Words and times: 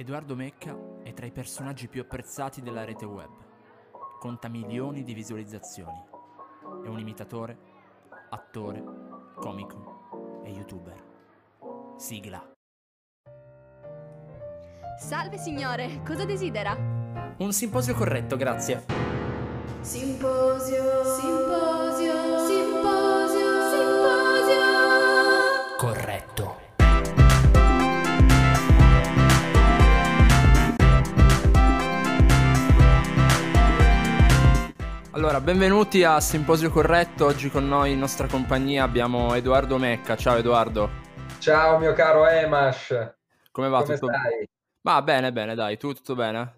Edoardo 0.00 0.34
Mecca 0.34 0.74
è 1.02 1.12
tra 1.12 1.26
i 1.26 1.30
personaggi 1.30 1.86
più 1.86 2.00
apprezzati 2.00 2.62
della 2.62 2.86
rete 2.86 3.04
web. 3.04 3.28
Conta 4.18 4.48
milioni 4.48 5.02
di 5.02 5.12
visualizzazioni. 5.12 6.02
È 6.82 6.88
un 6.88 6.98
imitatore, 6.98 7.58
attore, 8.30 8.82
comico 9.34 10.40
e 10.42 10.52
youtuber. 10.52 11.04
Sigla. 11.98 12.42
Salve 14.98 15.36
signore, 15.36 16.00
cosa 16.02 16.24
desidera? 16.24 16.74
Un 17.36 17.52
simposio 17.52 17.94
corretto, 17.94 18.38
grazie. 18.38 18.86
Simposio, 19.82 21.04
simposio, 21.04 22.19
Allora, 35.40 35.52
benvenuti 35.52 36.04
a 36.04 36.20
Simposio 36.20 36.70
Corretto. 36.70 37.24
Oggi 37.24 37.48
con 37.48 37.66
noi 37.66 37.92
in 37.92 37.98
nostra 37.98 38.26
compagnia 38.26 38.84
abbiamo 38.84 39.34
Edoardo 39.34 39.78
Mecca. 39.78 40.14
Ciao 40.14 40.36
Edoardo. 40.36 40.90
Ciao 41.38 41.78
mio 41.78 41.94
caro 41.94 42.26
Emash. 42.26 43.14
Come 43.50 43.68
va 43.68 43.82
Come 43.82 43.94
tutto? 43.94 44.12
stai? 44.12 44.48
Va 44.82 45.02
bene, 45.02 45.32
bene, 45.32 45.54
dai, 45.54 45.78
tu 45.78 45.94
tutto 45.94 46.14
bene? 46.14 46.54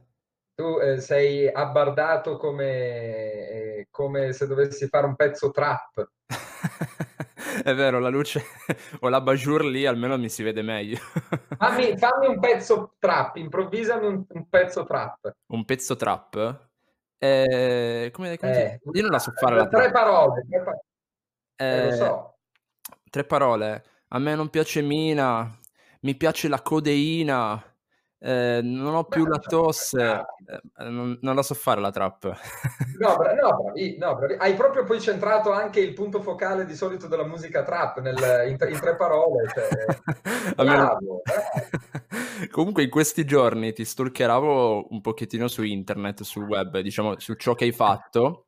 Tu 0.54 0.80
eh, 0.80 1.00
sei 1.00 1.48
abbardato 1.48 2.37
come, 2.37 2.64
eh, 2.64 3.88
come 3.90 4.32
se 4.32 4.46
dovessi 4.48 4.88
fare 4.88 5.06
un 5.06 5.14
pezzo 5.14 5.52
trap. 5.52 6.10
È 7.62 7.74
vero, 7.74 8.01
la 8.01 8.09
luce 8.09 8.42
o 9.01 9.09
la 9.09 9.20
bajour 9.20 9.64
lì 9.64 9.87
almeno 9.87 10.18
mi 10.18 10.28
si 10.28 10.42
vede 10.42 10.62
meglio. 10.62 10.98
Fammi, 11.56 11.96
fammi 11.96 12.26
un 12.26 12.40
pezzo 12.40 12.96
trap, 12.98 13.37
improvvisami 13.37 14.07
un, 14.07 14.24
un 14.29 14.48
pezzo 14.48 14.85
trap. 14.85 15.32
Un 15.52 15.64
pezzo 15.64 15.95
trap? 15.95 16.70
Eh, 17.24 18.10
come, 18.12 18.37
come 18.37 18.51
Eh, 18.52 18.80
si- 18.82 18.90
Io 18.98 19.02
non 19.02 19.12
la 19.12 19.20
so 19.20 19.30
fare 19.37 19.54
la 19.54 19.68
tre 19.68 19.92
parole, 19.92 20.45
tre, 20.48 20.60
pa- 20.60 20.82
eh, 21.54 21.80
lo 21.82 21.88
Eh, 21.88 21.92
so. 21.92 22.34
Tre 23.09 23.24
parole. 23.24 23.84
A 24.09 24.18
me 24.18 24.34
non 24.34 24.48
piace 24.51 24.82
Mina, 24.82 25.56
mi 26.01 26.16
piace 26.16 26.48
la 26.48 26.60
codeina, 26.62 27.62
eh, 28.24 28.60
non 28.62 28.95
ho 28.95 29.04
più 29.04 29.24
Beh, 29.24 29.30
la 29.30 29.38
tosse. 29.38 30.24
Eh, 30.78 30.88
non, 30.88 31.18
non 31.23 31.34
la 31.34 31.42
so 31.42 31.54
fare 31.54 31.80
la 31.80 31.90
trap. 31.90 32.38
No, 32.98 33.16
bra- 33.16 33.34
no, 33.34 33.56
bravi, 33.64 33.96
no, 33.98 34.14
bravi. 34.14 34.34
Hai 34.38 34.54
proprio 34.54 34.84
poi 34.84 35.01
centrato 35.01 35.51
anche 35.51 35.80
il 35.80 35.92
punto 35.92 36.23
focale 36.23 36.64
di 36.64 36.76
solito 36.76 37.09
della 37.09 37.26
musica 37.26 37.64
trap 37.64 37.98
nel- 38.01 38.48
in, 38.48 38.56
tre- 38.56 38.70
in 38.70 38.79
tre 38.79 38.95
parole. 38.95 39.51
cioè, 39.52 40.54
bravo, 40.54 41.23
bravo. 41.23 41.23
Comunque 42.52 42.84
in 42.84 42.90
questi 42.90 43.24
giorni 43.24 43.73
ti 43.73 43.84
stalkeravo 43.84 44.86
un 44.90 45.01
pochettino 45.01 45.48
su 45.48 45.64
internet, 45.64 46.23
sul 46.23 46.45
web, 46.45 46.79
diciamo, 46.79 47.18
su 47.18 47.34
ciò 47.34 47.54
che 47.54 47.64
hai 47.64 47.73
fatto. 47.73 48.46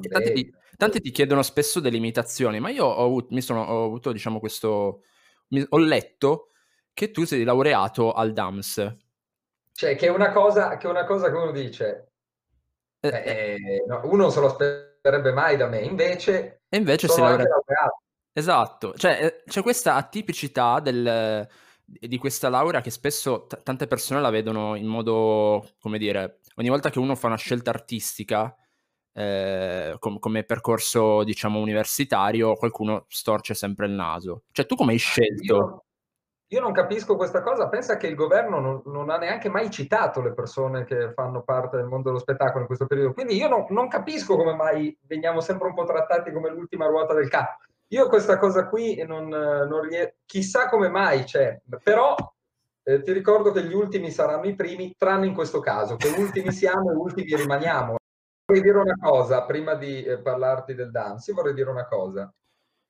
E 0.00 0.08
tanti, 0.08 0.32
ti, 0.32 0.54
tanti 0.76 1.00
ti 1.00 1.10
chiedono 1.12 1.42
spesso 1.42 1.78
delle 1.78 1.98
imitazioni, 1.98 2.58
ma 2.58 2.70
io 2.70 2.86
ho 2.86 3.04
avuto, 3.04 3.28
mi 3.30 3.42
sono, 3.42 3.62
ho 3.62 3.84
avuto, 3.84 4.10
diciamo, 4.10 4.40
questo... 4.40 5.02
mi- 5.48 5.64
ho 5.68 5.78
letto 5.78 6.48
che 6.92 7.10
tu 7.10 7.24
sei 7.24 7.44
laureato 7.44 8.12
al 8.12 8.32
DAMS. 8.32 8.96
Cioè, 9.76 9.96
che 9.96 10.06
è 10.06 10.10
una 10.10 10.30
cosa 10.30 10.76
che, 10.76 10.86
una 10.86 11.04
cosa 11.04 11.30
che 11.30 11.36
uno 11.36 11.50
dice, 11.50 12.08
Eh, 13.00 13.08
eh, 13.08 13.54
eh, 13.54 13.84
no, 13.86 14.00
uno 14.04 14.22
non 14.22 14.30
se 14.30 14.40
lo 14.40 14.46
aspetterebbe 14.46 15.32
mai 15.32 15.56
da 15.56 15.66
me, 15.68 15.80
invece 15.80 16.62
e 16.68 16.76
invece 16.76 17.06
laureato... 17.08 17.42
laureato. 17.42 17.98
Esatto, 18.32 18.94
cioè 18.94 19.24
eh, 19.24 19.42
c'è 19.46 19.62
questa 19.62 19.94
atipicità 19.96 20.80
del- 20.80 21.46
di 21.84 22.16
questa 22.18 22.48
laurea 22.48 22.80
che 22.80 22.90
spesso 22.90 23.46
t- 23.46 23.62
tante 23.62 23.86
persone 23.86 24.20
la 24.20 24.30
vedono 24.30 24.74
in 24.74 24.86
modo, 24.86 25.74
come 25.78 25.98
dire, 25.98 26.40
ogni 26.56 26.68
volta 26.70 26.88
che 26.90 26.98
uno 26.98 27.14
fa 27.14 27.26
una 27.26 27.36
scelta 27.36 27.70
artistica 27.70 28.56
eh, 29.12 29.94
com- 29.98 30.18
come 30.18 30.44
percorso, 30.44 31.22
diciamo, 31.24 31.58
universitario, 31.60 32.54
qualcuno 32.54 33.04
storce 33.08 33.54
sempre 33.54 33.86
il 33.86 33.92
naso. 33.92 34.44
Cioè 34.50 34.66
tu 34.66 34.76
come 34.76 34.92
hai 34.92 34.98
scelto? 34.98 35.42
Io, 35.44 35.84
io 36.54 36.60
non 36.60 36.72
capisco 36.72 37.16
questa 37.16 37.42
cosa, 37.42 37.68
pensa 37.68 37.96
che 37.96 38.06
il 38.06 38.14
governo 38.14 38.60
non, 38.60 38.82
non 38.86 39.10
ha 39.10 39.18
neanche 39.18 39.48
mai 39.48 39.70
citato 39.70 40.22
le 40.22 40.32
persone 40.32 40.84
che 40.84 41.12
fanno 41.12 41.42
parte 41.42 41.76
del 41.76 41.86
mondo 41.86 42.08
dello 42.08 42.20
spettacolo 42.20 42.60
in 42.60 42.66
questo 42.66 42.86
periodo, 42.86 43.12
quindi 43.12 43.34
io 43.34 43.48
non, 43.48 43.66
non 43.70 43.88
capisco 43.88 44.36
come 44.36 44.54
mai 44.54 44.96
veniamo 45.02 45.40
sempre 45.40 45.66
un 45.66 45.74
po' 45.74 45.84
trattati 45.84 46.30
come 46.32 46.50
l'ultima 46.50 46.86
ruota 46.86 47.12
del 47.12 47.28
carro. 47.28 47.58
Io 47.88 48.08
questa 48.08 48.38
cosa 48.38 48.68
qui 48.68 49.02
non, 49.04 49.26
non 49.28 49.80
ries- 49.80 50.14
chissà 50.24 50.68
come 50.68 50.88
mai 50.88 51.24
c'è, 51.24 51.60
però 51.82 52.14
eh, 52.84 53.02
ti 53.02 53.12
ricordo 53.12 53.50
che 53.50 53.64
gli 53.64 53.74
ultimi 53.74 54.12
saranno 54.12 54.46
i 54.46 54.54
primi, 54.54 54.94
tranne 54.96 55.26
in 55.26 55.34
questo 55.34 55.58
caso, 55.58 55.96
che 55.96 56.08
ultimi 56.16 56.52
siamo 56.52 56.92
e 56.92 56.94
ultimi 56.94 57.34
rimaniamo. 57.34 57.96
Vorrei 58.46 58.62
dire 58.62 58.78
una 58.78 58.96
cosa, 59.00 59.42
prima 59.44 59.74
di 59.74 60.04
eh, 60.04 60.18
parlarti 60.18 60.74
del 60.74 60.92
dance, 60.92 61.30
io 61.30 61.36
vorrei 61.36 61.54
dire 61.54 61.70
una 61.70 61.86
cosa. 61.86 62.32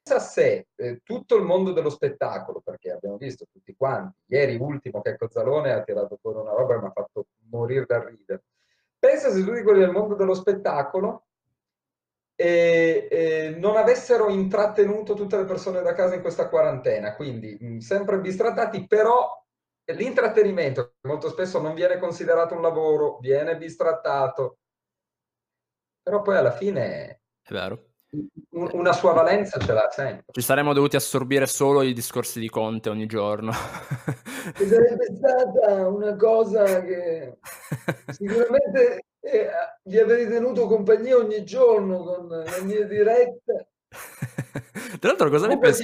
Pensa 0.07 0.21
se 0.21 0.67
eh, 0.75 1.01
tutto 1.03 1.35
il 1.37 1.45
mondo 1.45 1.73
dello 1.73 1.89
spettacolo, 1.89 2.61
perché 2.61 2.91
abbiamo 2.91 3.17
visto 3.17 3.47
tutti 3.51 3.75
quanti, 3.75 4.19
ieri 4.27 4.57
ultimo 4.57 5.01
Checco 5.01 5.31
Zalone 5.31 5.73
ha 5.73 5.83
tirato 5.83 6.19
fuori 6.21 6.41
una 6.41 6.53
roba 6.53 6.75
che 6.75 6.81
mi 6.81 6.87
ha 6.89 6.93
fatto 6.93 7.27
morire 7.49 7.87
da 7.87 8.05
ridere. 8.05 8.43
Pensa 8.99 9.31
se 9.31 9.43
tutti 9.43 9.63
quelli 9.63 9.79
del 9.79 9.93
mondo 9.93 10.15
dello 10.15 10.35
spettacolo 10.35 11.25
eh, 12.35 13.09
eh, 13.11 13.57
non 13.57 13.79
avessero 13.79 14.29
intrattenuto 14.29 15.15
tutte 15.15 15.39
le 15.39 15.47
persone 15.47 15.81
da 15.81 15.95
casa 15.95 16.17
in 16.17 16.21
questa 16.21 16.51
quarantena, 16.51 17.17
quindi 17.17 17.57
mh, 17.59 17.79
sempre 17.79 18.21
bistrattati, 18.21 18.87
però 18.87 19.43
l'intrattenimento 19.87 20.97
molto 21.09 21.31
spesso 21.31 21.63
non 21.63 21.73
viene 21.73 21.99
considerato 21.99 22.55
un 22.55 22.61
lavoro, 22.61 23.17
viene 23.21 23.57
bistrattato, 23.57 24.59
però 26.03 26.21
poi 26.21 26.37
alla 26.37 26.53
fine 26.53 27.23
È 27.41 27.53
vero. 27.53 27.94
Un- 28.51 28.71
una 28.73 28.93
sua 28.93 29.13
valenza 29.13 29.59
ce 29.59 29.73
l'ha 29.73 29.89
sempre. 29.91 30.25
Ci 30.33 30.41
saremmo 30.41 30.73
dovuti 30.73 30.97
assorbire 30.97 31.47
solo 31.47 31.83
i 31.83 31.93
discorsi 31.93 32.41
di 32.41 32.49
Conte 32.49 32.89
ogni 32.91 33.07
giorno. 33.07 33.53
E 34.57 34.67
sarebbe 34.67 35.07
stata 35.17 35.89
una 35.89 36.15
cosa 36.17 36.83
che 36.83 37.39
sicuramente 38.13 39.05
eh, 39.21 39.49
gli 39.83 39.97
avrei 39.97 40.29
tenuto 40.29 40.67
compagnia 40.67 41.17
ogni 41.17 41.45
giorno 41.45 42.03
con 42.03 42.29
le 42.29 42.63
mie 42.63 42.87
dirette. 42.87 43.69
Tra 44.99 45.09
l'altro, 45.09 45.31
cosa 45.31 45.47
ne 45.47 45.59
pensi 45.59 45.83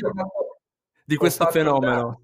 di 1.06 1.16
questo 1.16 1.46
fenomeno? 1.46 2.22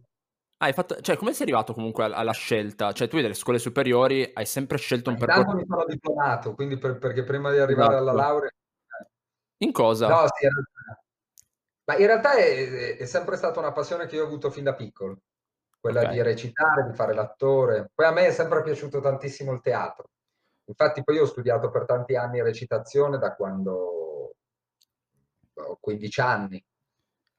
Ah, 0.58 0.66
hai 0.66 0.72
fatto... 0.74 1.00
Cioè, 1.00 1.16
come 1.16 1.32
sei 1.32 1.42
arrivato 1.44 1.72
comunque 1.72 2.04
al- 2.04 2.12
alla 2.12 2.32
scelta? 2.32 2.92
Cioè, 2.92 3.08
tu 3.08 3.16
delle 3.18 3.32
scuole 3.34 3.58
superiori 3.58 4.30
hai 4.34 4.44
sempre 4.44 4.76
scelto 4.76 5.08
un 5.08 5.16
Intanto 5.18 5.34
percorso... 5.42 5.58
mi 5.58 5.66
sono 5.66 5.84
diplomato, 5.86 6.54
quindi 6.54 6.76
per- 6.76 6.98
perché 6.98 7.24
prima 7.24 7.50
di 7.50 7.58
arrivare 7.58 7.96
alla 7.96 8.12
Esatto. 8.12 8.28
laurea... 8.28 8.50
In 9.58 9.72
cosa? 9.72 10.08
No, 10.08 10.26
sì, 10.34 10.44
in 10.44 10.50
realtà, 10.52 11.02
ma 11.84 11.96
in 11.96 12.06
realtà 12.06 12.32
è, 12.34 12.96
è 12.96 13.04
sempre 13.06 13.36
stata 13.36 13.58
una 13.60 13.72
passione 13.72 14.06
che 14.06 14.16
io 14.16 14.24
ho 14.24 14.26
avuto 14.26 14.50
fin 14.50 14.64
da 14.64 14.74
piccolo, 14.74 15.18
quella 15.80 16.02
Ok. 16.02 16.10
di 16.10 16.22
recitare, 16.22 16.84
di 16.90 16.94
fare 16.94 17.14
l'attore. 17.14 17.90
Poi 17.94 18.06
a 18.06 18.10
me 18.12 18.26
è 18.26 18.32
sempre 18.32 18.62
piaciuto 18.62 19.00
tantissimo 19.00 19.52
il 19.52 19.60
teatro. 19.60 20.10
Infatti 20.64 21.02
poi 21.04 21.18
ho 21.18 21.26
studiato 21.26 21.70
per 21.70 21.84
tanti 21.84 22.16
anni 22.16 22.42
recitazione 22.42 23.18
da 23.18 23.34
quando 23.34 24.34
ho 25.54 25.76
15 25.80 26.20
anni. 26.20 26.64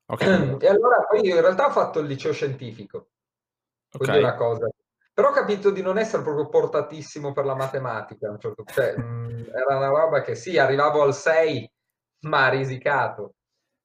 Ok. 0.07 0.21
E 0.61 0.67
allora 0.67 1.03
poi 1.07 1.21
io 1.25 1.35
in 1.35 1.41
realtà 1.41 1.67
ho 1.67 1.71
fatto 1.71 1.99
il 1.99 2.07
liceo 2.07 2.31
scientifico, 2.31 3.09
quindi 3.91 4.17
Ok. 4.17 4.23
una 4.23 4.35
cosa. 4.35 4.69
Però 5.13 5.29
ho 5.29 5.33
capito 5.33 5.71
di 5.71 5.81
non 5.81 5.97
essere 5.97 6.23
proprio 6.23 6.47
portatissimo 6.47 7.33
per 7.33 7.43
la 7.45 7.55
matematica. 7.55 8.37
certo- 8.37 8.63
cioè, 8.65 8.95
mh, 8.95 9.49
era 9.53 9.77
una 9.77 9.87
roba 9.87 10.21
che 10.21 10.35
sì, 10.35 10.57
arrivavo 10.57 11.01
al 11.01 11.13
6, 11.13 11.69
ma 12.21 12.49
risicato. 12.49 13.35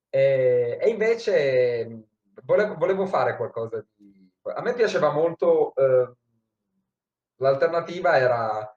E, 0.09 0.78
e 0.81 0.88
invece 0.88 2.06
volevo, 2.44 2.75
volevo 2.76 3.06
fare 3.06 3.37
qualcosa 3.37 3.84
di... 3.97 4.31
A 4.54 4.60
me 4.60 4.75
piaceva 4.75 5.11
molto, 5.12 5.75
eh, 5.75 6.12
l'alternativa 7.37 8.17
era, 8.19 8.76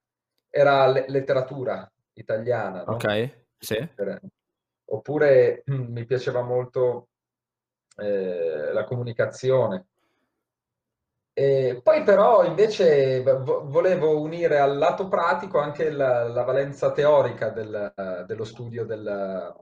era 0.49 0.87
le- 0.87 1.05
letteratura 1.07 1.91
italiana, 2.13 2.83
no? 2.83 2.93
Ok, 2.93 3.45
sì. 3.57 3.89
Oppure 4.87 5.63
mi 5.67 6.05
piaceva 6.05 6.41
molto 6.41 7.09
eh, 7.97 8.71
la 8.71 8.83
comunicazione. 8.83 9.87
E 11.37 11.81
poi 11.83 12.03
però 12.03 12.45
invece 12.45 13.21
vo- 13.21 13.65
volevo 13.67 14.21
unire 14.21 14.57
al 14.59 14.77
lato 14.77 15.07
pratico 15.09 15.59
anche 15.59 15.89
la, 15.91 16.29
la 16.29 16.43
valenza 16.43 16.91
teorica 16.93 17.49
del- 17.49 18.23
dello 18.25 18.45
studio 18.45 18.85
del, 18.85 19.53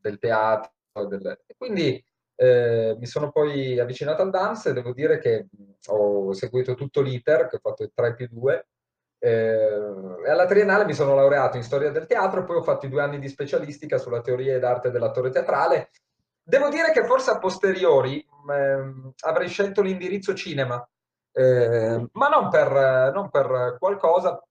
del 0.00 0.18
teatro. 0.18 0.72
del- 1.08 1.38
quindi 1.56 2.04
eh, 2.34 2.96
mi 2.98 3.06
sono 3.06 3.30
poi 3.30 3.78
avvicinato 3.78 4.22
al 4.22 4.30
dance 4.30 4.70
e 4.70 4.72
devo 4.72 4.92
dire 4.92 5.18
che 5.18 5.46
ho 5.88 6.32
seguito 6.32 6.74
tutto 6.74 7.00
l'iter, 7.00 7.46
che 7.46 7.56
ho 7.56 7.60
fatto 7.60 7.82
il 7.84 7.92
3 7.94 8.14
più 8.14 8.26
2, 8.28 8.66
eh, 9.18 9.68
alla 10.28 10.46
triennale 10.46 10.84
mi 10.84 10.92
sono 10.94 11.14
laureato 11.14 11.56
in 11.56 11.62
storia 11.62 11.90
del 11.92 12.06
teatro, 12.06 12.44
poi 12.44 12.56
ho 12.56 12.62
fatto 12.62 12.86
i 12.86 12.88
due 12.88 13.00
anni 13.02 13.18
di 13.20 13.28
specialistica 13.28 13.96
sulla 13.98 14.20
teoria 14.20 14.56
ed 14.56 14.64
arte 14.64 14.90
dell'attore 14.90 15.30
teatrale. 15.30 15.90
Devo 16.42 16.68
dire 16.68 16.90
che 16.92 17.04
forse 17.04 17.30
a 17.30 17.38
posteriori 17.38 18.24
ehm, 18.50 19.12
avrei 19.20 19.48
scelto 19.48 19.80
l'indirizzo 19.82 20.34
cinema, 20.34 20.84
eh, 21.32 22.06
ma 22.12 22.28
non 22.28 22.48
per, 22.50 23.12
non 23.12 23.30
per 23.30 23.76
qualcosa, 23.78 24.42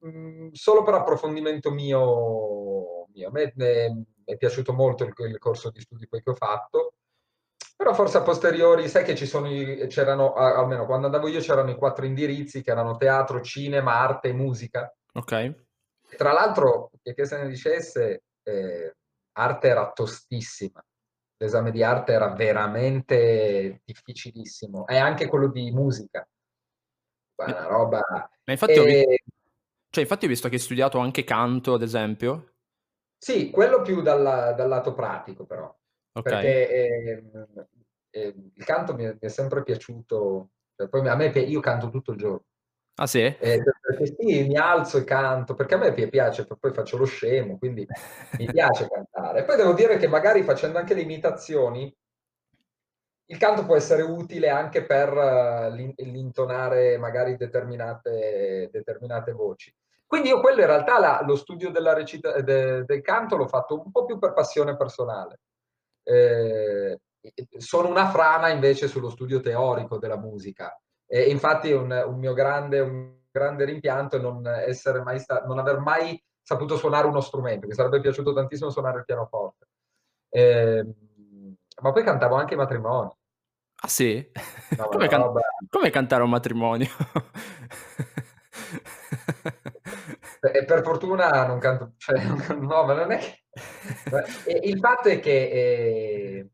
mh, 0.00 0.08
mm, 0.08 0.48
solo 0.52 0.82
per 0.82 0.94
approfondimento 0.94 1.70
mio. 1.70 3.06
mio. 3.12 3.28
A 3.28 3.30
me 3.30 3.52
mi 3.56 4.04
è 4.24 4.36
piaciuto 4.36 4.72
molto 4.72 5.04
il, 5.04 5.12
il, 5.16 5.38
corso 5.38 5.70
di 5.70 5.80
studi 5.80 6.06
poi 6.06 6.22
che 6.22 6.30
ho 6.30 6.34
fatto, 6.34 6.94
però 7.76 7.94
forse 7.94 8.18
a 8.18 8.22
posteriori, 8.22 8.88
sai 8.88 9.04
che 9.04 9.16
ci 9.16 9.26
sono, 9.26 9.48
c'erano, 9.88 10.34
almeno 10.34 10.86
quando 10.86 11.06
andavo 11.06 11.28
io 11.28 11.40
c'erano 11.40 11.70
i 11.70 11.76
quattro 11.76 12.04
indirizzi 12.04 12.62
che 12.62 12.70
erano 12.70 12.96
teatro, 12.96 13.40
cinema, 13.40 13.94
arte 13.98 14.28
e 14.28 14.32
musica. 14.32 14.94
Ok. 15.14 15.54
Tra 16.16 16.32
l'altro, 16.32 16.90
che 17.02 17.24
se 17.24 17.38
ne 17.38 17.48
dicesse, 17.48 18.22
eh, 18.42 18.94
arte 19.32 19.68
era 19.68 19.90
tostissima. 19.92 20.84
L'esame 21.42 21.70
di 21.70 21.82
arte 21.82 22.12
era 22.12 22.34
veramente 22.34 23.80
difficilissimo. 23.82 24.86
E 24.86 24.98
anche 24.98 25.26
quello 25.26 25.48
di 25.48 25.70
musica. 25.70 26.28
Una 27.36 27.66
roba... 27.66 28.00
Ma 28.10 28.52
infatti, 28.52 28.72
e... 28.72 28.78
ho 28.78 28.84
visto, 28.84 29.14
cioè, 29.88 30.02
infatti 30.02 30.26
ho 30.26 30.28
visto 30.28 30.48
che 30.48 30.56
hai 30.56 30.60
studiato 30.60 30.98
anche 30.98 31.24
canto, 31.24 31.72
ad 31.72 31.80
esempio. 31.80 32.56
Sì, 33.16 33.50
quello 33.50 33.80
più 33.80 34.02
dal, 34.02 34.54
dal 34.54 34.68
lato 34.68 34.92
pratico, 34.92 35.46
però. 35.46 35.74
Okay. 36.12 36.42
Perché 36.42 36.70
eh, 36.70 37.22
eh, 38.10 38.34
il 38.54 38.64
canto 38.64 38.94
mi 38.94 39.04
è, 39.04 39.12
mi 39.12 39.18
è 39.18 39.28
sempre 39.28 39.62
piaciuto. 39.62 40.50
Cioè, 40.76 40.88
poi 40.88 41.08
a 41.08 41.14
me 41.14 41.26
io 41.26 41.60
canto 41.60 41.88
tutto 41.88 42.12
il 42.12 42.18
giorno. 42.18 42.44
Ah 43.00 43.06
sì? 43.06 43.22
Eh, 43.22 43.62
perché 43.80 44.14
sì, 44.18 44.46
mi 44.46 44.58
alzo 44.58 44.98
e 44.98 45.04
canto, 45.04 45.54
perché 45.54 45.74
a 45.74 45.78
me 45.78 45.94
piace, 45.94 46.46
poi 46.46 46.70
faccio 46.70 46.98
lo 46.98 47.06
scemo, 47.06 47.56
quindi 47.56 47.86
mi 48.36 48.44
piace 48.52 48.88
cantare. 48.88 49.44
Poi 49.44 49.56
devo 49.56 49.72
dire 49.72 49.96
che 49.96 50.06
magari 50.06 50.42
facendo 50.42 50.76
anche 50.76 50.92
le 50.92 51.00
imitazioni, 51.00 51.94
il 53.24 53.38
canto 53.38 53.64
può 53.64 53.74
essere 53.74 54.02
utile 54.02 54.50
anche 54.50 54.84
per 54.84 55.14
uh, 55.14 55.72
l'intonare 55.72 56.98
magari 56.98 57.36
determinate, 57.38 58.68
determinate, 58.70 59.32
voci. 59.32 59.74
Quindi 60.04 60.28
io 60.28 60.40
quello 60.40 60.60
in 60.60 60.66
realtà 60.66 60.98
la, 60.98 61.22
lo 61.24 61.36
studio 61.36 61.70
della 61.70 61.94
recita, 61.94 62.38
de, 62.42 62.84
del 62.84 63.00
canto 63.00 63.36
l'ho 63.36 63.48
fatto 63.48 63.80
un 63.82 63.90
po' 63.90 64.04
più 64.04 64.18
per 64.18 64.34
passione 64.34 64.76
personale. 64.76 65.40
Eh, 66.02 66.98
sono 67.56 67.88
una 67.88 68.10
frana 68.10 68.50
invece 68.50 68.88
sullo 68.88 69.08
studio 69.08 69.40
teorico 69.40 69.96
della 69.96 70.18
musica 70.18 70.78
e 71.12 71.28
infatti 71.28 71.72
un, 71.72 71.90
un 71.90 72.18
mio 72.20 72.32
grande, 72.34 72.78
un 72.78 73.16
grande 73.32 73.64
rimpianto 73.64 74.16
è 74.16 74.20
non, 74.20 74.46
essere 74.46 75.02
mai 75.02 75.18
sta- 75.18 75.42
non 75.44 75.58
aver 75.58 75.78
mai 75.80 76.22
saputo 76.40 76.76
suonare 76.76 77.08
uno 77.08 77.20
strumento. 77.20 77.66
Mi 77.66 77.74
sarebbe 77.74 78.00
piaciuto 78.00 78.32
tantissimo 78.32 78.70
suonare 78.70 78.98
il 78.98 79.04
pianoforte. 79.04 79.66
Eh, 80.28 80.86
ma 81.82 81.90
poi 81.90 82.04
cantavo 82.04 82.36
anche 82.36 82.54
i 82.54 82.56
matrimoni. 82.56 83.10
Ah 83.82 83.88
sì? 83.88 84.30
No, 84.76 84.86
come, 84.86 85.08
can- 85.08 85.32
come, 85.68 85.90
cantare 85.90 86.22
un 86.22 86.30
matrimonio? 86.30 86.88
E 90.40 90.64
per 90.64 90.82
fortuna 90.82 91.44
non 91.46 91.58
canto, 91.58 91.94
cioè, 91.96 92.18
no, 92.54 92.84
ma 92.84 92.94
non 92.94 93.10
è 93.10 93.18
che... 93.18 93.42
il 94.62 94.78
fatto 94.78 95.08
è 95.08 95.18
che 95.18 95.50
eh, 95.50 96.48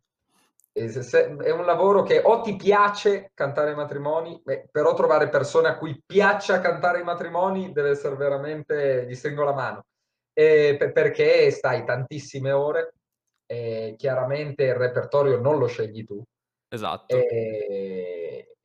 è 0.88 1.50
un 1.50 1.64
lavoro 1.64 2.02
che 2.02 2.20
o 2.24 2.40
ti 2.40 2.56
piace 2.56 3.30
cantare 3.34 3.72
i 3.72 3.74
matrimoni, 3.74 4.42
però 4.70 4.94
trovare 4.94 5.28
persone 5.28 5.68
a 5.68 5.76
cui 5.76 6.00
piaccia 6.04 6.60
cantare 6.60 7.00
i 7.00 7.04
matrimoni 7.04 7.72
deve 7.72 7.90
essere 7.90 8.16
veramente, 8.16 9.06
gli 9.08 9.14
stringo 9.14 9.44
la 9.44 9.54
mano, 9.54 9.84
e 10.32 10.76
perché 10.92 11.50
stai 11.50 11.84
tantissime 11.84 12.52
ore, 12.52 12.94
e 13.46 13.94
chiaramente 13.96 14.64
il 14.64 14.74
repertorio 14.74 15.38
non 15.40 15.58
lo 15.58 15.66
scegli 15.66 16.04
tu. 16.04 16.22
Esatto. 16.68 17.16
E, 17.16 18.56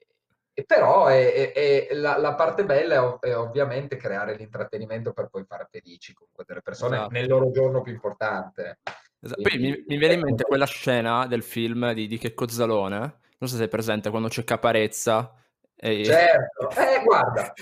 però 0.65 1.07
è, 1.07 1.33
è, 1.33 1.88
è 1.88 1.94
la, 1.94 2.17
la, 2.17 2.35
parte 2.35 2.65
bella 2.65 3.19
è, 3.19 3.35
ovviamente 3.35 3.95
creare 3.95 4.35
l'intrattenimento 4.35 5.13
per 5.13 5.27
poi 5.27 5.44
fare 5.45 5.67
felici 5.69 6.13
comunque 6.13 6.44
delle 6.45 6.62
persone 6.62 6.97
esatto. 6.97 7.12
nel 7.12 7.27
loro 7.27 7.51
giorno 7.51 7.81
più 7.81 7.94
importante. 7.94 8.79
Esatto. 9.23 9.41
Poi 9.44 9.59
mi, 9.59 9.83
mi, 9.88 9.97
viene 9.97 10.15
in 10.15 10.21
mente 10.21 10.44
quella 10.44 10.65
scena 10.65 11.27
del 11.27 11.44
film 11.44 11.94
di, 11.94 12.07
di 12.07 12.18
Checco 12.18 12.47
Zalone, 12.47 12.97
non 12.97 13.47
so 13.47 13.47
se 13.47 13.57
sei 13.57 13.68
presente, 13.68 14.09
quando 14.09 14.29
c'è 14.29 14.44
Caparezza. 14.44 15.35
E... 15.75 16.03
Certo, 16.03 16.69
eh, 16.77 17.03
guarda. 17.03 17.53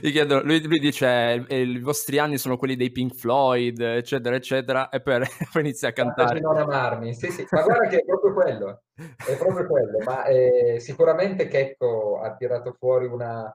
Gli 0.00 0.10
chiedono, 0.10 0.42
lui, 0.42 0.62
lui 0.62 0.78
dice, 0.78 1.44
i 1.48 1.78
vostri 1.80 2.18
anni 2.18 2.38
sono 2.38 2.56
quelli 2.56 2.76
dei 2.76 2.90
Pink 2.90 3.14
Floyd, 3.14 3.78
eccetera, 3.78 4.36
eccetera, 4.36 4.88
e 4.88 5.02
poi, 5.02 5.20
poi 5.52 5.62
inizia 5.62 5.88
a 5.88 5.92
cantare. 5.92 6.40
Non 6.40 6.56
amarmi, 6.56 7.14
sì, 7.14 7.30
sì, 7.30 7.46
ma 7.50 7.62
guarda 7.62 7.86
che 7.86 7.98
è 7.98 8.04
proprio 8.04 8.32
quello, 8.32 8.82
è 8.94 9.36
proprio 9.36 9.66
quello, 9.66 9.98
ma 10.02 10.24
eh, 10.24 10.80
sicuramente 10.80 11.46
Checco 11.46 12.20
ha 12.22 12.34
tirato 12.36 12.72
fuori 12.72 13.04
una, 13.04 13.54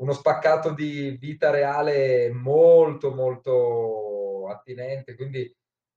uno 0.00 0.12
spaccato 0.12 0.70
di 0.70 1.16
vita 1.20 1.50
reale 1.50 2.30
molto, 2.32 3.14
molto 3.14 4.48
attinente, 4.48 5.14
quindi 5.14 5.52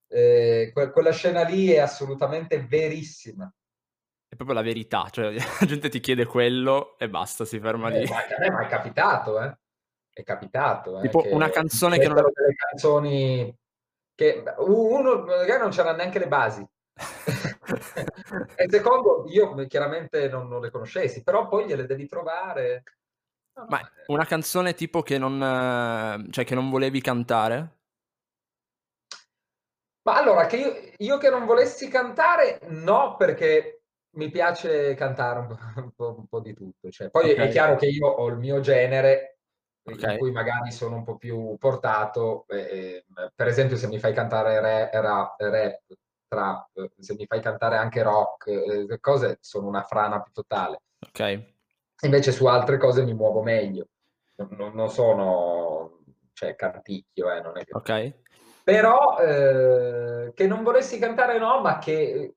eh, 0.09 0.71
que- 0.73 0.91
quella 0.91 1.11
scena 1.11 1.44
lì 1.44 1.71
è 1.71 1.79
assolutamente 1.79 2.59
verissima. 2.61 3.51
È 4.27 4.35
proprio 4.35 4.56
la 4.56 4.63
verità, 4.63 5.07
cioè 5.09 5.33
la 5.59 5.65
gente 5.65 5.89
ti 5.89 6.00
chiede 6.00 6.25
quello 6.25 6.97
e 6.97 7.09
basta, 7.09 7.45
si 7.45 7.59
ferma 7.59 7.89
eh, 7.89 8.00
lì. 8.00 8.09
Ma 8.09 8.17
a 8.17 8.57
me 8.61 8.67
capitato, 8.67 9.41
eh. 9.41 9.57
È 10.11 10.23
capitato. 10.23 11.00
Eh, 11.00 11.01
tipo 11.03 11.23
una 11.29 11.50
canzone 11.50 12.00
che 12.00 12.07
non... 12.07 12.15
delle 12.15 12.56
canzoni 12.56 13.56
che 14.15 14.44
uno 14.57 15.23
magari 15.23 15.61
non 15.61 15.69
c'era 15.69 15.95
neanche 15.95 16.19
le 16.19 16.27
basi. 16.27 16.67
e 18.55 18.65
secondo, 18.67 19.25
io 19.29 19.55
chiaramente 19.67 20.27
non, 20.27 20.50
non, 20.50 20.59
le 20.59 20.71
conoscessi, 20.71 21.23
però 21.23 21.47
poi 21.47 21.65
gliele 21.65 21.85
devi 21.85 22.05
trovare. 22.05 22.83
Ma 23.67 23.79
una 24.07 24.25
canzone 24.25 24.73
tipo 24.73 25.01
che 25.01 25.17
non, 25.17 26.27
cioè 26.31 26.44
che 26.44 26.55
non 26.55 26.69
volevi 26.69 27.00
cantare? 27.01 27.78
Ma 30.09 30.17
allora, 30.17 30.47
che 30.47 30.57
io, 30.57 30.75
io, 30.97 31.17
che 31.19 31.29
non 31.29 31.45
volessi 31.45 31.88
cantare, 31.88 32.59
no, 32.69 33.15
perché 33.15 33.83
mi 34.15 34.31
piace 34.31 34.95
cantare 34.95 35.39
un 35.39 35.91
po', 35.95 36.15
un 36.17 36.27
po', 36.27 36.39
di 36.39 36.53
tutto. 36.56 36.89
Cioè, 36.89 37.11
poi 37.11 37.31
okay. 37.31 37.47
è 37.47 37.51
chiaro 37.51 37.75
che 37.75 37.85
io 37.85 38.07
ho 38.07 38.27
il 38.27 38.38
mio 38.38 38.59
genere, 38.59 39.38
okay. 39.83 40.13
in 40.13 40.17
cui 40.17 40.31
magari 40.31 40.71
sono 40.71 40.95
un 40.95 41.03
po' 41.03 41.17
più 41.17 41.56
portato. 41.59 42.45
Eh, 42.47 43.06
per 43.35 43.47
esempio, 43.47 43.77
se 43.77 43.88
mi 43.88 44.00
fai 44.00 44.13
cantare 44.13 44.59
rap, 44.59 44.94
rap, 44.94 45.39
rap, 45.41 45.81
trap, 46.27 46.91
se 46.97 47.13
mi 47.13 47.27
fai 47.27 47.39
cantare 47.39 47.77
anche 47.77 48.01
rock, 48.01 48.47
eh, 48.47 49.00
cose 49.00 49.38
sono 49.41 49.67
una 49.67 49.83
frana 49.83 50.21
più 50.23 50.31
totale. 50.31 50.81
Ok. 51.05 51.44
Invece 52.01 52.31
su 52.31 52.47
altre 52.47 52.77
cose 52.77 53.03
mi 53.03 53.13
muovo 53.13 53.43
meglio. 53.43 53.89
Non, 54.38 54.74
non 54.74 54.89
sono, 54.89 56.00
cioè, 56.34 56.55
canticchio, 56.55 57.31
eh, 57.31 57.41
non 57.41 57.57
è 57.60 57.63
che... 57.63 57.75
Ok. 57.75 58.27
Però 58.69 59.17
eh, 59.17 60.31
che 60.35 60.45
non 60.45 60.61
volessi 60.61 60.99
cantare 60.99 61.39
no, 61.39 61.59
ma 61.59 61.79
che, 61.79 62.35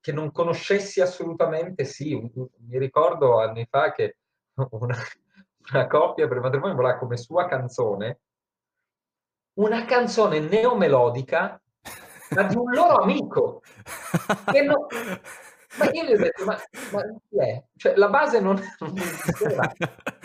che, 0.00 0.12
non 0.12 0.30
conoscessi 0.30 1.00
assolutamente 1.00 1.82
sì. 1.84 2.14
Mi 2.14 2.78
ricordo 2.78 3.40
anni 3.40 3.66
fa 3.68 3.90
che 3.90 4.18
una, 4.70 4.96
una 5.72 5.86
coppia 5.88 6.28
per 6.28 6.36
il 6.36 6.42
matrimonio 6.44 6.76
voleva 6.76 6.98
come 6.98 7.16
sua 7.16 7.46
canzone 7.46 8.20
una 9.54 9.84
canzone 9.86 10.38
neomelodica 10.38 11.60
ma 12.30 12.42
di 12.44 12.54
un 12.54 12.72
loro 12.72 13.02
amico. 13.02 13.62
No, 14.64 14.86
ma 15.78 15.90
io 15.90 16.04
gli 16.04 16.12
ho 16.12 16.16
detto, 16.16 16.44
ma, 16.44 16.56
ma? 16.92 17.02
Cioè, 17.76 17.96
la 17.96 18.08
base 18.08 18.38
non, 18.38 18.60
non. 18.78 18.94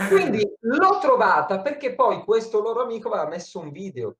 Quindi 0.07 0.47
l'ho 0.59 0.99
trovata 0.99 1.61
perché 1.61 1.95
poi 1.95 2.23
questo 2.23 2.61
loro 2.61 2.83
amico 2.83 3.09
aveva 3.09 3.27
messo 3.27 3.59
un 3.59 3.71
video 3.71 4.17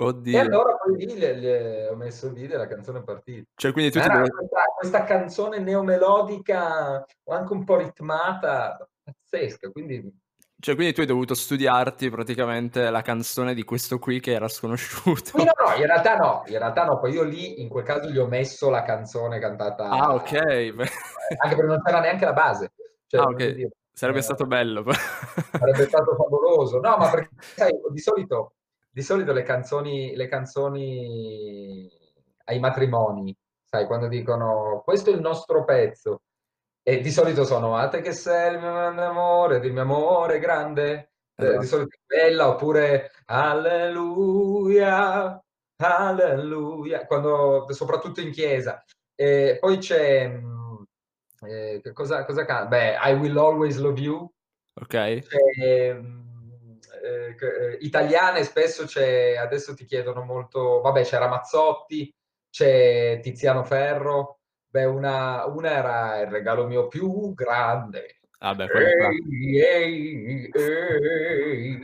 Oddio. 0.00 0.34
E 0.34 0.40
allora 0.40 0.76
poi 0.76 0.96
lì 0.96 1.18
le, 1.18 1.34
le 1.34 1.88
ho 1.88 1.94
messo 1.94 2.32
e 2.34 2.48
la 2.48 2.66
canzone 2.66 3.00
è 3.00 3.02
partita. 3.02 3.50
Cioè, 3.54 3.72
quindi 3.72 3.90
tu 3.90 4.00
ti 4.00 4.08
devi... 4.08 4.30
questa, 4.30 4.62
questa, 4.74 5.04
canzone 5.04 5.58
neomelodica 5.58 7.04
o 7.24 7.32
anche 7.34 7.52
un 7.52 7.64
po' 7.64 7.76
ritmata, 7.76 8.88
pazzesca, 9.02 9.68
quindi... 9.70 10.10
Cioè, 10.58 10.74
quindi 10.74 10.94
tu 10.94 11.00
hai 11.00 11.06
dovuto 11.06 11.34
studiarti 11.34 12.08
praticamente 12.10 12.88
la 12.88 13.02
canzone 13.02 13.54
di 13.54 13.62
questo 13.62 13.98
qui 13.98 14.20
che 14.20 14.32
era 14.32 14.48
sconosciuto. 14.48 15.36
No, 15.36 15.44
no, 15.44 15.74
in 15.76 15.86
realtà 15.86 16.16
no, 16.16 16.44
in 16.46 16.58
realtà 16.58 16.84
no, 16.84 16.98
poi 16.98 17.12
io 17.12 17.22
lì 17.22 17.60
in 17.60 17.68
quel 17.68 17.84
caso 17.84 18.08
gli 18.08 18.18
ho 18.18 18.26
messo 18.26 18.70
la 18.70 18.82
canzone 18.82 19.38
cantata... 19.38 19.88
Ah, 19.88 20.14
ok. 20.14 20.32
Anche 21.36 21.56
perché 21.56 21.62
non 21.62 21.82
c'era 21.82 22.00
neanche 22.00 22.24
la 22.24 22.32
base. 22.32 22.72
Cioè, 23.06 23.20
ah, 23.20 23.24
ok. 23.24 23.68
Sarebbe 23.92 24.18
eh, 24.20 24.22
stato 24.22 24.46
bello. 24.46 24.82
Sarebbe 25.50 25.86
stato 25.86 26.14
favoloso. 26.14 26.80
No, 26.80 26.96
ma 26.96 27.10
perché, 27.10 27.28
sai, 27.38 27.72
di 27.90 27.98
solito 27.98 28.52
di 28.90 29.02
solito 29.02 29.32
le 29.32 29.42
canzoni, 29.42 30.16
le 30.16 30.26
canzoni 30.26 31.88
ai 32.44 32.58
matrimoni, 32.58 33.36
sai, 33.64 33.86
quando 33.86 34.08
dicono 34.08 34.82
questo 34.84 35.10
è 35.10 35.14
il 35.14 35.20
nostro 35.20 35.64
pezzo, 35.64 36.22
e 36.82 37.00
di 37.00 37.10
solito 37.10 37.44
sono 37.44 37.76
a 37.76 37.88
te 37.88 38.00
che 38.00 38.12
sei 38.12 38.54
il 38.54 38.60
mio 38.60 38.72
grande 38.72 39.02
amore, 39.02 39.58
il 39.58 39.72
mio 39.72 39.82
amore 39.82 40.38
grande, 40.38 41.12
esatto. 41.34 41.58
di 41.58 41.66
solito 41.66 41.94
è 41.94 42.00
bella, 42.06 42.48
oppure 42.48 43.12
alleluia, 43.26 45.40
alleluia, 45.76 47.06
quando, 47.06 47.66
soprattutto 47.70 48.20
in 48.20 48.32
chiesa. 48.32 48.82
E 49.14 49.58
poi 49.60 49.78
c'è, 49.78 50.40
Eh, 51.42 51.80
che 51.82 51.94
cosa, 51.94 52.26
cosa 52.26 52.44
canta? 52.44 52.66
Beh, 52.66 52.98
I 53.02 53.14
Will 53.14 53.38
Always 53.38 53.78
Love 53.78 53.98
You. 53.98 54.30
Ok. 54.74 54.88
C'è, 54.88 55.94
mm, 55.94 56.29
eh, 57.02 57.36
eh, 57.38 57.76
italiane 57.80 58.44
spesso 58.44 58.84
c'è, 58.84 59.36
adesso 59.36 59.74
ti 59.74 59.84
chiedono 59.84 60.22
molto, 60.22 60.80
vabbè 60.80 61.02
c'è 61.02 61.18
Ramazzotti, 61.18 62.14
c'è 62.50 63.20
Tiziano 63.22 63.64
Ferro, 63.64 64.40
beh 64.68 64.84
una, 64.84 65.44
una 65.46 65.70
era 65.70 66.20
il 66.20 66.26
regalo 66.28 66.66
mio 66.66 66.86
più 66.88 67.32
grande. 67.34 68.20
È 68.38 68.66
classico. 68.66 68.78
Ehi, 68.78 69.60
ehi, 69.60 70.50
ehi. 70.54 71.80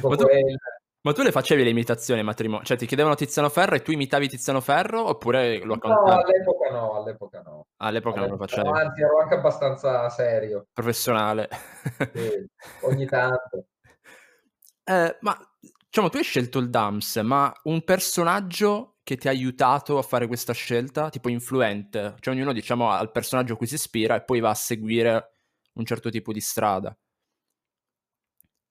Ma 0.00 0.16
tu, 0.16 0.26
ma 1.02 1.12
tu 1.12 1.22
le 1.22 1.30
facevi 1.32 1.62
le 1.62 1.70
imitazioni 1.70 2.20
ai 2.20 2.26
matrimoni? 2.26 2.64
Cioè 2.64 2.76
ti 2.76 2.86
chiedevano 2.86 3.14
Tiziano 3.14 3.48
Ferro 3.48 3.74
e 3.74 3.82
tu 3.82 3.92
imitavi 3.92 4.28
Tiziano 4.28 4.60
Ferro 4.60 5.08
oppure 5.08 5.58
lo 5.58 5.74
No, 5.74 5.80
cantavi? 5.80 6.22
all'epoca 6.22 6.70
no, 6.70 6.94
all'epoca 6.94 7.42
no. 7.42 7.66
All'epoca 7.78 8.20
non 8.20 8.28
lo 8.30 8.34
All'epoca 8.36 8.62
no, 8.62 8.72
facevi. 8.72 8.86
anzi 8.86 9.02
ero 9.02 9.18
anche 9.20 9.34
abbastanza 9.34 10.08
serio, 10.08 10.66
Professionale. 10.72 11.48
sì, 12.12 12.46
ogni 12.82 13.06
tanto. 13.06 13.66
Eh, 14.88 15.18
ma 15.20 15.36
diciamo, 15.86 16.08
tu 16.08 16.16
hai 16.16 16.22
scelto 16.22 16.58
il 16.58 16.70
DAMS, 16.70 17.16
ma 17.18 17.52
un 17.64 17.82
personaggio 17.84 18.96
che 19.02 19.16
ti 19.16 19.28
ha 19.28 19.30
aiutato 19.30 19.98
a 19.98 20.02
fare 20.02 20.26
questa 20.26 20.52
scelta, 20.54 21.10
tipo 21.10 21.28
influente, 21.28 22.16
cioè 22.20 22.34
ognuno 22.34 22.52
diciamo 22.52 22.90
ha 22.90 23.00
il 23.02 23.10
personaggio 23.10 23.54
a 23.54 23.56
cui 23.56 23.66
si 23.66 23.74
ispira 23.74 24.16
e 24.16 24.22
poi 24.24 24.40
va 24.40 24.50
a 24.50 24.54
seguire 24.54 25.30
un 25.74 25.84
certo 25.84 26.08
tipo 26.10 26.32
di 26.32 26.40
strada. 26.40 26.96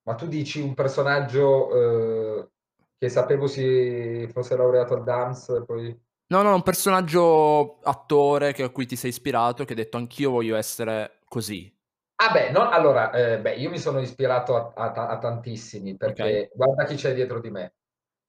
Ma 0.04 0.16
tu 0.16 0.28
dici 0.28 0.62
un 0.62 0.74
personaggio 0.74 2.40
eh, 2.42 2.50
che 2.98 3.10
sapevo 3.10 3.46
si 3.48 4.28
fosse 4.32 4.56
laureato 4.56 4.94
al 4.96 5.04
DAMS, 5.04 5.64
poi... 5.66 5.96
No, 6.30 6.42
no, 6.42 6.54
un 6.56 6.64
personaggio 6.64 7.80
attore 7.82 8.54
che- 8.54 8.64
a 8.64 8.70
cui 8.70 8.86
ti 8.86 8.96
sei 8.98 9.10
ispirato, 9.12 9.64
che 9.64 9.72
hai 9.72 9.78
detto 9.80 9.98
anch'io 9.98 10.32
voglio 10.32 10.56
essere 10.58 11.20
così. 11.28 11.74
Ah 12.20 12.32
beh, 12.32 12.50
no, 12.50 12.70
allora, 12.70 13.12
eh, 13.12 13.40
beh, 13.40 13.56
io 13.56 13.70
mi 13.70 13.78
sono 13.78 14.00
ispirato 14.00 14.56
a, 14.56 14.92
a 14.92 15.08
a 15.10 15.18
tantissimi, 15.20 15.96
perché 15.96 16.50
guarda 16.54 16.84
chi 16.86 16.96
c'è 16.96 17.14
dietro 17.14 17.40
di 17.40 17.52
me. 17.52 17.74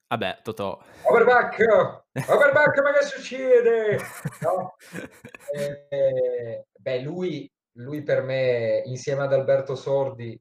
Vabbè, 0.08 0.40
Totò. 0.42 0.78
Overback! 1.04 2.04
Overback, 2.28 2.82
ma 2.82 2.92
che 2.92 3.04
succede? 3.04 3.98
No? 4.40 4.74
Eh, 5.50 6.66
beh, 6.78 7.00
lui, 7.00 7.50
lui 7.78 8.02
per 8.02 8.22
me, 8.22 8.82
insieme 8.84 9.22
ad 9.22 9.32
Alberto 9.32 9.74
Sordi, 9.74 10.38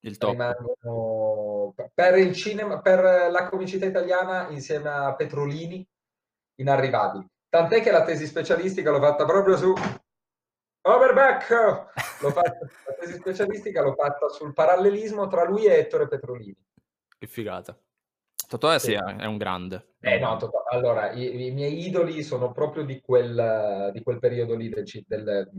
Il 0.00 0.18
top. 0.18 0.30
rimangono 0.32 1.74
per 1.94 2.18
il 2.18 2.34
cinema, 2.34 2.82
per 2.82 3.30
la 3.30 3.48
comicità 3.48 3.86
italiana, 3.86 4.48
insieme 4.50 4.90
a 4.90 5.14
Petrolini, 5.14 5.86
inarrivabili. 6.56 7.26
Tant'è 7.48 7.80
che 7.80 7.90
la 7.90 8.04
tesi 8.04 8.26
specialistica 8.26 8.90
l'ho 8.90 9.00
fatta 9.00 9.24
proprio 9.24 9.56
su 9.56 9.72
Overback! 10.84 11.50
L'ho 12.20 12.30
fatta, 12.30 12.58
la 12.86 12.92
tesi 12.98 13.14
specialistica 13.14 13.82
l'ho 13.82 13.94
fatta 13.94 14.28
sul 14.28 14.52
parallelismo 14.52 15.28
tra 15.28 15.44
lui 15.44 15.64
e 15.66 15.78
Ettore 15.78 16.08
Petrolini. 16.08 16.56
Che 17.18 17.26
figata. 17.26 17.78
Totò 18.48 18.70
è, 18.70 18.78
sì, 18.78 18.90
Sì. 18.90 18.94
è 18.94 19.24
un 19.24 19.36
grande. 19.38 19.94
Eh 20.00 20.18
no, 20.18 20.36
to- 20.36 20.50
allora, 20.70 21.12
i, 21.12 21.46
i 21.46 21.50
miei 21.52 21.86
idoli 21.86 22.22
sono 22.22 22.52
proprio 22.52 22.84
di 22.84 23.00
quel, 23.00 23.90
di 23.92 24.02
quel 24.02 24.18
periodo 24.18 24.54
lì 24.56 24.68
del, 24.68 24.84
del- 25.06 25.50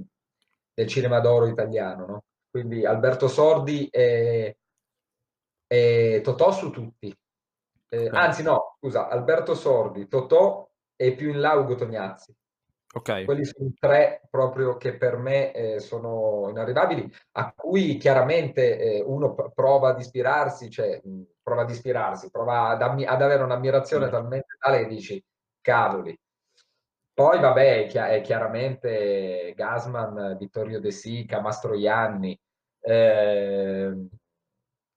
del 0.74 0.88
cinema 0.88 1.20
d'oro 1.20 1.48
italiano, 1.48 2.06
no? 2.06 2.24
Quindi 2.50 2.86
Alberto 2.86 3.28
Sordi 3.28 3.88
e, 3.88 4.58
e 5.68 6.22
Totò 6.24 6.52
su 6.52 6.70
tutti. 6.70 7.16
Eh, 7.90 8.10
anzi 8.12 8.44
no, 8.44 8.76
scusa, 8.80 9.08
Alberto 9.08 9.56
Sordi, 9.56 10.08
Totò 10.08 10.70
e 10.96 11.16
più 11.16 11.30
in 11.30 11.40
là 11.40 11.54
Ugo 11.54 11.76
Tognazzi. 11.76 12.36
Ok. 12.96 13.26
Quelli 13.26 13.44
sono 13.44 13.72
tre 13.80 14.22
proprio 14.30 14.78
che 14.78 14.96
per 14.96 15.18
me 15.18 15.52
eh, 15.52 15.80
sono 15.80 16.48
inarrivabili, 16.50 17.12
a 17.34 17.52
cui 17.52 17.98
chiaramente 17.98 18.78
eh, 18.80 19.02
uno 19.02 19.34
prova 19.54 19.90
ad 19.90 20.00
ispirarsi, 20.00 20.70
cioè 20.70 21.02
mh, 21.04 21.22
prova 21.42 21.64
ad 21.64 21.72
ispirarsi, 21.72 22.30
prova 22.30 22.68
ad, 22.70 22.82
ammi- 22.84 23.06
ad 23.06 23.22
avere 23.22 23.42
un'ammirazione 23.42 24.08
Mm. 24.08 24.10
talmente 24.12 24.56
tale 24.60 24.80
che 24.82 24.88
dici, 24.88 25.24
cavoli. 25.62 26.16
Poi 27.16 27.40
vabbè, 27.40 27.84
è, 27.84 27.88
chia- 27.88 28.10
è 28.10 28.22
chiaramente 28.22 29.54
Gasman, 29.56 30.36
Vittorio 30.38 30.80
De 30.80 30.92
Sica, 30.92 31.42
Mastroianni, 31.42 32.40
ehm, 32.82 34.08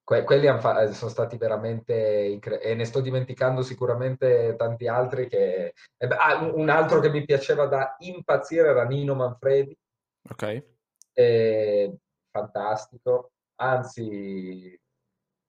que- 0.07 0.23
quelli 0.23 0.47
fa- 0.61 0.93
sono 0.93 1.11
stati 1.11 1.37
veramente 1.37 1.95
incre- 2.31 2.61
e 2.61 2.75
ne 2.75 2.85
sto 2.85 3.01
dimenticando 3.01 3.63
sicuramente 3.63 4.55
tanti 4.57 4.87
altri 4.87 5.27
che 5.27 5.75
eh 5.97 6.07
ah, 6.07 6.45
un 6.45 6.69
altro 6.69 7.01
che 7.01 7.11
mi 7.11 7.25
piaceva 7.25 7.67
da 7.67 7.97
impazzire 7.99 8.69
era 8.69 8.85
Nino 8.85 9.17
Manfredi, 9.17 9.77
Ok. 10.31 10.65
eh, 11.13 11.97
fantastico, 12.31 13.33
anzi 13.57 14.81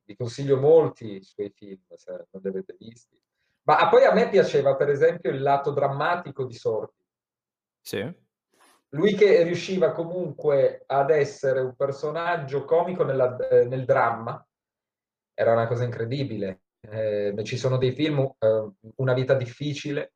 vi 0.06 0.16
consiglio 0.16 0.58
molti 0.58 1.18
i 1.18 1.24
suoi 1.24 1.52
film 1.56 1.82
se 1.94 2.12
non 2.32 2.42
li 2.42 2.48
avete 2.50 2.76
visti. 2.80 3.22
Ma 3.68 3.78
ah, 3.78 3.90
poi 3.90 4.06
a 4.06 4.14
me 4.14 4.28
piaceva 4.30 4.76
per 4.76 4.90
esempio 4.90 5.30
il 5.30 5.42
lato 5.42 5.70
drammatico 5.70 6.46
di 6.46 6.54
Sordi. 6.56 7.04
Sì. 7.80 8.26
Lui 8.92 9.14
che 9.14 9.44
riusciva 9.44 9.92
comunque 9.92 10.82
ad 10.88 11.12
essere 11.12 11.60
un 11.60 11.76
personaggio 11.76 12.64
comico 12.64 13.04
nella- 13.04 13.36
eh, 13.50 13.66
nel 13.66 13.84
dramma, 13.86 14.42
era 15.40 15.54
una 15.54 15.68
cosa 15.68 15.84
incredibile. 15.84 16.62
Eh, 16.80 17.34
ci 17.44 17.58
sono 17.58 17.78
dei 17.78 17.92
film, 17.92 18.20
eh, 18.40 18.72
Una 18.96 19.14
vita 19.14 19.36
difficile, 19.36 20.14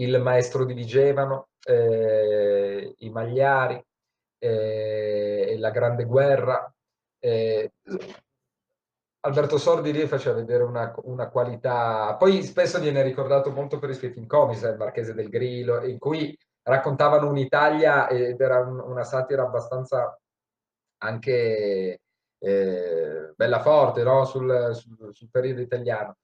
Il 0.00 0.20
maestro 0.20 0.64
di 0.64 0.74
Vigevano, 0.74 1.50
eh, 1.64 2.92
I 2.98 3.10
Magliari, 3.10 3.80
eh, 4.38 5.54
La 5.58 5.70
grande 5.70 6.04
guerra. 6.04 6.72
eh, 7.20 7.72
Alberto 9.20 9.58
Sordi 9.58 9.92
lì 9.92 10.06
faceva 10.06 10.36
vedere 10.36 10.62
una, 10.64 10.92
una 11.04 11.28
qualità. 11.28 12.16
Poi 12.16 12.42
spesso 12.42 12.80
viene 12.80 13.02
ricordato 13.02 13.50
molto 13.52 13.78
per 13.78 13.90
i 13.90 13.94
suoi 13.94 14.10
film 14.12 14.26
comici, 14.26 14.64
il 14.64 14.76
Marchese 14.76 15.14
del 15.14 15.28
Grillo, 15.28 15.84
in 15.84 15.98
cui 15.98 16.36
raccontavano 16.62 17.28
un'Italia 17.28 18.08
ed 18.08 18.40
era 18.40 18.58
un- 18.60 18.80
una 18.80 19.04
satira 19.04 19.42
abbastanza 19.42 20.16
anche 21.02 22.00
eh, 22.38 23.32
bella 23.36 23.60
forte 23.60 24.02
no? 24.02 24.24
sul, 24.24 24.70
sul- 24.74 25.10
sul 25.14 25.28
periodo 25.30 25.60
italiano. 25.60 26.16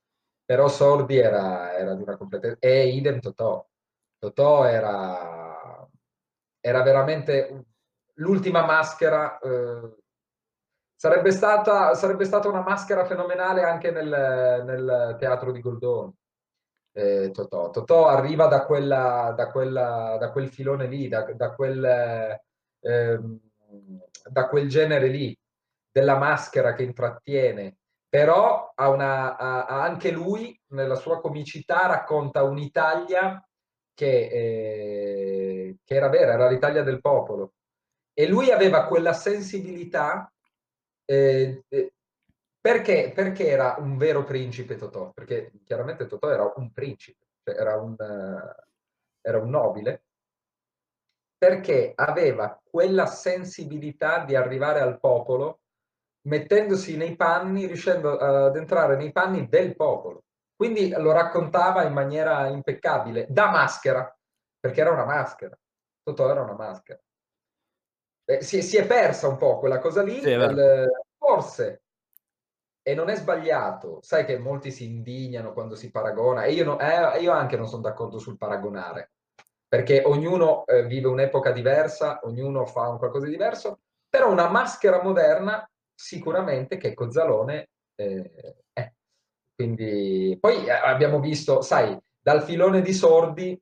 Però 0.44 0.68
Sordi 0.68 1.16
era, 1.18 1.75
era 1.76 1.94
di 1.94 2.02
una 2.02 2.16
completa... 2.16 2.56
E 2.59 2.88
idem 2.88 3.21
Totò. 3.21 3.66
Totò 4.18 4.64
era, 4.66 5.88
era 6.61 6.83
veramente 6.83 7.64
l'ultima 8.14 8.64
maschera. 8.64 9.38
eh, 9.38 9.97
sarebbe, 10.94 11.30
stata, 11.30 11.94
sarebbe 11.94 12.25
stata 12.25 12.49
una 12.49 12.62
maschera 12.62 13.04
fenomenale 13.04 13.62
anche 13.62 13.90
nel, 13.90 14.62
nel 14.64 15.16
teatro 15.18 15.52
di 15.52 15.61
Goldoni. 15.61 16.12
eh, 16.92 17.30
Totò. 17.33 17.71
Totò 17.71 18.06
arriva 18.09 18.47
da, 18.47 18.64
quella, 18.66 19.33
da, 19.37 19.50
quella, 19.50 20.16
da 20.18 20.30
quel 20.33 20.49
filone 20.49 20.87
lì, 20.87 21.09
da, 21.09 21.23
da 21.35 21.54
quel, 21.54 21.85
ehm, 22.80 23.40
da 24.30 24.49
quel 24.49 24.68
genere 24.68 25.09
lì, 25.09 25.37
della 25.95 26.19
maschera 26.19 26.75
che 26.75 26.83
intrattiene, 26.83 27.77
però 28.09 28.73
ha 28.75 28.89
una, 28.89 29.37
ha- 29.37 29.65
ha 29.67 29.83
anche 29.85 30.11
lui, 30.11 30.61
nella 30.73 30.97
sua 30.97 31.21
comicità, 31.21 31.87
racconta 31.87 32.43
un'Italia 32.43 33.41
che, 33.95 34.29
eh, 34.29 35.77
che 35.85 35.95
era 35.95 36.09
vera, 36.09 36.33
era 36.33 36.49
l'Italia 36.49 36.83
del 36.83 37.01
popolo. 37.01 37.55
E 38.13 38.27
lui 38.27 38.51
aveva 38.51 38.87
quella 38.87 39.13
sensibilità 39.13 40.33
eh, 41.05 41.63
eh, 41.69 41.93
perché, 42.61 43.13
perché 43.15 43.47
era 43.47 43.77
un 43.79 43.97
vero 43.97 44.25
principe 44.25 44.77
Totò? 44.77 45.13
Perché 45.13 45.53
chiaramente 45.65 46.07
Totò 46.07 46.29
era 46.29 46.53
un 46.57 46.73
principe, 46.73 47.27
cioè 47.45 47.55
era 47.55 47.77
un, 47.77 47.95
era 49.21 49.39
un 49.39 49.49
nobile, 49.49 50.05
perché 51.39 51.93
aveva 51.95 52.61
quella 52.65 53.07
sensibilità 53.07 54.25
di 54.25 54.35
arrivare 54.35 54.81
al 54.81 54.99
popolo 54.99 55.61
mettendosi 56.26 56.97
nei 56.97 57.16
panni, 57.16 57.66
riuscendo 57.66 58.16
ad 58.19 58.57
entrare 58.57 58.97
nei 58.97 59.12
panni 59.12 59.49
del 59.49 59.75
popolo. 59.76 60.25
Quindi 60.57 60.90
lo 60.90 61.12
raccontava 61.12 61.83
in 61.85 61.93
maniera 61.93 62.47
impeccabile, 62.49 63.26
da 63.28 63.50
maschera, 63.50 64.14
perché 64.59 64.81
era 64.81 64.93
una 64.93 65.04
maschera. 65.04 65.59
Totò 66.02 66.31
era 66.31 66.43
una 66.43 66.54
maschera. 66.54 67.00
Eh, 68.26 68.43
si, 68.43 68.62
si 68.62 68.76
è 68.76 68.87
persa 68.87 69.28
un 69.28 69.37
po' 69.37 69.59
quella 69.59 69.78
cosa 69.78 70.02
lì, 70.02 70.21
Sì, 70.21 70.31
il- 70.31 70.88
forse, 71.19 71.83
e 72.83 72.95
non 72.95 73.09
è 73.09 73.16
sbagliato, 73.16 73.99
sai 74.02 74.25
che 74.25 74.38
molti 74.38 74.71
si 74.71 74.85
indignano 74.85 75.52
quando 75.52 75.75
si 75.75 75.90
paragona, 75.90 76.45
e 76.45 76.52
io, 76.52 76.64
no- 76.64 76.78
eh, 76.78 77.21
io 77.21 77.33
anche 77.33 77.57
non 77.57 77.66
sono 77.66 77.83
d'accordo 77.83 78.19
sul 78.19 78.37
paragonare, 78.38 79.12
perché 79.66 80.02
ognuno 80.04 80.64
eh, 80.66 80.85
vive 80.87 81.09
un'epoca 81.09 81.50
diversa, 81.50 82.21
ognuno 82.25 82.66
fa 82.66 82.88
un 82.88 82.99
qualcosa 82.99 83.25
di 83.26 83.33
diverso, 83.33 83.81
però 84.09 84.31
una 84.31 84.49
maschera 84.49 85.02
moderna 85.02 85.66
sicuramente 85.95 86.77
che 86.77 86.95
Cozzalone 86.95 87.69
eh, 87.95 88.57
è. 88.73 88.93
Quindi, 89.55 90.37
poi 90.41 90.67
eh, 90.67 90.71
abbiamo 90.71 91.21
visto, 91.21 91.61
sai, 91.61 91.97
dal 92.21 92.43
filone 92.43 92.83
di 92.83 92.93
Sordi 92.93 93.61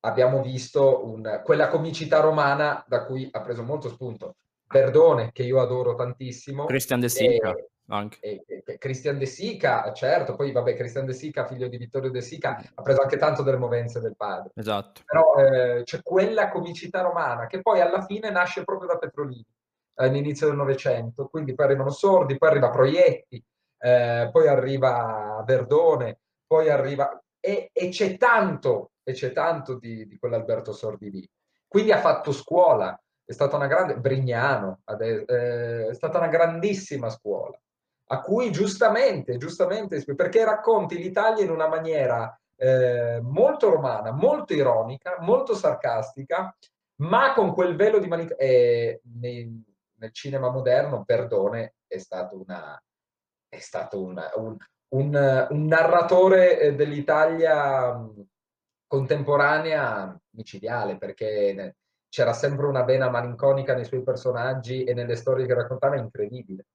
abbiamo 0.00 0.42
visto 0.42 1.06
un, 1.06 1.42
quella 1.44 1.68
comicità 1.68 2.20
romana 2.20 2.84
da 2.86 3.04
cui 3.04 3.28
ha 3.30 3.40
preso 3.42 3.62
molto 3.62 3.88
spunto. 3.88 4.36
Verdone, 4.66 5.30
che 5.32 5.42
io 5.42 5.60
adoro 5.60 5.96
tantissimo. 5.96 6.64
Christian 6.66 7.00
De 7.00 7.08
Sica, 7.08 7.54
anche. 7.88 8.18
E, 8.20 8.44
e, 8.46 8.78
Christian 8.78 9.18
De 9.18 9.26
Sica, 9.26 9.92
certo, 9.92 10.36
poi 10.36 10.52
vabbè, 10.52 10.76
Christian 10.76 11.06
De 11.06 11.12
Sica, 11.12 11.44
figlio 11.44 11.66
di 11.66 11.76
Vittorio 11.76 12.10
De 12.10 12.20
Sica, 12.20 12.62
ha 12.74 12.82
preso 12.82 13.02
anche 13.02 13.16
tanto 13.16 13.42
delle 13.42 13.56
movenze 13.56 14.00
del 14.00 14.14
padre. 14.16 14.52
Esatto. 14.54 15.02
Però 15.04 15.34
eh, 15.34 15.82
c'è 15.82 16.00
quella 16.02 16.50
comicità 16.50 17.02
romana 17.02 17.46
che 17.48 17.60
poi 17.60 17.80
alla 17.80 18.02
fine 18.02 18.30
nasce 18.30 18.62
proprio 18.62 18.88
da 18.88 18.98
Petrolini, 18.98 19.44
all'inizio 20.00 20.46
del 20.46 20.56
Novecento, 20.56 21.28
quindi 21.28 21.54
poi 21.54 21.66
arrivano 21.66 21.90
Sordi, 21.90 22.38
poi 22.38 22.48
arriva 22.48 22.70
Proietti, 22.70 23.44
eh, 23.78 24.28
poi 24.32 24.48
arriva 24.48 25.42
Verdone, 25.46 26.18
poi 26.46 26.70
arriva... 26.70 27.22
E, 27.38 27.70
e 27.72 27.88
c'è 27.88 28.16
tanto, 28.16 28.92
e 29.02 29.12
c'è 29.12 29.32
tanto 29.32 29.78
di, 29.78 30.06
di 30.06 30.18
quell'Alberto 30.18 30.72
Sordi 30.72 31.10
lì. 31.10 31.30
Quindi 31.66 31.92
ha 31.92 31.98
fatto 31.98 32.32
scuola, 32.32 32.98
è 33.24 33.32
stata 33.32 33.56
una 33.56 33.66
grande... 33.66 33.96
Brignano, 33.96 34.80
eh, 34.98 35.86
è 35.88 35.94
stata 35.94 36.18
una 36.18 36.28
grandissima 36.28 37.08
scuola, 37.10 37.58
a 38.08 38.20
cui 38.20 38.50
giustamente, 38.50 39.36
giustamente, 39.36 40.02
perché 40.14 40.44
racconti 40.44 40.96
l'Italia 40.98 41.44
in 41.44 41.50
una 41.50 41.68
maniera 41.68 42.38
eh, 42.56 43.20
molto 43.22 43.70
romana, 43.70 44.12
molto 44.12 44.52
ironica, 44.52 45.16
molto 45.20 45.54
sarcastica, 45.54 46.54
ma 46.96 47.32
con 47.34 47.52
quel 47.52 47.76
velo 47.76 47.98
di 47.98 48.08
manica... 48.08 48.34
Eh, 48.36 49.00
nel, 49.20 49.68
nel 50.00 50.12
cinema 50.12 50.50
moderno, 50.50 51.04
Perdone 51.04 51.74
è 51.86 51.98
stato 51.98 52.40
una, 52.40 52.82
è 53.48 53.58
stato 53.58 54.02
una, 54.02 54.30
un, 54.36 54.56
un, 54.94 55.46
un, 55.50 55.66
narratore 55.66 56.58
eh, 56.58 56.74
dell'Italia 56.74 57.94
mm, 57.94 58.20
contemporanea 58.86 60.18
micidiale, 60.30 60.96
perché 60.96 61.76
c'era 62.08 62.32
sempre 62.32 62.66
una 62.66 62.82
vena 62.82 63.08
malinconica 63.08 63.74
nei 63.74 63.84
suoi 63.84 64.02
personaggi 64.02 64.84
e 64.84 64.94
nelle 64.94 65.16
storie 65.16 65.46
che 65.46 65.54
raccontava, 65.54 65.96
incredibile. 65.96 66.66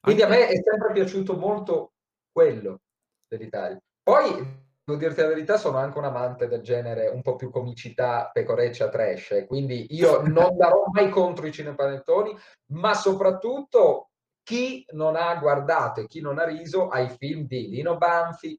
Quindi 0.00 0.22
a 0.22 0.28
me 0.28 0.48
è 0.48 0.54
sempre 0.62 0.92
piaciuto 0.92 1.36
molto 1.36 1.92
quello 2.32 2.80
dell'Italia. 3.28 3.78
Poi, 4.02 4.70
devo 4.92 4.96
dirti 4.96 5.20
la 5.20 5.28
verità, 5.28 5.56
sono 5.56 5.78
anche 5.78 5.98
un 5.98 6.04
amante 6.04 6.48
del 6.48 6.62
genere 6.62 7.08
un 7.08 7.22
po' 7.22 7.36
più 7.36 7.50
comicità, 7.50 8.30
pecoreccia, 8.32 8.88
trash, 8.88 9.44
quindi 9.46 9.86
io 9.94 10.22
non 10.26 10.56
darò 10.56 10.84
mai 10.92 11.10
contro 11.10 11.46
i 11.46 11.52
cinepanettoni, 11.52 12.36
ma 12.72 12.94
soprattutto 12.94 14.10
chi 14.42 14.84
non 14.90 15.16
ha 15.16 15.34
guardato 15.36 16.00
e 16.00 16.06
chi 16.06 16.20
non 16.20 16.38
ha 16.38 16.44
riso 16.44 16.88
ai 16.88 17.08
film 17.08 17.46
di 17.46 17.68
Lino 17.68 17.96
Banfi, 17.96 18.58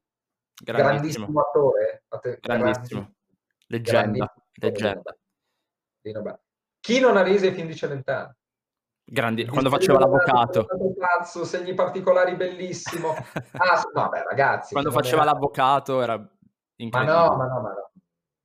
grandissimo, 0.62 1.26
grandissimo 1.26 1.40
attore, 1.40 2.04
grandissimo, 2.40 3.14
leggenda, 3.66 4.34
leggenda. 4.54 5.16
Lino 6.00 6.22
Banfi. 6.22 6.42
Chi 6.80 7.00
non 7.00 7.16
ha 7.16 7.22
riso 7.22 7.46
ai 7.46 7.52
film 7.52 7.66
di 7.66 7.74
Celentano? 7.74 8.34
Grandi, 9.06 9.46
quando 9.46 9.68
faceva 9.68 9.98
l'avvocato. 9.98 10.66
Pazzo, 10.98 11.44
segni 11.44 11.74
particolari 11.74 12.36
bellissimo. 12.36 13.12
Ah, 13.52 14.08
beh, 14.08 14.22
ragazzi. 14.24 14.72
Quando 14.72 14.90
faceva 14.90 15.22
era... 15.22 15.32
l'avvocato 15.32 16.02
era 16.02 16.14
incredibile. 16.76 17.16
Ma 17.16 17.26
no, 17.26 17.36
ma 17.36 17.46
no, 17.46 17.60
ma 17.60 17.68
no. 17.68 17.90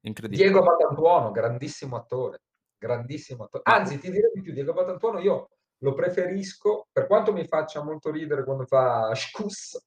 Incredibile. 0.02 0.50
Diego 0.50 0.64
Batantuono, 0.64 1.32
grandissimo 1.32 1.96
attore. 1.96 2.42
Grandissimo 2.78 3.46
attore. 3.46 3.64
Anzi, 3.66 4.00
ti 4.00 4.12
direi 4.12 4.32
di 4.34 4.42
più, 4.42 4.54
Diego 4.54 4.74
Batantuono 4.74 5.20
io 5.20 5.50
lo 5.80 5.94
preferisco, 5.94 6.88
per 6.92 7.08
quanto 7.08 7.32
mi 7.32 7.46
faccia 7.46 7.82
molto 7.82 8.12
ridere 8.12 8.44
quando 8.44 8.66
fa 8.66 9.14
scus, 9.16 9.82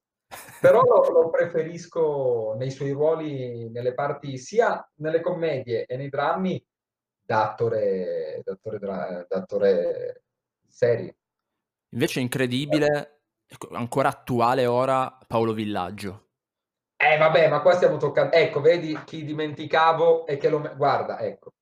però 0.60 0.82
lo, 0.82 1.10
lo, 1.10 1.30
preferisco 1.30 2.54
nei 2.58 2.70
suoi 2.70 2.92
ruoli, 2.92 3.70
nelle 3.70 3.94
parti, 3.94 4.38
sia 4.38 4.86
nelle 4.96 5.20
commedie 5.20 5.84
e 5.84 5.96
nei 5.96 6.08
drammi, 6.08 6.62
da 7.24 7.50
attore, 7.50 8.40
da 8.42 8.52
attore, 8.52 8.78
da 8.78 9.36
attore 9.36 10.22
serio. 10.72 11.14
Invece 11.90 12.20
è 12.20 12.22
incredibile, 12.22 13.22
ecco, 13.46 13.68
ancora 13.74 14.08
attuale 14.08 14.66
ora, 14.66 15.18
Paolo 15.26 15.52
Villaggio. 15.52 16.30
Eh 16.96 17.18
vabbè, 17.18 17.48
ma 17.48 17.60
qua 17.60 17.74
stiamo 17.74 17.96
toccando... 17.96 18.34
Ecco, 18.34 18.60
vedi 18.60 18.98
chi 19.04 19.24
dimenticavo 19.24 20.26
e 20.26 20.36
che 20.36 20.48
lo... 20.48 20.60
Guarda, 20.76 21.18
ecco, 21.18 21.52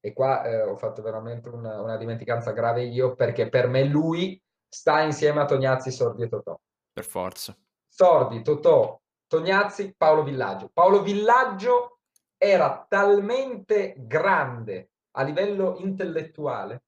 e 0.00 0.12
qua 0.12 0.42
eh, 0.42 0.62
ho 0.62 0.74
fatto 0.74 1.00
veramente 1.00 1.48
una, 1.48 1.80
una, 1.80 1.96
dimenticanza 1.96 2.50
grave 2.50 2.82
io 2.82 3.14
perché 3.14 3.48
per 3.48 3.68
me 3.68 3.84
lui 3.84 4.40
sta 4.68 5.00
insieme 5.02 5.40
a 5.40 5.44
Tognazzi, 5.44 5.92
Sordi 5.92 6.24
e 6.24 6.28
Totò. 6.28 6.58
Per 6.92 7.04
forza. 7.04 7.56
Sordi, 7.86 8.42
Totò, 8.42 9.00
Tognazzi, 9.28 9.94
Paolo 9.96 10.24
Villaggio. 10.24 10.70
Paolo 10.72 11.02
Villaggio 11.02 12.00
era 12.36 12.84
talmente 12.88 13.94
grande 13.98 14.90
a 15.12 15.22
livello 15.22 15.76
intellettuale 15.78 16.82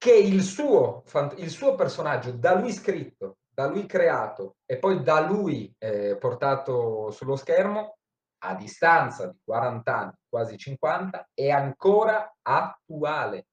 che 0.00 0.14
il 0.14 0.42
suo, 0.42 1.04
il 1.36 1.50
suo 1.50 1.74
personaggio, 1.74 2.32
da 2.32 2.58
lui 2.58 2.72
scritto, 2.72 3.40
da 3.50 3.66
lui 3.66 3.84
creato 3.84 4.56
e 4.64 4.78
poi 4.78 5.02
da 5.02 5.20
lui 5.20 5.70
eh, 5.76 6.16
portato 6.16 7.10
sullo 7.10 7.36
schermo, 7.36 7.98
a 8.44 8.54
distanza 8.54 9.26
di 9.26 9.36
40 9.44 9.94
anni, 9.94 10.12
quasi 10.26 10.56
50, 10.56 11.28
è 11.34 11.50
ancora 11.50 12.34
attuale. 12.40 13.48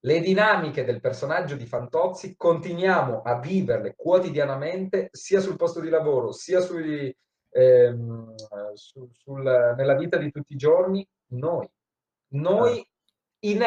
Le 0.00 0.20
dinamiche 0.20 0.86
del 0.86 1.02
personaggio 1.02 1.54
di 1.54 1.66
Fantozzi 1.66 2.34
continuiamo 2.34 3.20
a 3.20 3.38
viverle 3.38 3.92
quotidianamente, 3.94 5.10
sia 5.12 5.40
sul 5.40 5.56
posto 5.56 5.80
di 5.80 5.90
lavoro, 5.90 6.32
sia 6.32 6.60
sui, 6.60 7.14
ehm, 7.50 8.34
su, 8.72 9.06
sul, 9.12 9.42
nella 9.76 9.96
vita 9.96 10.16
di 10.16 10.30
tutti 10.30 10.54
i 10.54 10.56
giorni, 10.56 11.06
noi. 11.32 11.70
Noi 12.28 12.82
in, 13.40 13.62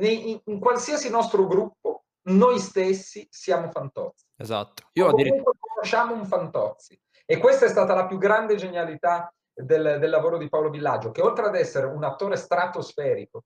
in, 0.00 0.40
in 0.44 0.58
qualsiasi 0.58 1.10
nostro 1.10 1.46
gruppo, 1.46 2.04
noi 2.26 2.58
stessi 2.58 3.26
siamo 3.30 3.70
Fantozzi. 3.70 4.24
Esatto. 4.36 4.84
Io 4.92 5.08
addirittura 5.08 5.52
conosciamo 5.58 6.14
un 6.14 6.26
Fantozzi. 6.26 6.98
E 7.26 7.38
questa 7.38 7.66
è 7.66 7.68
stata 7.68 7.94
la 7.94 8.06
più 8.06 8.18
grande 8.18 8.56
genialità 8.56 9.32
del, 9.52 9.98
del, 9.98 10.10
lavoro 10.10 10.36
di 10.36 10.48
Paolo 10.48 10.70
Villaggio, 10.70 11.10
che 11.10 11.22
oltre 11.22 11.46
ad 11.46 11.54
essere 11.54 11.86
un 11.86 12.04
attore 12.04 12.36
stratosferico, 12.36 13.44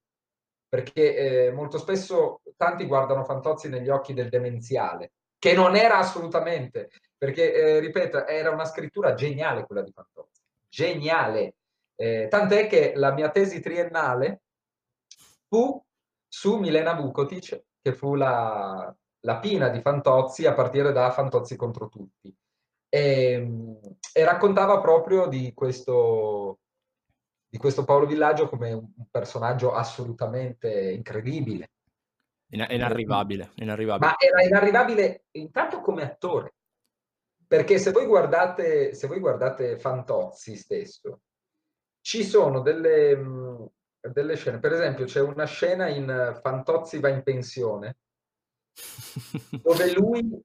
perché 0.69 1.47
eh, 1.47 1.53
molto 1.53 1.79
spesso 1.79 2.41
tanti 2.57 2.87
guardano 2.87 3.25
Fantozzi 3.25 3.69
negli 3.69 3.89
occhi 3.89 4.15
del 4.15 4.29
demenziale, 4.29 5.13
che 5.39 5.55
non 5.55 5.77
era 5.77 5.99
assolutamente, 5.99 6.91
perché, 7.17 7.53
eh, 7.53 7.79
ripeto, 7.79 8.27
era 8.27 8.51
una 8.51 8.65
scrittura 8.65 9.15
geniale 9.15 9.65
quella 9.65 9.83
di 9.83 9.93
Fantozzi, 9.93 10.43
geniale. 10.69 11.55
Eh, 11.95 12.29
tant'è 12.29 12.69
che 12.69 12.93
la 12.95 13.13
mia 13.13 13.31
tesi 13.31 13.61
triennale 13.61 14.43
fu 15.49 15.83
su 16.29 16.57
Milena 16.57 16.95
Vukotic, 16.95 17.65
che 17.81 17.93
fu 17.93 18.15
la, 18.15 18.95
la 19.21 19.39
pina 19.39 19.69
di 19.69 19.81
Fantozzi 19.81 20.47
a 20.47 20.55
partire 20.55 20.93
da 20.93 21.11
Fantozzi 21.11 21.57
contro 21.57 21.89
tutti. 21.89 22.35
E, 22.89 23.33
ehm, 23.33 23.81
e 24.13 24.25
raccontava 24.25 24.81
proprio 24.81 25.27
di 25.27 25.53
questo, 25.55 26.61
di 27.49 27.59
questo 27.59 27.85
Paolo 27.85 28.07
Villaggio 28.07 28.49
come 28.49 28.73
un 28.73 29.09
personaggio 29.11 29.73
assolutamente 29.73 30.93
incredibile. 30.93 31.71
inarrivabile, 32.51 33.53
inarrivabile. 33.57 34.07
Ma 34.07 34.17
era 34.19 34.43
inarrivabile 34.43 35.25
intanto 35.33 35.81
come 35.81 36.03
attore. 36.03 36.55
Perché 37.47 37.79
se 37.79 37.93
voi 37.93 38.05
guardate, 38.05 38.95
se 38.95 39.07
voi 39.07 39.21
guardate 39.21 39.79
Fantozzi 39.79 40.55
stesso, 40.55 41.21
ci 42.03 42.23
sono 42.23 42.61
delle, 42.61 43.17
delle 44.01 44.37
scene. 44.37 44.59
Per 44.59 44.73
esempio, 44.73 45.05
c'è 45.05 45.21
una 45.21 45.45
scena 45.45 45.89
in 45.89 46.39
Fantozzi 46.41 47.01
va 47.01 47.09
in 47.09 47.23
pensione, 47.23 47.97
dove 49.63 49.93
lui 49.93 50.43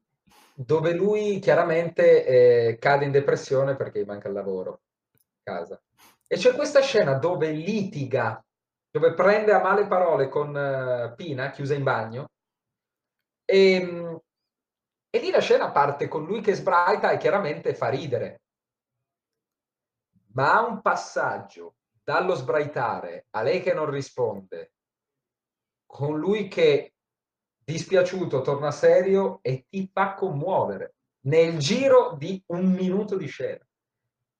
dove 0.55 0.93
lui 0.93 1.39
chiaramente 1.39 2.25
eh, 2.25 2.77
cade 2.77 3.05
in 3.05 3.11
depressione 3.11 3.75
perché 3.75 4.01
gli 4.01 4.05
manca 4.05 4.27
il 4.27 4.33
lavoro 4.33 4.81
a 5.13 5.19
casa. 5.41 5.81
E 6.27 6.35
c'è 6.35 6.53
questa 6.53 6.81
scena 6.81 7.13
dove 7.13 7.51
litiga, 7.51 8.43
dove 8.89 9.13
prende 9.13 9.51
a 9.51 9.61
male 9.61 9.87
parole 9.87 10.29
con 10.29 10.49
uh, 10.49 11.15
Pina, 11.15 11.51
chiusa 11.51 11.73
in 11.73 11.83
bagno, 11.83 12.29
e, 13.45 13.73
ehm, 13.73 14.21
e 15.09 15.19
lì 15.19 15.31
la 15.31 15.41
scena 15.41 15.71
parte 15.71 16.07
con 16.07 16.25
lui 16.25 16.41
che 16.41 16.53
sbraita 16.53 17.11
e 17.11 17.17
chiaramente 17.17 17.75
fa 17.75 17.89
ridere. 17.89 18.41
Ma 20.33 20.53
ha 20.53 20.65
un 20.65 20.81
passaggio 20.81 21.75
dallo 22.03 22.35
sbraitare 22.35 23.27
a 23.31 23.41
lei 23.41 23.61
che 23.61 23.73
non 23.73 23.89
risponde, 23.89 24.73
con 25.85 26.19
lui 26.19 26.47
che 26.47 26.93
dispiaciuto, 27.63 28.41
torna 28.41 28.71
serio 28.71 29.39
e 29.41 29.65
ti 29.69 29.89
fa 29.91 30.13
commuovere 30.13 30.95
nel 31.25 31.57
giro 31.57 32.15
di 32.17 32.43
un 32.47 32.71
minuto 32.71 33.15
di 33.15 33.27
scena. 33.27 33.65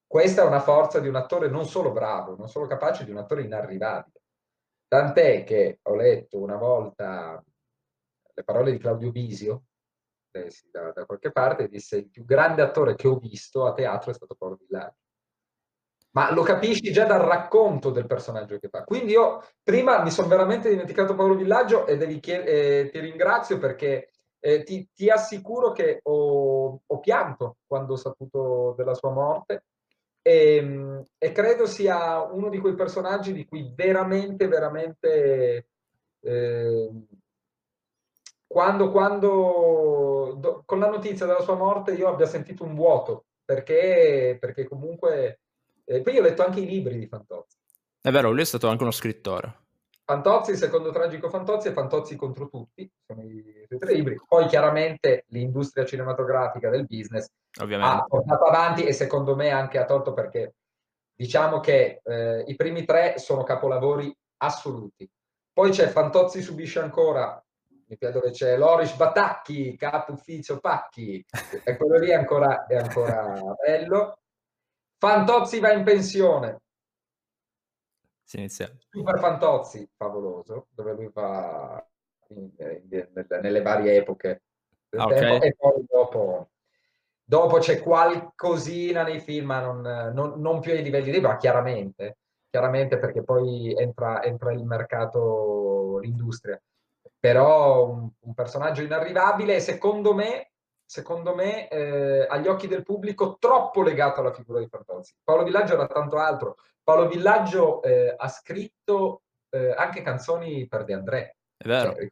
Questa 0.05 0.43
è 0.43 0.45
una 0.45 0.59
forza 0.59 0.99
di 0.99 1.07
un 1.07 1.15
attore 1.15 1.49
non 1.49 1.65
solo 1.65 1.91
bravo, 1.91 2.35
non 2.35 2.49
solo 2.49 2.67
capace, 2.67 3.05
di 3.05 3.11
un 3.11 3.17
attore 3.17 3.43
inarrivabile. 3.43 4.21
Tant'è 4.87 5.43
che 5.43 5.79
ho 5.81 5.95
letto 5.95 6.39
una 6.39 6.57
volta 6.57 7.43
le 8.35 8.43
parole 8.43 8.71
di 8.71 8.77
Claudio 8.77 9.11
Bisio, 9.11 9.63
eh, 10.31 10.51
da, 10.71 10.91
da, 10.91 11.05
qualche 11.05 11.31
parte, 11.31 11.67
disse 11.67 11.97
il 11.97 12.09
più 12.09 12.25
grande 12.25 12.61
attore 12.61 12.95
che 12.95 13.07
ho 13.07 13.17
visto 13.17 13.65
a 13.65 13.73
teatro 13.73 14.11
è 14.11 14.13
stato 14.13 14.35
Paolo 14.35 14.59
Villaggio. 14.59 14.97
Ma 16.13 16.31
lo 16.31 16.43
capisci 16.43 16.91
già 16.91 17.05
dal 17.05 17.21
racconto 17.21 17.89
del 17.89 18.05
personaggio 18.05 18.57
che 18.59 18.69
fa. 18.69 18.83
Quindi 18.83 19.13
io 19.13 19.43
prima 19.63 20.01
mi 20.03 20.11
sono 20.11 20.27
veramente 20.27 20.69
dimenticato 20.69 21.15
Paolo 21.15 21.35
Villaggio 21.35 21.87
e 21.87 21.93
eh, 21.95 22.89
ti 22.91 22.99
ringrazio 22.99 23.57
perché 23.57 24.09
eh, 24.39 24.63
ti, 24.63 24.87
ti, 24.93 25.09
assicuro 25.09 25.71
che 25.71 25.99
ho, 26.03 26.81
ho, 26.85 26.99
pianto 26.99 27.57
quando 27.65 27.93
ho 27.93 27.97
saputo 27.97 28.73
della 28.77 28.93
sua 28.93 29.11
morte 29.11 29.63
e, 30.21 31.03
e, 31.17 31.31
credo 31.31 31.65
sia 31.65 32.21
uno 32.21 32.49
di 32.49 32.59
quei 32.59 32.75
personaggi 32.75 33.33
di 33.33 33.45
cui 33.45 33.71
veramente, 33.75 34.47
veramente... 34.47 35.67
Eh, 36.21 36.89
quando, 38.45 38.91
quando 38.91 40.35
do, 40.37 40.61
con 40.63 40.77
la 40.77 40.87
notizia 40.87 41.25
della 41.25 41.41
sua 41.41 41.55
morte 41.55 41.93
io 41.93 42.07
abbia 42.07 42.27
sentito 42.27 42.63
un 42.63 42.75
vuoto 42.75 43.25
perché, 43.43 44.37
perché 44.39 44.67
comunque 44.67 45.39
eh, 45.85 46.01
poi 46.01 46.17
ho 46.17 46.21
letto 46.21 46.43
anche 46.43 46.59
i 46.59 46.65
libri 46.65 46.97
di 46.97 47.07
Fantozzi. 47.07 47.57
È 48.01 48.11
vero, 48.11 48.31
lui 48.31 48.41
è 48.41 48.45
stato 48.45 48.67
anche 48.67 48.83
uno 48.83 48.91
scrittore. 48.91 49.61
Fantozzi, 50.05 50.57
secondo 50.57 50.91
tragico 50.91 51.29
Fantozzi 51.29 51.69
e 51.69 51.71
Fantozzi 51.71 52.17
contro 52.17 52.49
tutti, 52.49 52.89
sono 53.05 53.23
i, 53.23 53.65
i 53.69 53.77
tre 53.77 53.93
libri. 53.93 54.19
Poi 54.27 54.47
chiaramente 54.47 55.23
l'industria 55.29 55.85
cinematografica 55.85 56.69
del 56.69 56.85
business 56.85 57.27
Ovviamente. 57.61 57.95
ha 57.95 58.05
portato 58.05 58.43
avanti 58.43 58.83
e 58.83 58.91
secondo 58.91 59.35
me 59.35 59.51
anche 59.51 59.77
ha 59.77 59.85
torto 59.85 60.13
perché 60.13 60.55
diciamo 61.15 61.61
che 61.61 62.01
eh, 62.03 62.43
i 62.47 62.55
primi 62.55 62.83
tre 62.83 63.17
sono 63.17 63.43
capolavori 63.43 64.13
assoluti. 64.37 65.09
Poi 65.53 65.71
c'è 65.71 65.87
Fantozzi 65.87 66.41
subisce 66.41 66.79
ancora, 66.79 67.41
dove 67.85 68.31
c'è 68.31 68.57
Loris 68.57 68.95
Batacchi, 68.95 69.77
capo 69.77 70.13
ufficio 70.13 70.59
Pacchi, 70.59 71.23
e 71.63 71.77
quello 71.77 71.97
lì 71.97 72.09
è 72.09 72.15
ancora, 72.15 72.65
è 72.65 72.75
ancora 72.75 73.39
bello. 73.63 74.17
Fantozzi 75.03 75.59
va 75.59 75.73
in 75.73 75.83
pensione. 75.83 76.61
Si 78.23 78.37
inizia. 78.37 78.73
Super 78.89 79.19
Fantozzi, 79.19 79.85
favoloso, 79.97 80.67
dove 80.69 80.93
lui 80.93 81.09
va 81.13 81.85
in, 82.29 82.49
in, 82.89 83.11
nelle 83.41 83.61
varie 83.61 83.97
epoche 83.97 84.43
ah, 84.91 85.03
okay. 85.03 85.19
tempo, 85.19 85.45
e 85.45 85.55
poi 85.57 85.85
dopo, 85.89 86.51
dopo 87.21 87.57
c'è 87.57 87.81
qualcosina 87.81 89.03
nei 89.03 89.19
film, 89.19 89.47
ma 89.47 89.59
non, 89.59 89.81
non, 90.13 90.39
non 90.39 90.61
più 90.61 90.71
ai 90.71 90.81
livelli 90.81 91.11
di 91.11 91.19
ma 91.19 91.35
chiaramente, 91.35 92.19
chiaramente 92.49 92.97
perché 92.97 93.23
poi 93.23 93.73
entra, 93.77 94.23
entra 94.23 94.53
il 94.53 94.63
mercato, 94.63 95.99
l'industria. 95.99 96.57
Però 97.19 97.89
un, 97.89 98.09
un 98.21 98.33
personaggio 98.33 98.81
inarrivabile, 98.81 99.59
secondo 99.59 100.13
me, 100.13 100.52
secondo 100.85 101.33
me, 101.35 101.67
eh, 101.69 102.25
agli 102.29 102.47
occhi 102.47 102.67
del 102.67 102.83
pubblico 102.83 103.37
troppo 103.39 103.81
legato 103.81 104.19
alla 104.19 104.33
figura 104.33 104.59
di 104.59 104.67
Fantozzi. 104.67 105.13
Paolo 105.23 105.43
Villaggio 105.43 105.73
era 105.73 105.87
tanto 105.87 106.17
altro. 106.17 106.57
Paolo 106.83 107.07
Villaggio 107.07 107.81
eh, 107.81 108.13
ha 108.15 108.27
scritto 108.27 109.23
eh, 109.49 109.73
anche 109.75 110.01
canzoni 110.01 110.67
per 110.67 110.83
De 110.83 110.93
André. 110.93 111.37
È 111.57 111.67
vero. 111.67 111.93
Cioè, 111.93 112.07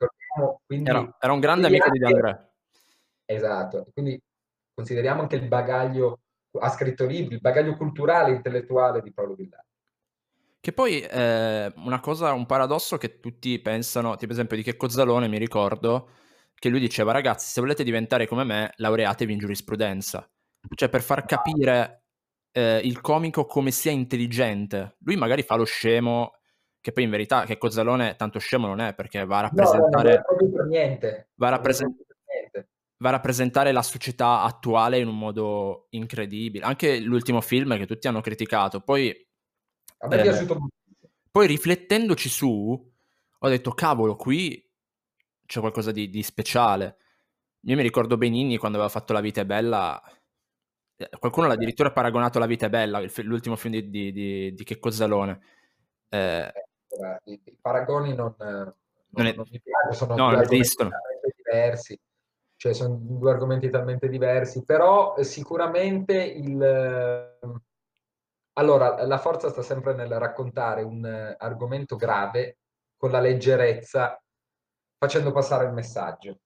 quindi, 0.65 0.89
era, 0.89 1.17
era, 1.19 1.33
un 1.33 1.39
grande 1.39 1.67
amico 1.67 1.85
anche, 1.85 1.97
di 1.97 2.05
De 2.05 2.13
André. 2.13 2.51
Esatto. 3.25 3.87
Quindi 3.93 4.19
consideriamo 4.73 5.21
anche 5.21 5.35
il 5.35 5.47
bagaglio, 5.47 6.19
ha 6.59 6.69
scritto 6.69 7.05
libri, 7.05 7.35
il 7.35 7.41
bagaglio 7.41 7.75
culturale 7.75 8.31
e 8.31 8.35
intellettuale 8.35 9.01
di 9.01 9.11
Paolo 9.13 9.35
Villaggio. 9.35 9.65
Che 10.61 10.73
poi 10.73 11.01
eh, 11.01 11.73
una 11.77 11.99
cosa, 11.99 12.33
un 12.33 12.45
paradosso 12.45 12.97
che 12.97 13.19
tutti 13.19 13.57
pensano, 13.59 14.15
tipo 14.15 14.31
esempio 14.31 14.55
di 14.55 14.61
Checco 14.61 14.89
Zalone, 14.89 15.27
mi 15.27 15.39
ricordo, 15.39 16.09
che 16.61 16.69
lui 16.69 16.79
diceva 16.79 17.11
ragazzi 17.11 17.49
se 17.49 17.59
volete 17.59 17.83
diventare 17.83 18.27
come 18.27 18.43
me 18.43 18.71
laureatevi 18.75 19.33
in 19.33 19.39
giurisprudenza 19.39 20.29
cioè 20.75 20.89
per 20.89 21.01
far 21.01 21.25
capire 21.25 22.03
eh, 22.51 22.81
il 22.83 23.01
comico 23.01 23.45
come 23.45 23.71
sia 23.71 23.91
intelligente. 23.91 24.97
Lui 24.99 25.15
magari 25.15 25.41
fa 25.41 25.55
lo 25.55 25.63
scemo 25.63 26.33
che 26.79 26.91
poi 26.91 27.03
in 27.03 27.09
verità 27.09 27.45
che 27.45 27.57
Cozzalone 27.57 28.15
tanto 28.15 28.39
scemo 28.39 28.67
non 28.67 28.79
è 28.79 28.93
perché 28.93 29.25
va 29.25 29.39
a 29.39 29.41
rappresentare 29.41 30.23
no, 30.39 30.57
no, 30.57 30.63
niente. 30.65 31.29
Va, 31.35 31.47
a 31.47 31.51
rappresent- 31.51 31.95
va 32.97 33.09
a 33.09 33.11
rappresentare 33.11 33.71
la 33.71 33.83
società 33.83 34.41
attuale 34.43 34.99
in 34.99 35.07
un 35.07 35.17
modo 35.17 35.87
incredibile. 35.89 36.65
Anche 36.65 36.99
l'ultimo 36.99 37.41
film 37.41 37.75
che 37.77 37.87
tutti 37.87 38.07
hanno 38.07 38.21
criticato. 38.21 38.81
Poi 38.81 39.27
a 39.99 40.07
me 40.07 40.15
è 40.15 40.19
eh, 40.19 40.23
piaciuto 40.23 40.59
molto 40.59 40.75
poi 41.31 41.47
riflettendoci 41.47 42.27
su 42.27 42.91
ho 43.43 43.47
detto 43.47 43.71
cavolo 43.71 44.17
qui 44.17 44.61
c'è 45.51 45.59
qualcosa 45.59 45.91
di, 45.91 46.09
di, 46.09 46.23
speciale. 46.23 46.95
Io 47.65 47.75
mi 47.75 47.81
ricordo 47.81 48.15
Benigni 48.15 48.55
quando 48.55 48.77
aveva 48.77 48.91
fatto 48.91 49.11
La 49.11 49.19
vita 49.19 49.41
è 49.41 49.45
bella, 49.45 50.01
eh, 50.95 51.09
qualcuno 51.19 51.47
l'ha 51.47 51.53
addirittura 51.53 51.91
paragonato 51.91 52.39
La 52.39 52.45
vita 52.45 52.67
è 52.67 52.69
bella, 52.69 53.01
l'ultimo 53.23 53.57
film 53.57 53.73
di, 53.73 53.89
di, 53.89 54.11
di, 54.13 54.53
di 54.53 54.63
Checco 54.63 54.89
Zalone. 54.91 55.41
Eh, 56.07 56.53
I, 57.25 57.41
I, 57.43 57.57
paragoni 57.59 58.15
non, 58.15 58.33
non, 58.37 58.73
non, 59.09 59.25
è, 59.25 59.33
non 59.33 59.45
mi 59.51 59.61
piacciono, 59.61 59.93
sono 59.93 60.15
no, 60.15 60.41
due 60.41 60.63
diversi, 61.35 61.99
cioè 62.55 62.73
sono 62.73 62.97
due 63.01 63.31
argomenti 63.31 63.69
talmente 63.69 64.07
diversi, 64.07 64.63
però 64.63 65.15
eh, 65.17 65.25
sicuramente 65.25 66.13
il... 66.13 67.29
Allora, 68.53 69.05
la 69.05 69.17
forza 69.17 69.49
sta 69.49 69.61
sempre 69.61 69.93
nel 69.95 70.17
raccontare 70.17 70.81
un 70.81 71.35
argomento 71.37 71.97
grave 71.97 72.57
con 72.95 73.11
la 73.11 73.19
leggerezza 73.19 74.20
facendo 75.01 75.31
passare 75.31 75.65
il 75.65 75.73
messaggio. 75.73 76.41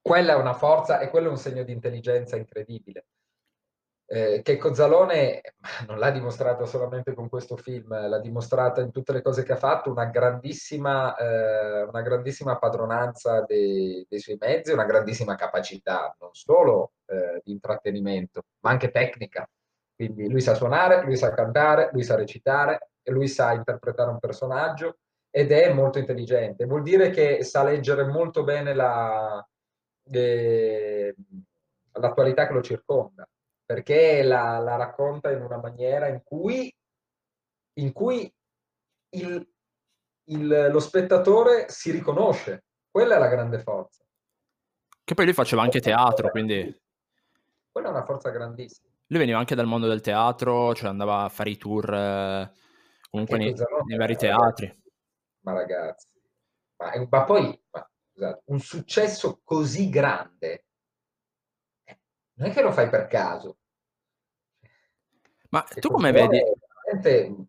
Quella 0.00 0.34
è 0.34 0.36
una 0.36 0.54
forza 0.54 1.00
e 1.00 1.10
quello 1.10 1.26
è 1.26 1.30
un 1.30 1.38
segno 1.38 1.64
di 1.64 1.72
intelligenza 1.72 2.36
incredibile. 2.36 3.06
Eh, 4.06 4.42
che 4.42 4.56
Cozzalone 4.56 5.42
non 5.88 5.98
l'ha 5.98 6.12
dimostrato 6.12 6.66
solamente 6.66 7.14
con 7.14 7.28
questo 7.28 7.56
film, 7.56 7.88
l'ha 7.88 8.20
dimostrata 8.20 8.80
in 8.80 8.92
tutte 8.92 9.12
le 9.12 9.22
cose 9.22 9.42
che 9.42 9.54
ha 9.54 9.56
fatto, 9.56 9.90
una 9.90 10.04
grandissima, 10.04 11.16
eh, 11.16 11.82
una 11.82 12.00
grandissima 12.00 12.58
padronanza 12.58 13.42
dei, 13.42 14.06
dei, 14.08 14.20
suoi 14.20 14.36
mezzi, 14.38 14.70
una 14.70 14.86
grandissima 14.86 15.34
capacità 15.34 16.16
non 16.20 16.30
solo 16.32 16.92
eh, 17.06 17.42
di 17.42 17.50
intrattenimento, 17.50 18.44
ma 18.60 18.70
anche 18.70 18.92
tecnica. 18.92 19.50
Quindi 19.96 20.30
lui 20.30 20.40
sa 20.40 20.54
suonare, 20.54 21.02
lui 21.02 21.16
sa 21.16 21.34
cantare, 21.34 21.90
lui 21.92 22.04
sa 22.04 22.14
recitare, 22.14 22.90
lui 23.08 23.26
sa 23.26 23.52
interpretare 23.52 24.10
un 24.10 24.20
personaggio 24.20 24.98
ed 25.30 25.52
è 25.52 25.72
molto 25.72 25.98
intelligente. 25.98 26.64
Vuol 26.64 26.82
dire 26.82 27.10
che 27.10 27.44
sa 27.44 27.62
leggere 27.62 28.04
molto 28.06 28.44
bene 28.44 28.74
la, 28.74 29.46
eh, 30.10 31.14
l'attualità 31.92 32.46
che 32.46 32.52
lo 32.52 32.62
circonda, 32.62 33.28
perché 33.64 34.22
la, 34.22 34.58
la, 34.58 34.76
racconta 34.76 35.30
in 35.30 35.42
una 35.42 35.58
maniera 35.58 36.08
in 36.08 36.22
cui, 36.22 36.74
in 37.74 37.92
cui 37.92 38.32
il, 39.10 39.48
il, 40.24 40.68
lo 40.70 40.80
spettatore 40.80 41.66
si 41.68 41.90
riconosce. 41.90 42.64
Quella 42.90 43.16
è 43.16 43.18
la 43.18 43.28
grande 43.28 43.58
forza. 43.60 44.02
Che 45.04 45.14
poi 45.14 45.24
lui 45.24 45.34
faceva 45.34 45.62
anche 45.62 45.80
teatro, 45.80 46.30
quindi... 46.30 46.80
Quella 47.70 47.88
è 47.88 47.90
una 47.90 48.04
forza 48.04 48.30
grandissima. 48.30 48.88
Lui 49.06 49.20
veniva 49.20 49.38
anche 49.38 49.54
dal 49.54 49.66
mondo 49.66 49.86
del 49.86 50.00
teatro, 50.00 50.74
cioè 50.74 50.88
andava 50.88 51.22
a 51.22 51.28
fare 51.28 51.50
i 51.50 51.56
tour 51.56 51.94
eh, 51.94 52.50
comunque 53.08 53.38
nei, 53.38 53.54
nei 53.86 53.96
vari 53.96 54.16
teatri 54.16 54.86
ma 55.40 55.52
ragazzi, 55.52 56.08
ma, 56.76 57.06
ma 57.08 57.24
poi 57.24 57.62
ma, 57.70 57.90
scusate, 58.12 58.42
un 58.46 58.60
successo 58.60 59.40
così 59.44 59.88
grande 59.88 60.64
eh, 61.84 61.98
non 62.34 62.48
è 62.48 62.52
che 62.52 62.62
lo 62.62 62.72
fai 62.72 62.88
per 62.88 63.06
caso. 63.06 63.56
Ma 65.50 65.66
e 65.66 65.80
tu 65.80 65.90
come 65.90 66.12
vedi? 66.12 66.38
veramente 66.84 67.46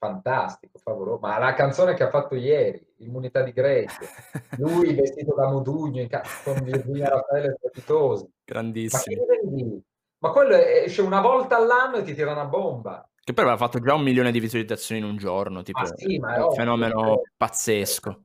fantastico, 0.00 0.78
favoloso. 0.78 1.20
Ma 1.20 1.38
la 1.38 1.52
canzone 1.52 1.94
che 1.94 2.02
ha 2.02 2.10
fatto 2.10 2.34
ieri, 2.34 2.94
Immunità 2.98 3.42
di 3.42 3.52
Grace, 3.52 3.98
lui 4.58 4.94
vestito 4.94 5.34
da 5.34 5.50
Modugno 5.50 6.06
ca- 6.08 6.22
con 6.42 6.62
Virginia 6.62 7.10
Raffaele 7.10 7.56
Strepitosi. 7.58 8.32
Grandissimo. 8.44 9.24
Ma, 9.26 9.82
ma 10.18 10.30
quello 10.30 10.54
esce 10.54 11.02
una 11.02 11.20
volta 11.20 11.56
all'anno 11.56 11.96
e 11.96 12.02
ti 12.02 12.14
tira 12.14 12.32
una 12.32 12.46
bomba. 12.46 13.09
Che 13.30 13.36
poi 13.36 13.44
aveva 13.44 13.64
fatto 13.64 13.78
già 13.78 13.94
un 13.94 14.02
milione 14.02 14.32
di 14.32 14.40
visualizzazioni 14.40 15.00
in 15.00 15.06
un 15.06 15.16
giorno, 15.16 15.62
tipo 15.62 15.78
ah, 15.78 15.86
sì, 15.94 16.16
un 16.18 16.52
fenomeno 16.52 16.98
ovvio. 16.98 17.22
pazzesco. 17.36 18.24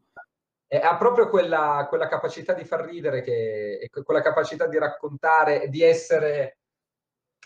E 0.65 0.77
ha 0.77 0.97
proprio 0.97 1.29
quella, 1.29 1.85
quella, 1.87 2.07
capacità 2.07 2.53
di 2.53 2.65
far 2.65 2.85
ridere, 2.85 3.21
che, 3.21 3.87
quella 4.03 4.23
capacità 4.23 4.65
di 4.65 4.79
raccontare, 4.79 5.69
di 5.69 5.83
essere... 5.83 6.57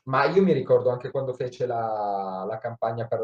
Ma 0.05 0.23
io 0.27 0.41
mi 0.41 0.53
ricordo 0.53 0.89
anche 0.89 1.11
quando 1.11 1.33
fece 1.33 1.65
la, 1.65 2.45
la 2.47 2.57
campagna 2.59 3.05
per... 3.07 3.19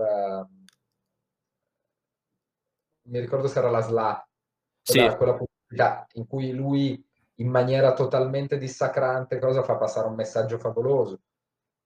mi 3.04 3.20
ricordo 3.20 3.48
se 3.48 3.60
era 3.60 3.70
la 3.70 3.80
SLA, 3.80 4.28
quella, 4.84 5.12
sì. 5.12 5.16
quella 5.16 5.36
pubblicità 5.36 6.06
in 6.16 6.28
cui 6.28 6.52
lui 6.52 7.02
in 7.36 7.48
maniera 7.48 7.94
totalmente 7.94 8.58
dissacrante 8.58 9.40
cosa 9.40 9.64
fa 9.64 9.78
passare 9.78 10.08
un 10.08 10.16
messaggio 10.16 10.58
favoloso 10.58 11.22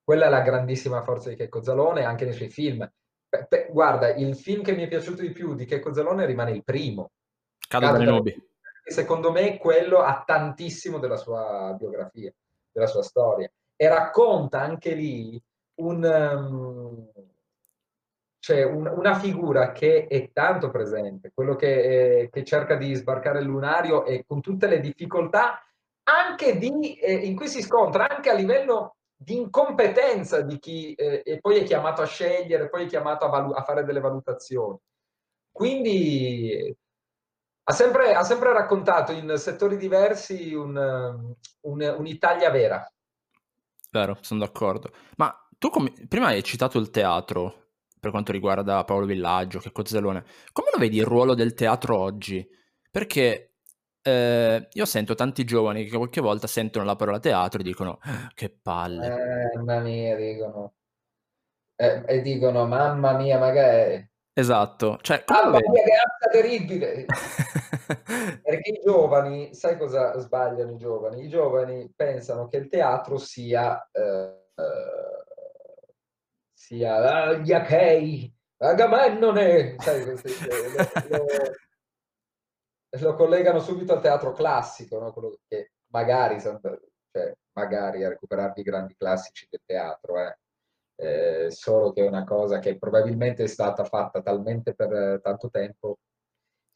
quella 0.10 0.26
è 0.26 0.30
la 0.30 0.41
grandissima 0.41 1.04
forza 1.04 1.30
di 1.30 1.36
Checco 1.36 1.62
Zalone 1.62 2.04
anche 2.04 2.26
nei 2.26 2.34
suoi 2.34 2.50
film. 2.50 2.80
Pe- 3.30 3.45
pe- 3.48 3.67
guarda, 3.69 4.12
il 4.15 4.36
film 4.36 4.63
che 4.63 4.72
mi 4.72 4.82
è 4.82 4.88
piaciuto 4.88 5.22
di 5.22 5.30
più 5.30 5.54
di 5.54 5.65
Checco 5.65 5.93
Zalone 5.93 6.26
rimane 6.26 6.50
il 6.50 6.63
primo. 6.63 7.12
Cado 7.67 7.91
dalle 7.91 8.06
nubi. 8.06 8.50
Secondo 8.84 9.32
me 9.32 9.60
quello 9.60 10.00
ha 10.00 10.24
tantissimo 10.26 10.98
della 10.98 11.15
sua 11.15 11.76
biografia, 11.78 12.34
della 12.72 12.88
sua 12.88 13.04
storia. 13.04 13.52
E 13.76 13.88
racconta 13.88 14.62
anche 14.62 14.95
lì 14.95 15.39
un, 15.76 16.04
um, 16.04 17.12
c'è 18.39 18.63
un, 18.63 18.88
una 18.88 19.13
figura 19.13 19.72
che 19.74 20.08
è 20.08 20.32
tanto 20.32 20.72
presente, 20.72 21.30
quello 21.36 21.56
che, 21.56 22.22
eh, 22.22 22.30
che, 22.32 22.43
cerca 22.43 22.78
di 22.78 22.95
sbarcare 22.95 23.41
il 23.41 23.45
lunario 23.45 24.04
e 24.06 24.26
con 24.26 24.41
tutte 24.41 24.65
le 24.65 24.80
difficoltà 24.80 25.63
anche 26.02 26.58
di, 26.58 26.95
eh, 26.95 27.13
in 27.13 27.36
cui 27.36 27.48
si 27.48 27.62
scontra 27.62 28.10
anche 28.10 28.32
a 28.32 28.34
livello 28.34 28.95
di 29.21 29.36
incompetenza 29.36 30.39
di 30.41 30.60
chi 30.60 30.93
eh, 30.93 31.21
e 31.25 31.39
poi 31.41 31.58
è 31.58 31.63
chiamato 31.63 32.01
a 32.01 32.05
scegliere, 32.05 32.69
poi 32.69 32.86
è 32.86 32.88
chiamato 32.88 33.25
a, 33.25 33.29
valu- 33.29 33.58
a 33.58 33.63
fare 33.63 33.84
delle 33.84 33.99
valutazioni. 33.99 34.77
Quindi 35.51 36.73
ha 37.63 37.73
sempre, 37.73 38.13
ha 38.13 38.23
sempre, 38.23 38.53
raccontato 38.53 39.12
in 39.12 39.34
settori 39.36 39.75
diversi 39.75 40.53
un, 40.53 41.36
un, 41.62 41.95
un'Italia 41.97 42.49
vera. 42.49 42.89
Vero, 43.91 44.17
sono 44.21 44.39
d'accordo. 44.39 44.89
Ma 45.17 45.36
tu 45.58 45.69
come, 45.69 45.91
prima 46.08 46.27
hai 46.27 46.41
citato 46.41 46.79
il 46.79 46.89
teatro 46.89 47.71
per 47.99 48.12
quanto 48.12 48.32
riguarda 48.32 48.86
Paolo 48.86 49.05
Villaggio, 49.05 49.60
che 49.60 49.73
Cozzalone. 49.73 50.23
Come 50.53 50.69
lo 50.71 50.79
vedi 50.79 50.95
il 50.97 51.05
ruolo 51.05 51.34
del 51.34 51.53
teatro 51.53 51.97
oggi? 51.97 52.47
Perché 52.89 53.48
eh, 54.01 54.67
io 54.71 54.85
sento 54.85 55.15
tanti 55.15 55.43
giovani 55.43 55.85
che 55.85 55.95
qualche 55.95 56.21
volta 56.21 56.47
sentono 56.47 56.85
la 56.85 56.95
parola 56.95 57.19
teatro 57.19 57.59
e 57.59 57.63
dicono 57.63 57.99
ah, 58.01 58.31
che 58.33 58.49
palle. 58.49 59.07
Eh, 59.07 59.57
mamma 59.57 59.79
mia, 59.79 60.15
dicono. 60.15 60.73
Eh, 61.75 62.03
e 62.05 62.21
dicono 62.21 62.65
mamma 62.65 63.13
mia, 63.13 63.38
magari... 63.38 64.07
Esatto. 64.33 64.99
Cioè, 65.01 65.23
mamma 65.27 65.57
mia, 65.59 65.83
che 65.83 65.91
razza 65.95 66.29
terribile! 66.31 67.05
Perché 68.43 68.69
i 68.71 68.81
giovani, 68.83 69.53
sai 69.53 69.77
cosa 69.77 70.17
sbagliano 70.19 70.71
i 70.71 70.77
giovani? 70.77 71.23
I 71.25 71.29
giovani 71.29 71.91
pensano 71.95 72.47
che 72.47 72.57
il 72.57 72.67
teatro 72.67 73.17
sia... 73.17 73.88
Eh, 73.91 74.38
sia 76.53 76.95
ah, 76.95 77.33
gli 77.33 77.51
Achei, 77.53 78.31
Agamennone, 78.57 79.75
sai, 79.79 80.05
lo, 80.05 80.12
lo, 80.12 81.25
lo, 82.99 83.13
collegano 83.15 83.60
subito 83.60 83.93
al 83.93 84.02
teatro 84.02 84.34
classico, 84.34 84.99
no? 84.99 85.12
quello 85.12 85.38
che 85.47 85.71
magari, 85.88 86.39
cioè, 86.39 87.34
magari 87.54 88.04
a 88.04 88.10
recuperarvi 88.10 88.62
i 88.62 88.63
grandi 88.63 88.95
classici 88.95 89.47
del 89.49 89.62
teatro, 89.65 90.19
eh. 90.19 90.38
Eh, 91.02 91.49
solo 91.49 91.93
che 91.93 92.04
è 92.04 92.08
una 92.08 92.25
cosa 92.25 92.60
che 92.60 92.78
probabilmente 92.78 93.43
è 93.43 93.47
stata 93.47 93.86
fatta 93.86 94.21
talmente 94.21 94.73
per 94.73 95.21
tanto 95.21 95.49
tempo. 95.49 95.99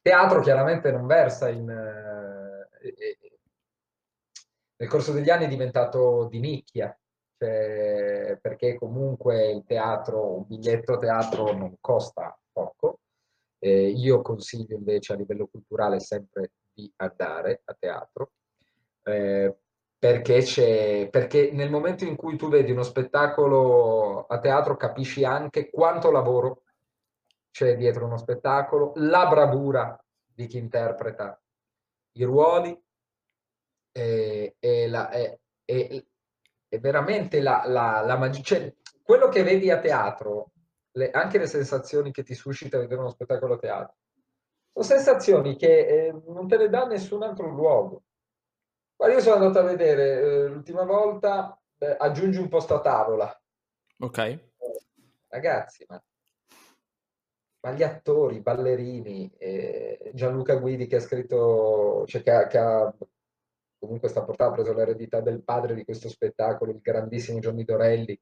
Teatro 0.02 0.40
chiaramente 0.40 0.92
non 0.92 1.06
versa 1.06 1.50
in... 1.50 1.70
Eh, 1.70 3.18
nel 4.78 4.90
corso 4.90 5.12
degli 5.12 5.30
anni 5.30 5.46
è 5.46 5.50
diventato 5.50 6.28
di 6.30 6.40
nicchia, 6.40 6.98
cioè, 7.38 8.38
perché 8.42 8.76
comunque 8.76 9.50
il 9.52 9.64
teatro, 9.66 10.36
un 10.38 10.46
biglietto 10.48 10.98
teatro 10.98 11.52
non 11.54 11.76
costa 11.82 12.38
poco. 12.52 13.00
Eh, 13.64 13.88
io 13.92 14.22
consiglio 14.22 14.76
invece 14.76 15.14
a 15.14 15.16
livello 15.16 15.48
culturale 15.48 16.02
sempre 16.02 16.52
di 16.74 16.92
andare 16.98 17.62
a 17.64 17.74
teatro, 17.80 18.32
eh, 19.04 19.56
perché, 19.98 21.08
perché 21.10 21.52
nel 21.54 21.70
momento 21.70 22.04
in 22.04 22.18
cui 22.18 22.36
tu 22.36 22.50
vedi 22.50 22.72
uno 22.72 22.84
spettacolo 22.84 24.26
a 24.26 24.38
teatro 24.40 24.76
capisci 24.76 25.24
anche 25.24 25.70
quanto 25.70 26.12
lavoro 26.12 26.64
c'è 27.52 27.78
dietro 27.78 28.06
uno 28.06 28.18
spettacolo, 28.18 28.92
la 28.96 29.28
bravura 29.28 29.98
di 30.26 30.46
chi 30.46 30.58
interpreta 30.58 31.42
i 32.18 32.24
ruoli 32.26 32.78
e, 33.94 34.56
e, 34.60 34.88
la, 34.90 35.10
e, 35.10 35.40
e 35.64 36.80
veramente 36.80 37.40
la, 37.40 37.64
la, 37.66 38.02
la 38.02 38.18
magia. 38.18 38.42
Cioè, 38.42 38.76
quello 39.02 39.30
che 39.30 39.44
vedi 39.44 39.72
a 39.72 39.80
teatro, 39.80 40.52
le, 40.94 41.12
anche 41.12 41.38
le 41.38 41.48
sensazioni 41.48 42.12
che 42.12 42.24
ti 42.24 42.34
suscita 42.34 42.78
vedere 42.78 43.00
uno 43.00 43.10
spettacolo 43.10 43.56
a 43.56 43.58
teatro, 43.58 43.96
sono 44.72 44.86
sensazioni 44.86 45.56
che 45.56 46.08
eh, 46.08 46.12
non 46.28 46.48
te 46.48 46.58
le 46.58 46.70
dà 46.70 46.86
nessun 46.86 47.24
altro 47.24 47.48
luogo. 47.48 48.04
Guarda, 48.96 49.16
io 49.16 49.22
sono 49.22 49.36
andato 49.36 49.60
a 49.60 49.70
vedere 49.70 50.22
eh, 50.22 50.48
l'ultima 50.48 50.84
volta, 50.84 51.60
eh, 51.78 51.96
aggiungi 51.98 52.40
un 52.40 52.50
posto 52.50 52.76
a 52.76 52.82
tavola. 52.82 53.42
Ok. 54.00 54.40
ragazzi, 55.28 55.86
ma, 55.88 56.04
ma, 57.62 57.72
gli 57.72 57.84
attori, 57.84 58.38
i 58.38 58.42
ballerini, 58.42 59.32
eh, 59.38 60.12
Gianluca 60.14 60.56
Guidi 60.56 60.88
che 60.88 60.98
ha 60.98 61.02
scritto, 61.02 62.04
cioè 62.08 62.22
che 62.22 62.48
che 62.48 62.58
ha 62.58 62.94
comunque 63.84 64.08
sta 64.08 64.24
portando, 64.24 64.54
ha 64.54 64.56
preso 64.56 64.74
l'eredità 64.74 65.20
del 65.20 65.44
padre 65.44 65.76
di 65.76 65.84
questo 65.84 66.08
spettacolo, 66.08 66.72
il 66.72 66.80
grandissimo 66.80 67.40
Gianni 67.40 67.66
Dorelli, 67.66 68.18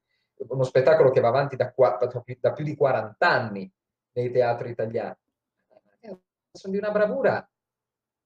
uno 0.48 0.64
spettacolo 0.64 1.10
che 1.10 1.20
va 1.20 1.28
avanti 1.28 1.56
da, 1.56 1.72
da 1.74 2.52
più 2.52 2.64
di 2.64 2.76
40 2.76 3.28
anni 3.28 3.70
nei 4.12 4.30
teatri 4.30 4.70
italiani. 4.70 5.16
Sono 6.50 6.72
di 6.72 6.78
una 6.78 6.90
bravura 6.90 7.48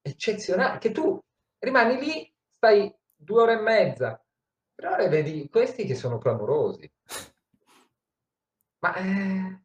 eccezionale, 0.02 0.78
che 0.78 0.90
tu 0.90 1.18
rimani 1.58 1.98
lì, 1.98 2.34
stai 2.56 2.92
due 3.14 3.42
ore 3.42 3.52
e 3.54 3.60
mezza, 3.60 4.20
tre 4.74 4.88
ore 4.88 5.08
vedi 5.08 5.48
questi 5.48 5.84
che 5.84 5.94
sono 5.94 6.18
clamorosi. 6.18 6.90
Ma 8.78 8.94
eh, 8.94 9.62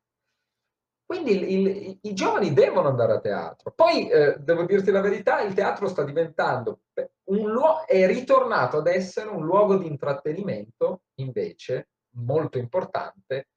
quindi 1.06 1.32
il, 1.32 1.68
il, 1.68 2.00
i 2.04 2.14
giovani 2.14 2.54
devono 2.54 2.88
andare 2.88 3.14
a 3.14 3.20
teatro. 3.20 3.74
Poi, 3.76 4.10
eh, 4.10 4.38
devo 4.40 4.64
dirti 4.64 4.92
la 4.92 5.02
verità, 5.02 5.42
il 5.42 5.54
teatro 5.54 5.90
sta 5.90 6.04
diventando, 6.04 6.84
un 7.32 7.52
luogo, 7.52 7.86
è 7.86 8.08
ritornato 8.08 8.78
ad 8.78 8.88
essere 8.88 9.30
un 9.30 9.44
luogo 9.44 9.76
di 9.76 9.88
intrattenimento, 9.88 11.02
invece, 11.16 11.90
molto 12.14 12.58
importante, 12.58 13.48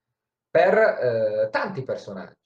per 0.51 0.79
eh, 0.79 1.49
tanti 1.51 1.83
personaggi. 1.83 2.43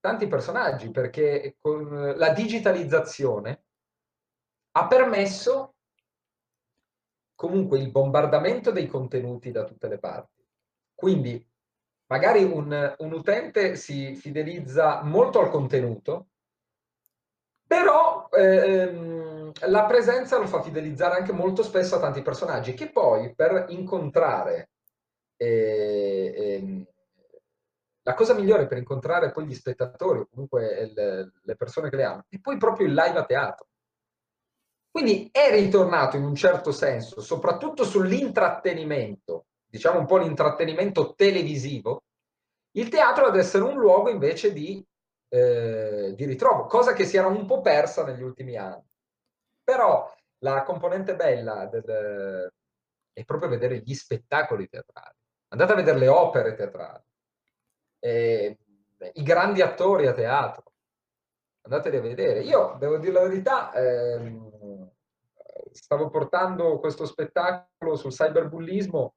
Tanti 0.00 0.26
personaggi, 0.28 0.90
perché 0.90 1.56
con 1.60 2.14
la 2.16 2.30
digitalizzazione 2.30 3.64
ha 4.72 4.86
permesso 4.86 5.74
comunque 7.34 7.78
il 7.78 7.90
bombardamento 7.90 8.70
dei 8.70 8.86
contenuti 8.86 9.50
da 9.50 9.64
tutte 9.64 9.88
le 9.88 9.98
parti. 9.98 10.42
Quindi 10.94 11.46
magari 12.06 12.42
un, 12.42 12.94
un 12.98 13.12
utente 13.12 13.76
si 13.76 14.14
fidelizza 14.14 15.02
molto 15.02 15.40
al 15.40 15.50
contenuto, 15.50 16.28
però 17.66 18.28
ehm, 18.30 19.25
la 19.60 19.84
presenza 19.86 20.38
lo 20.38 20.46
fa 20.46 20.62
fidelizzare 20.62 21.16
anche 21.16 21.32
molto 21.32 21.62
spesso 21.62 21.96
a 21.96 22.00
tanti 22.00 22.22
personaggi 22.22 22.74
che 22.74 22.90
poi 22.90 23.34
per 23.34 23.66
incontrare 23.68 24.70
eh, 25.36 26.32
eh, 26.36 26.86
la 28.02 28.14
cosa 28.14 28.34
migliore 28.34 28.66
per 28.66 28.78
incontrare 28.78 29.32
poi 29.32 29.46
gli 29.46 29.54
spettatori 29.54 30.20
o 30.20 30.28
comunque 30.30 30.92
le, 30.94 31.32
le 31.42 31.56
persone 31.56 31.90
che 31.90 31.96
le 31.96 32.04
hanno 32.04 32.24
è 32.28 32.38
poi 32.38 32.56
proprio 32.56 32.86
il 32.86 32.94
live 32.94 33.18
a 33.18 33.24
teatro. 33.24 33.66
Quindi 34.90 35.28
è 35.30 35.50
ritornato 35.50 36.16
in 36.16 36.24
un 36.24 36.34
certo 36.34 36.72
senso, 36.72 37.20
soprattutto 37.20 37.84
sull'intrattenimento 37.84 39.46
diciamo 39.76 39.98
un 39.98 40.06
po' 40.06 40.16
l'intrattenimento 40.16 41.14
televisivo, 41.14 42.04
il 42.72 42.88
teatro 42.88 43.26
ad 43.26 43.36
essere 43.36 43.64
un 43.64 43.76
luogo 43.76 44.08
invece 44.08 44.52
di, 44.52 44.84
eh, 45.28 46.14
di 46.14 46.24
ritrovo, 46.24 46.66
cosa 46.66 46.92
che 46.92 47.04
si 47.04 47.16
era 47.16 47.26
un 47.26 47.44
po' 47.46 47.60
persa 47.60 48.04
negli 48.04 48.22
ultimi 48.22 48.56
anni. 48.56 48.84
Però 49.66 50.14
la 50.44 50.62
componente 50.62 51.16
bella 51.16 51.66
del, 51.66 52.52
è 53.12 53.24
proprio 53.24 53.48
vedere 53.48 53.78
gli 53.78 53.94
spettacoli 53.94 54.68
teatrali. 54.68 55.16
Andate 55.48 55.72
a 55.72 55.74
vedere 55.74 55.98
le 55.98 56.06
opere 56.06 56.54
teatrali, 56.54 57.02
eh, 57.98 58.58
i 59.14 59.22
grandi 59.24 59.62
attori 59.62 60.06
a 60.06 60.12
teatro. 60.12 60.72
Andateli 61.62 61.96
a 61.96 62.00
vedere. 62.00 62.42
Io 62.42 62.76
devo 62.78 62.98
dire 62.98 63.12
la 63.12 63.22
verità, 63.22 63.72
ehm, 63.72 64.88
stavo 65.72 66.10
portando 66.10 66.78
questo 66.78 67.04
spettacolo 67.04 67.96
sul 67.96 68.12
cyberbullismo 68.12 69.14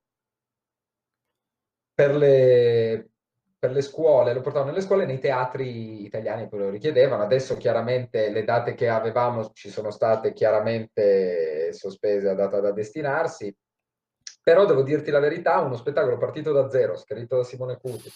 per 1.94 2.16
le, 2.16 3.12
per 3.60 3.72
le 3.72 3.82
scuole, 3.82 4.34
lo 4.34 4.39
portavano 4.39 4.72
nelle 4.72 4.84
scuole 4.84 5.06
nei 5.06 5.19
teatri 5.19 6.06
italiani 6.06 6.48
poi 6.48 6.60
lo 6.60 6.69
richiedevano. 6.69 7.24
Adesso 7.24 7.58
chiaramente 7.58 8.30
le 8.30 8.45
date 8.45 8.74
che 8.74 8.88
avevamo 8.88 9.52
ci 9.52 9.69
sono 9.69 9.91
state 9.91 10.32
chiaramente 10.32 11.74
sospese 11.74 12.30
a 12.30 12.36
data 12.36 12.62
da 12.62 12.72
destinarsi, 12.72 13.54
però 14.41 14.65
devo 14.65 14.82
dirti 14.82 15.12
la 15.12 15.19
verità, 15.19 15.60
uno 15.60 15.76
spettacolo 15.76 16.17
partito 16.17 16.54
da 16.54 16.69
zero, 16.69 16.95
scritto 16.95 17.36
da 17.36 17.43
Simone 17.43 17.78
Cuti, 17.78 18.10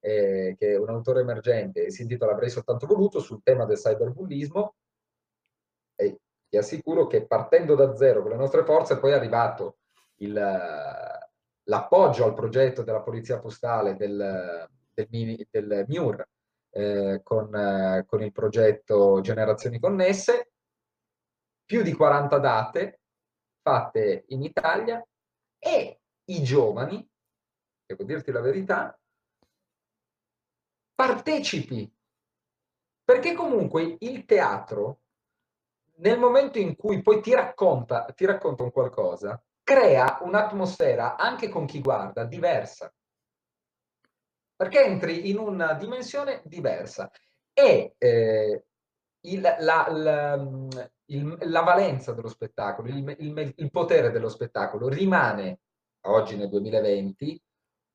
eh, 0.00 0.54
che 0.58 0.72
è 0.72 0.78
un 0.78 0.90
autore 0.90 1.20
emergente, 1.20 1.90
si 1.90 2.02
intitola 2.02 2.32
Avrei 2.32 2.50
soltanto 2.50 2.86
voluto, 2.86 3.20
sul 3.20 3.42
tema 3.42 3.64
del 3.64 3.78
cyberbullismo, 3.78 4.74
e 5.96 6.18
ti 6.46 6.56
assicuro 6.58 7.06
che 7.06 7.26
partendo 7.26 7.74
da 7.74 7.96
zero 7.96 8.20
con 8.20 8.32
le 8.32 8.36
nostre 8.36 8.64
forze 8.64 8.98
poi 8.98 9.12
è 9.12 9.14
arrivato 9.14 9.78
il 10.16 10.34
l'appoggio 11.64 12.24
al 12.24 12.34
progetto 12.34 12.82
della 12.82 13.02
Polizia 13.02 13.38
Postale 13.38 13.96
del, 13.96 14.68
del, 14.92 15.46
del 15.50 15.84
MIUR 15.88 16.28
eh, 16.70 17.20
con, 17.22 17.54
eh, 17.54 18.04
con 18.06 18.22
il 18.22 18.32
progetto 18.32 19.20
Generazioni 19.20 19.78
Connesse, 19.78 20.52
più 21.64 21.82
di 21.82 21.92
40 21.92 22.38
date 22.38 23.00
fatte 23.62 24.24
in 24.28 24.42
Italia 24.42 25.02
e 25.58 26.00
i 26.24 26.42
giovani 26.42 27.08
devo 27.86 28.04
dirti 28.04 28.32
la 28.32 28.40
verità, 28.40 28.98
partecipi. 30.94 31.90
Perché 33.04 33.34
comunque 33.34 33.96
il 34.00 34.24
teatro, 34.24 35.02
nel 35.96 36.18
momento 36.18 36.58
in 36.58 36.74
cui 36.74 37.02
poi 37.02 37.20
ti 37.20 37.34
racconta, 37.34 38.04
ti 38.14 38.24
racconta 38.24 38.62
un 38.62 38.70
qualcosa, 38.70 39.42
crea 39.64 40.18
un'atmosfera 40.20 41.16
anche 41.16 41.48
con 41.48 41.66
chi 41.66 41.80
guarda 41.80 42.24
diversa. 42.24 42.92
Perché 44.54 44.84
entri 44.84 45.30
in 45.30 45.38
una 45.38 45.72
dimensione 45.72 46.42
diversa. 46.44 47.10
E 47.52 47.94
eh, 47.98 48.64
il, 49.20 49.40
la, 49.40 49.86
la, 49.90 50.34
il, 51.06 51.38
la, 51.40 51.60
valenza 51.62 52.12
dello 52.12 52.28
spettacolo, 52.28 52.88
il, 52.88 53.54
il, 53.56 53.70
potere 53.70 54.10
dello 54.10 54.28
spettacolo 54.28 54.88
rimane 54.88 55.60
oggi 56.02 56.36
nel 56.36 56.48
2020 56.50 57.42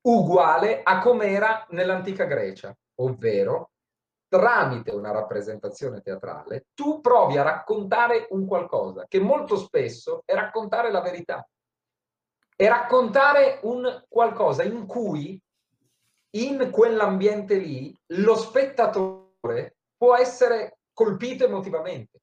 uguale 0.02 0.82
a 0.82 0.98
com'era 1.00 1.66
nell'antica 1.70 2.24
Grecia, 2.24 2.76
ovvero 2.96 3.70
tramite 4.28 4.92
una 4.92 5.10
rappresentazione 5.10 6.00
teatrale 6.02 6.66
tu 6.72 7.00
provi 7.00 7.36
a 7.36 7.42
raccontare 7.42 8.28
un 8.30 8.46
qualcosa 8.46 9.06
che 9.08 9.18
molto 9.18 9.56
spesso 9.56 10.22
è 10.24 10.34
raccontare 10.34 10.92
la 10.92 11.00
verità 11.00 11.44
e 12.60 12.68
raccontare 12.68 13.58
un 13.62 14.04
qualcosa 14.06 14.62
in 14.64 14.84
cui 14.84 15.40
in 16.32 16.70
quell'ambiente 16.70 17.54
lì 17.54 17.98
lo 18.08 18.36
spettatore 18.36 19.76
può 19.96 20.14
essere 20.14 20.80
colpito 20.92 21.46
emotivamente. 21.46 22.20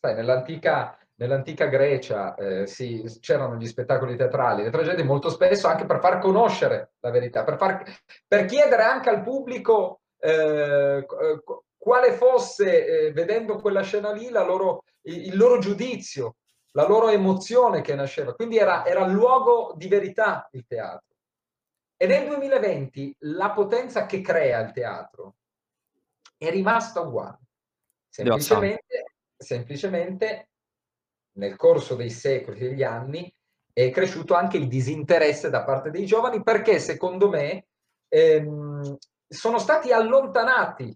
Sai, 0.00 0.16
nell'antica, 0.16 0.98
nell'antica 1.14 1.66
Grecia 1.66 2.34
eh, 2.34 2.66
sì, 2.66 3.04
c'erano 3.20 3.54
gli 3.54 3.68
spettacoli 3.68 4.16
teatrali, 4.16 4.64
le 4.64 4.70
tragedie 4.70 5.04
molto 5.04 5.30
spesso 5.30 5.68
anche 5.68 5.86
per 5.86 6.00
far 6.00 6.18
conoscere 6.18 6.94
la 6.98 7.10
verità, 7.10 7.44
per, 7.44 7.56
far, 7.56 7.84
per 8.26 8.46
chiedere 8.46 8.82
anche 8.82 9.10
al 9.10 9.22
pubblico 9.22 10.00
eh, 10.18 11.06
quale 11.78 12.12
fosse, 12.14 12.84
eh, 12.84 13.12
vedendo 13.12 13.60
quella 13.60 13.82
scena 13.82 14.10
lì, 14.10 14.28
loro, 14.28 14.82
il, 15.02 15.28
il, 15.28 15.36
loro 15.36 15.60
giudizio, 15.60 16.38
la 16.72 16.86
loro 16.86 17.08
emozione 17.08 17.80
che 17.80 17.94
nasceva. 17.94 18.34
Quindi 18.34 18.58
era, 18.58 18.84
era 18.84 19.06
luogo 19.06 19.74
di 19.76 19.88
verità 19.88 20.48
il 20.52 20.64
teatro. 20.66 21.16
E 21.96 22.06
nel 22.06 22.26
2020 22.26 23.16
la 23.20 23.52
potenza 23.52 24.06
che 24.06 24.20
crea 24.20 24.60
il 24.60 24.72
teatro 24.72 25.36
è 26.36 26.50
rimasta 26.50 27.00
uguale. 27.00 27.38
Semplicemente, 28.08 29.14
semplicemente 29.36 30.48
nel 31.34 31.56
corso 31.56 31.94
dei 31.94 32.10
secoli, 32.10 32.58
degli 32.58 32.82
anni, 32.82 33.32
è 33.72 33.90
cresciuto 33.90 34.34
anche 34.34 34.58
il 34.58 34.68
disinteresse 34.68 35.48
da 35.48 35.64
parte 35.64 35.90
dei 35.90 36.04
giovani 36.04 36.42
perché 36.42 36.78
secondo 36.78 37.28
me 37.28 37.68
ehm, 38.08 38.98
sono 39.26 39.58
stati 39.58 39.92
allontanati 39.92 40.94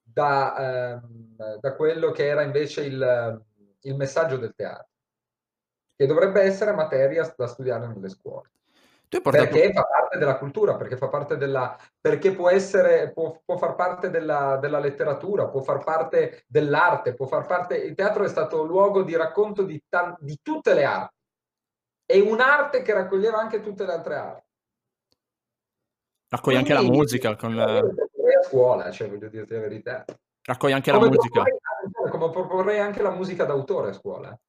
da, 0.00 0.94
ehm, 0.94 1.58
da, 1.58 1.76
quello 1.76 2.10
che 2.10 2.26
era 2.26 2.42
invece 2.42 2.84
il, 2.84 3.44
il 3.80 3.96
messaggio 3.96 4.38
del 4.38 4.54
teatro, 4.54 4.89
che 6.00 6.06
dovrebbe 6.06 6.40
essere 6.40 6.72
materia 6.72 7.30
da 7.36 7.46
studiare 7.46 7.86
nelle 7.86 8.08
scuole. 8.08 8.52
Perché 9.06 9.70
fa 9.70 9.82
parte 9.82 10.16
della 10.16 10.38
cultura, 10.38 10.76
perché 10.76 10.96
fa 10.96 11.08
parte 11.08 11.36
della... 11.36 11.76
perché 12.00 12.32
può 12.32 12.48
essere, 12.48 13.12
può, 13.12 13.38
può 13.44 13.58
far 13.58 13.74
parte 13.74 14.08
della, 14.08 14.56
della, 14.56 14.78
letteratura, 14.78 15.48
può 15.48 15.60
far 15.60 15.84
parte 15.84 16.44
dell'arte, 16.46 17.12
può 17.12 17.26
far 17.26 17.44
parte... 17.44 17.76
Il 17.76 17.94
teatro 17.94 18.24
è 18.24 18.28
stato 18.28 18.62
luogo 18.62 19.02
di 19.02 19.14
racconto 19.14 19.62
di, 19.62 19.78
ta... 19.90 20.16
di 20.18 20.38
tutte 20.40 20.72
le 20.72 20.84
arti. 20.84 21.14
È 22.06 22.18
un'arte 22.18 22.80
che 22.80 22.94
raccoglieva 22.94 23.36
anche 23.36 23.60
tutte 23.60 23.84
le 23.84 23.92
altre 23.92 24.14
arti. 24.14 24.48
Raccoglie 26.30 26.56
anche 26.56 26.72
la 26.72 26.80
musica 26.80 27.36
con... 27.36 27.58
A 27.58 27.82
scuola, 28.48 28.90
cioè 28.90 29.10
voglio 29.10 29.28
dirti 29.28 29.52
la 29.52 29.60
verità. 29.60 30.04
Raccoglie 30.44 30.72
anche 30.72 30.92
come 30.92 31.04
la 31.04 31.10
musica. 31.10 31.42
Proporrei, 31.42 32.10
come 32.10 32.30
proporrei 32.30 32.78
anche 32.78 33.02
la 33.02 33.10
musica 33.10 33.44
d'autore 33.44 33.90
a 33.90 33.92
scuola 33.92 34.40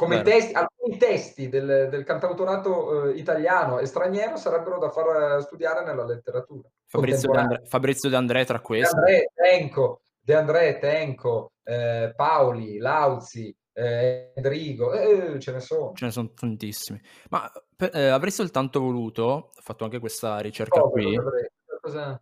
come 0.00 0.22
testi, 0.22 0.54
alcuni 0.54 0.96
testi 0.96 1.48
del, 1.50 1.88
del 1.90 2.04
cantautorato 2.04 3.10
eh, 3.10 3.18
italiano 3.18 3.78
e 3.78 3.84
straniero 3.84 4.36
sarebbero 4.36 4.78
da 4.78 4.88
far 4.88 5.36
eh, 5.36 5.42
studiare 5.42 5.84
nella 5.84 6.06
letteratura. 6.06 6.66
Fabrizio 6.86 7.30
De, 7.30 7.38
Andre, 7.38 7.62
Fabrizio 7.66 8.08
De 8.08 8.16
André 8.16 8.46
tra 8.46 8.60
questi. 8.60 8.94
De 8.94 9.00
André, 9.00 9.30
Tenco, 9.34 10.00
De 10.18 10.34
André, 10.34 10.78
Tenco 10.78 11.52
eh, 11.64 12.14
Paoli, 12.16 12.78
Lauzi, 12.78 13.54
eh, 13.74 14.32
Endrigo, 14.34 14.94
eh, 14.94 15.38
ce 15.38 15.52
ne 15.52 15.60
sono. 15.60 15.92
Ce 15.94 16.06
ne 16.06 16.10
sono 16.10 16.32
tantissimi. 16.32 16.98
Ma 17.28 17.50
eh, 17.92 18.06
avrei 18.06 18.32
soltanto 18.32 18.80
voluto, 18.80 19.22
ho 19.22 19.50
fatto 19.60 19.84
anche 19.84 19.98
questa 19.98 20.38
ricerca 20.38 20.80
oh, 20.80 20.90
qui. 20.90 21.14
Cosa? 21.78 22.18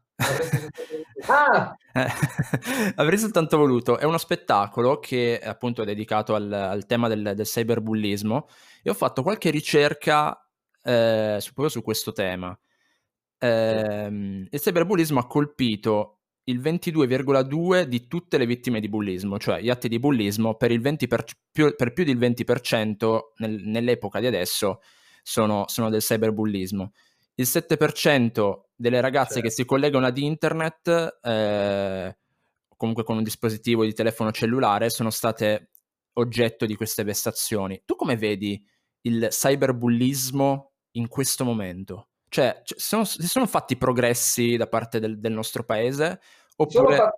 Ah! 1.26 1.76
Avrei 2.96 3.18
soltanto 3.18 3.56
voluto, 3.56 3.98
è 3.98 4.04
uno 4.04 4.18
spettacolo 4.18 4.98
che 4.98 5.38
appunto 5.38 5.82
è 5.82 5.84
dedicato 5.84 6.34
al, 6.34 6.52
al 6.52 6.86
tema 6.86 7.08
del, 7.08 7.32
del, 7.34 7.46
cyberbullismo 7.46 8.48
e 8.82 8.90
ho 8.90 8.94
fatto 8.94 9.22
qualche 9.22 9.50
ricerca 9.50 10.38
eh, 10.82 11.36
su, 11.40 11.52
proprio 11.52 11.68
su 11.68 11.82
questo 11.82 12.12
tema. 12.12 12.58
Eh, 13.38 14.06
il 14.50 14.60
cyberbullismo 14.60 15.20
ha 15.20 15.26
colpito 15.26 16.14
il 16.44 16.60
22,2 16.60 17.82
di 17.82 18.06
tutte 18.06 18.38
le 18.38 18.46
vittime 18.46 18.80
di 18.80 18.88
bullismo, 18.88 19.38
cioè 19.38 19.60
gli 19.60 19.70
atti 19.70 19.88
di 19.88 19.98
bullismo 19.98 20.54
per, 20.54 20.70
il 20.70 20.80
20 20.80 21.06
per, 21.06 21.24
più, 21.50 21.74
per 21.76 21.92
più 21.92 22.04
del 22.04 22.18
20% 22.18 23.18
nel, 23.38 23.60
nell'epoca 23.64 24.18
di 24.18 24.26
adesso 24.26 24.80
sono, 25.22 25.64
sono 25.66 25.90
del 25.90 26.00
cyberbullismo 26.00 26.92
il 27.38 27.46
7% 27.46 28.60
delle 28.74 29.00
ragazze 29.00 29.34
certo. 29.34 29.48
che 29.48 29.54
si 29.54 29.64
collegano 29.64 30.06
ad 30.06 30.18
internet, 30.18 31.18
eh, 31.22 32.18
comunque 32.76 33.04
con 33.04 33.16
un 33.16 33.22
dispositivo 33.22 33.84
di 33.84 33.92
telefono 33.92 34.32
cellulare, 34.32 34.90
sono 34.90 35.10
state 35.10 35.70
oggetto 36.14 36.66
di 36.66 36.74
queste 36.74 37.04
vessazioni. 37.04 37.82
Tu 37.84 37.94
come 37.94 38.16
vedi 38.16 38.64
il 39.02 39.28
cyberbullismo 39.30 40.72
in 40.92 41.08
questo 41.08 41.44
momento? 41.44 42.08
Cioè, 42.28 42.60
si 42.64 42.74
sono, 42.76 43.04
sono, 43.04 43.46
fatti 43.46 43.76
progressi 43.76 44.56
da 44.56 44.66
parte 44.66 44.98
del, 44.98 45.18
del 45.18 45.32
nostro 45.32 45.64
paese? 45.64 46.20
Oppure... 46.56 46.96
Sono 46.96 47.12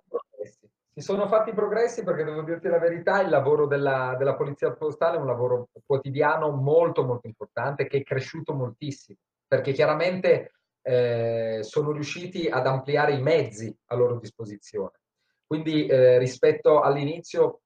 si 0.93 0.99
sono 0.99 1.25
fatti 1.29 1.53
progressi 1.53 2.03
perché 2.03 2.25
devo 2.25 2.41
dirti 2.41 2.67
la 2.67 2.77
verità, 2.77 3.21
il 3.21 3.29
lavoro 3.29 3.65
della, 3.65 4.13
della 4.17 4.35
polizia 4.35 4.73
postale 4.73 5.15
è 5.15 5.19
un 5.21 5.25
lavoro 5.25 5.69
quotidiano 5.85 6.51
molto 6.51 7.05
molto 7.05 7.27
importante 7.27 7.87
che 7.87 7.99
è 7.99 8.03
cresciuto 8.03 8.53
moltissimo 8.53 9.17
perché 9.51 9.73
chiaramente 9.73 10.53
eh, 10.81 11.59
sono 11.61 11.91
riusciti 11.91 12.47
ad 12.47 12.65
ampliare 12.67 13.15
i 13.15 13.21
mezzi 13.21 13.77
a 13.87 13.95
loro 13.95 14.17
disposizione. 14.17 15.01
Quindi 15.45 15.87
eh, 15.87 16.17
rispetto 16.19 16.79
all'inizio 16.79 17.63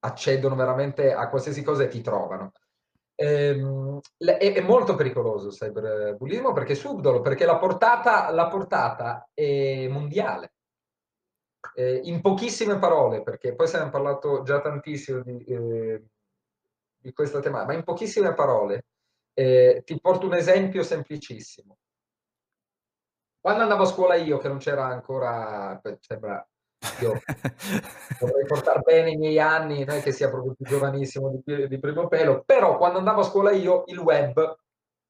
accedono 0.00 0.54
veramente 0.54 1.14
a 1.14 1.30
qualsiasi 1.30 1.62
cosa 1.62 1.84
e 1.84 1.88
ti 1.88 2.02
trovano. 2.02 2.52
Ehm, 3.14 3.98
è, 4.18 4.36
è, 4.36 4.60
molto 4.60 4.94
pericoloso 4.94 5.46
il 5.46 5.54
cyberbullismo 5.54 6.52
perché 6.52 6.74
è 6.74 6.76
subdolo, 6.76 7.22
perché 7.22 7.46
la 7.46 7.56
portata, 7.56 8.30
la 8.30 8.48
portata 8.48 9.30
è 9.32 9.88
mondiale. 9.88 10.52
Eh, 11.74 12.02
in 12.04 12.20
pochissime 12.20 12.78
parole, 12.78 13.22
perché 13.22 13.54
poi 13.54 13.68
se 13.68 13.78
ne 13.78 13.86
è 13.86 13.90
parlato 13.90 14.42
già 14.42 14.60
tantissimo 14.60 15.22
di, 15.22 15.42
eh, 15.44 16.04
di 16.98 17.12
questa 17.14 17.40
tematica, 17.40 17.72
ma 17.72 17.78
in 17.78 17.84
pochissime 17.84 18.34
parole, 18.34 18.84
eh, 19.38 19.82
ti 19.84 20.00
porto 20.00 20.26
un 20.26 20.34
esempio 20.34 20.82
semplicissimo. 20.82 21.76
Quando 23.38 23.62
andavo 23.62 23.82
a 23.82 23.86
scuola 23.86 24.14
io, 24.14 24.38
che 24.38 24.48
non 24.48 24.58
c'era 24.58 24.86
ancora, 24.86 25.80
sembra, 26.00 26.44
io 27.00 27.20
dovrei 28.18 28.46
portare 28.46 28.80
bene 28.80 29.10
i 29.10 29.16
miei 29.16 29.38
anni, 29.38 29.84
non 29.84 29.96
è 29.96 30.02
che 30.02 30.10
sia 30.10 30.30
proprio 30.30 30.54
più 30.54 30.64
giovanissimo 30.64 31.42
di, 31.44 31.68
di 31.68 31.78
primo 31.78 32.08
pelo, 32.08 32.42
però 32.44 32.78
quando 32.78 32.98
andavo 32.98 33.20
a 33.20 33.24
scuola 33.24 33.52
io 33.52 33.84
il 33.86 33.98
web 33.98 34.58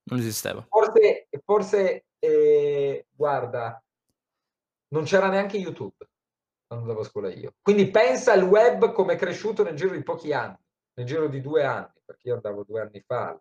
non 0.08 0.18
esisteva. 0.18 0.64
Forse, 0.68 1.28
forse 1.44 2.04
eh, 2.18 3.06
guarda, 3.10 3.82
non 4.88 5.04
c'era 5.04 5.28
neanche 5.28 5.56
YouTube 5.56 5.96
quando 6.66 6.84
andavo 6.84 7.04
a 7.04 7.08
scuola 7.08 7.32
io. 7.32 7.54
Quindi 7.62 7.90
pensa 7.90 8.32
al 8.32 8.42
web 8.42 8.92
come 8.92 9.14
è 9.14 9.16
cresciuto 9.16 9.62
nel 9.62 9.76
giro 9.76 9.94
di 9.94 10.02
pochi 10.02 10.32
anni, 10.32 10.58
nel 10.94 11.06
giro 11.06 11.28
di 11.28 11.40
due 11.40 11.64
anni, 11.64 11.92
perché 12.04 12.28
io 12.28 12.34
andavo 12.34 12.64
due 12.64 12.80
anni 12.80 13.02
fa 13.04 13.38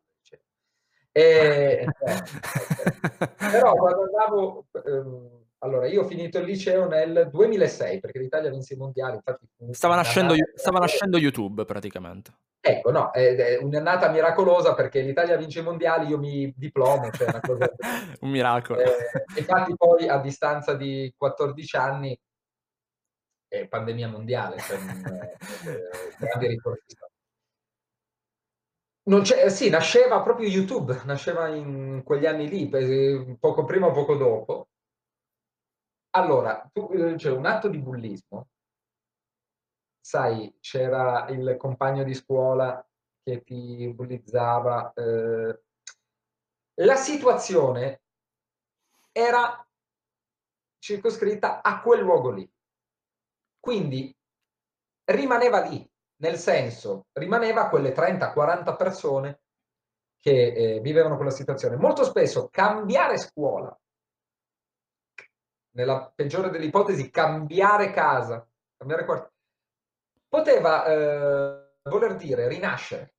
e, 1.18 1.86
però 3.40 3.74
quando 3.76 4.02
andavo, 4.02 4.66
ehm, 4.86 5.44
allora 5.60 5.88
io 5.88 6.02
ho 6.02 6.06
finito 6.06 6.40
il 6.40 6.46
liceo 6.46 6.90
nel 6.90 7.30
2006 7.32 8.02
perché 8.02 8.20
l'Italia 8.20 8.50
vinse 8.50 8.74
i 8.74 8.78
mondiali. 8.78 9.16
Infatti, 9.16 9.48
stava, 9.72 9.96
nascendo, 9.96 10.36
stava 10.56 10.80
nascendo 10.80 11.18
YouTube 11.18 11.64
praticamente. 11.64 12.34
Ecco, 12.60 12.92
no, 12.92 13.12
è, 13.12 13.58
un'annata 13.62 14.10
miracolosa 14.10 14.74
perché 14.74 15.00
l'Italia 15.00 15.38
vince 15.38 15.60
i 15.60 15.64
mondiali, 15.64 16.08
io 16.08 16.18
mi 16.18 16.54
diplomo, 16.54 17.10
cioè 17.12 17.30
una 17.30 17.40
cosa... 17.40 17.72
un 18.20 18.30
miracolo. 18.30 18.82
Eh, 18.82 18.94
infatti 19.38 19.74
poi 19.78 20.10
a 20.10 20.20
distanza 20.20 20.74
di 20.74 21.14
14 21.16 21.78
anni 21.78 22.20
è 23.48 23.68
pandemia 23.68 24.10
mondiale, 24.10 24.58
cioè, 24.58 24.78
eh, 24.78 26.16
grandi 26.20 26.48
ricorsi 26.48 26.94
C'è, 29.08 29.50
sì, 29.50 29.70
nasceva 29.70 30.22
proprio 30.22 30.48
YouTube, 30.50 31.02
nasceva 31.06 31.48
in 31.48 32.02
quegli 32.04 32.26
anni 32.26 32.50
lì, 32.50 32.68
poco 33.40 33.64
prima 33.64 33.88
o 33.88 33.92
poco 33.92 34.16
dopo. 34.16 34.68
Allora, 36.16 36.68
tu, 36.74 36.90
eh, 36.94 37.14
c'è 37.16 37.30
un 37.30 37.46
atto 37.46 37.68
di 37.70 37.78
bullismo, 37.78 38.48
sai, 40.00 40.56
c'era 40.60 41.28
il 41.30 41.56
compagno 41.58 42.04
di 42.04 42.14
scuola 42.14 42.86
che 43.24 43.44
ti 43.44 43.92
bullizzava. 43.94 44.94
eh, 44.94 45.60
la 46.76 46.96
situazione 46.96 48.02
era 49.12 49.66
circoscritta 50.80 51.62
a 51.62 51.82
quel 51.82 52.02
luogo 52.02 52.32
lì. 52.32 52.50
Quindi 53.60 54.16
rimaneva 55.06 55.62
lì, 55.62 55.90
nel 56.26 56.38
senso, 56.38 57.08
rimaneva 57.14 57.70
quelle 57.70 57.94
30-40 57.94 58.76
persone 58.76 59.42
che 60.20 60.54
eh, 60.54 60.80
vivevano 60.80 61.18
quella 61.18 61.30
situazione. 61.30 61.76
Molto 61.76 62.04
spesso 62.04 62.50
cambiare 62.50 63.18
scuola, 63.20 63.78
nella 65.76 66.12
peggiore 66.16 66.50
delle 66.50 66.66
ipotesi, 66.66 67.12
cambiare 67.12 67.92
casa, 67.92 68.48
cambiare 68.76 69.06
quartiere, 69.06 69.34
poteva 70.28 70.86
eh, 70.86 71.80
voler 71.84 72.16
dire 72.16 72.48
rinascere. 72.48 73.14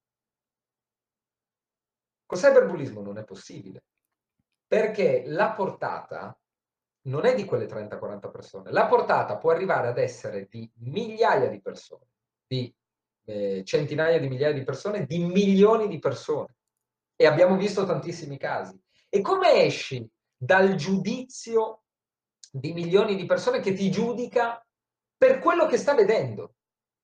Col 2.26 2.38
cyberbullismo 2.38 3.02
non 3.02 3.18
è 3.18 3.24
possibile, 3.24 3.84
perché 4.66 5.22
la 5.26 5.52
portata 5.52 6.36
non 7.02 7.24
è 7.24 7.36
di 7.36 7.44
quelle 7.44 7.66
30-40 7.66 8.30
persone, 8.32 8.72
la 8.72 8.86
portata 8.86 9.36
può 9.36 9.52
arrivare 9.52 9.86
ad 9.86 9.98
essere 9.98 10.46
di 10.46 10.68
migliaia 10.78 11.48
di 11.48 11.61
persone, 11.61 12.09
di 12.44 12.74
eh, 13.27 13.62
centinaia 13.64 14.18
di 14.18 14.29
migliaia 14.29 14.55
di 14.55 14.64
persone, 14.64 15.05
di 15.05 15.18
milioni 15.18 15.89
di 15.89 15.99
persone. 15.99 16.55
E 17.14 17.27
abbiamo 17.27 17.57
visto 17.57 17.85
tantissimi 17.85 18.39
casi. 18.39 18.79
E 19.09 19.20
come 19.20 19.64
esci 19.64 20.07
dal 20.37 20.74
giudizio 20.74 21.83
di 22.51 22.72
milioni 22.72 23.16
di 23.16 23.27
persone 23.27 23.61
che 23.61 23.72
ti 23.72 23.91
giudica 23.91 24.64
per 25.16 25.39
quello 25.39 25.66
che 25.66 25.77
sta 25.77 25.95
vedendo? 25.95 26.57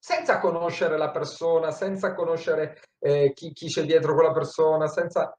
senza 0.02 0.40
conoscere 0.40 0.98
la 0.98 1.12
persona, 1.12 1.70
senza 1.70 2.12
conoscere 2.12 2.76
eh, 2.98 3.32
chi, 3.32 3.52
chi, 3.52 3.68
c'è 3.68 3.84
dietro 3.84 4.14
quella 4.14 4.32
persona, 4.32 4.88
senza... 4.88 5.32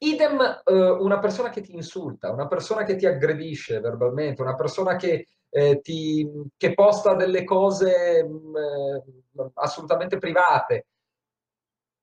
Idem 0.00 0.62
eh, 0.64 0.90
una 0.90 1.18
persona 1.18 1.50
che 1.50 1.60
ti 1.60 1.74
insulta, 1.74 2.30
una 2.30 2.46
persona 2.46 2.84
che 2.84 2.94
ti 2.94 3.06
aggredisce 3.06 3.80
verbalmente, 3.80 4.42
una 4.42 4.54
persona 4.54 4.94
che, 4.96 5.26
eh, 5.48 5.80
ti, 5.80 6.28
che 6.56 6.74
posta 6.74 7.14
delle 7.14 7.42
cose 7.42 8.22
mh, 8.24 8.30
mm, 8.30 8.56
eh, 8.56 9.50
assolutamente 9.54 10.18
private. 10.18 10.86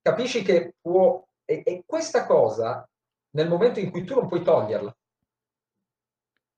Capisci 0.01 0.41
che 0.43 0.75
può... 0.81 1.25
E, 1.45 1.61
e 1.65 1.83
questa 1.85 2.25
cosa, 2.25 2.87
nel 3.31 3.47
momento 3.47 3.79
in 3.79 3.91
cui 3.91 4.03
tu 4.03 4.15
non 4.15 4.27
puoi 4.27 4.41
toglierla, 4.41 4.95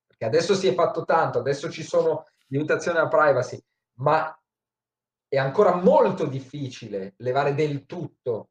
perché 0.07 0.25
adesso 0.25 0.55
si 0.55 0.67
è 0.67 0.73
fatto 0.73 1.05
tanto, 1.05 1.39
adesso 1.39 1.69
ci 1.69 1.83
sono 1.83 2.25
limitazioni 2.47 2.97
alla 2.97 3.07
privacy, 3.07 3.61
ma 3.99 4.35
è 5.27 5.37
ancora 5.37 5.75
molto 5.75 6.25
difficile 6.25 7.13
levare 7.17 7.53
del 7.53 7.85
tutto 7.85 8.49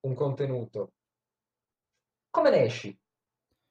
un 0.00 0.14
contenuto. 0.14 0.92
Come 2.36 2.50
ne 2.50 2.64
esci? 2.64 2.94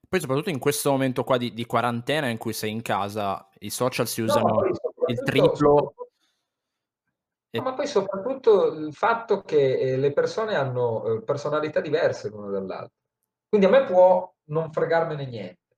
Poi 0.10 0.20
soprattutto 0.20 0.50
in 0.50 0.58
questo 0.58 0.90
momento 0.90 1.24
qua 1.24 1.38
di, 1.38 1.54
di 1.54 1.68
quarantena 1.68 2.30
in 2.30 2.40
cui 2.40 2.52
sei 2.52 2.72
in 2.72 2.82
casa, 2.82 3.48
i 3.60 3.70
social 3.70 4.08
si 4.08 4.22
usano 4.22 4.62
no, 4.62 4.66
il 5.06 5.22
triplo. 5.24 5.94
No, 7.52 7.62
ma 7.62 7.74
poi 7.76 7.86
soprattutto 7.86 8.74
il 8.74 8.92
fatto 8.92 9.44
che 9.44 9.78
eh, 9.78 9.98
le 9.98 10.12
persone 10.14 10.56
hanno 10.56 11.06
eh, 11.06 11.22
personalità 11.22 11.80
diverse 11.80 12.30
l'una 12.30 12.50
dall'altra. 12.50 12.98
Quindi 13.48 13.68
a 13.68 13.70
me 13.70 13.84
può 13.84 14.34
non 14.46 14.72
fregarmene 14.72 15.28
niente, 15.28 15.78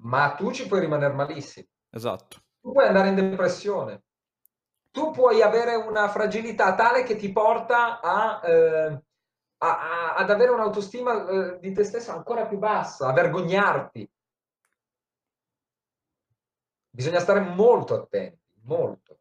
ma 0.00 0.34
tu 0.34 0.50
ci 0.50 0.66
puoi 0.66 0.80
rimanere 0.80 1.12
malissimo. 1.12 1.66
Esatto. 1.90 2.38
Tu 2.58 2.72
puoi 2.72 2.86
andare 2.86 3.08
in 3.08 3.16
depressione, 3.16 4.02
tu 4.90 5.10
puoi 5.10 5.42
avere 5.42 5.74
una 5.74 6.08
fragilità 6.08 6.74
tale 6.74 7.02
che 7.02 7.16
ti 7.16 7.30
porta 7.30 8.00
a, 8.00 8.40
eh, 8.42 9.02
a, 9.58 9.68
a, 9.68 10.14
ad 10.14 10.30
avere 10.30 10.50
un'autostima 10.50 11.28
eh, 11.28 11.58
di 11.60 11.72
te 11.72 11.84
stessa 11.84 12.14
ancora 12.14 12.46
più 12.46 12.58
bassa, 12.58 13.08
a 13.08 13.12
vergognarti. 13.12 14.10
Bisogna 16.90 17.20
stare 17.20 17.40
molto 17.40 17.94
attenti, 17.94 18.40
molto. 18.62 19.18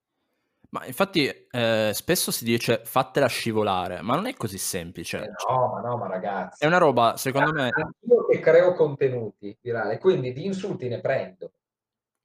Ma 0.69 0.85
infatti 0.85 1.27
eh, 1.27 1.91
spesso 1.93 2.31
si 2.31 2.43
dice 2.43 2.81
fatela 2.83 3.27
scivolare, 3.27 4.01
ma 4.01 4.15
non 4.15 4.27
è 4.27 4.33
così 4.33 4.57
semplice. 4.57 5.23
Eh 5.23 5.31
no, 5.47 5.67
ma 5.73 5.81
no, 5.81 5.97
ma 5.97 6.07
ragazzi. 6.07 6.63
È 6.63 6.67
una 6.67 6.79
roba, 6.79 7.15
secondo 7.15 7.53
me... 7.53 7.69
Io 8.09 8.25
che 8.25 8.39
creo 8.39 8.73
contenuti 8.73 9.57
virali, 9.61 9.97
quindi 9.99 10.33
di 10.33 10.45
insulti 10.45 10.89
ne 10.89 10.99
prendo, 10.99 11.51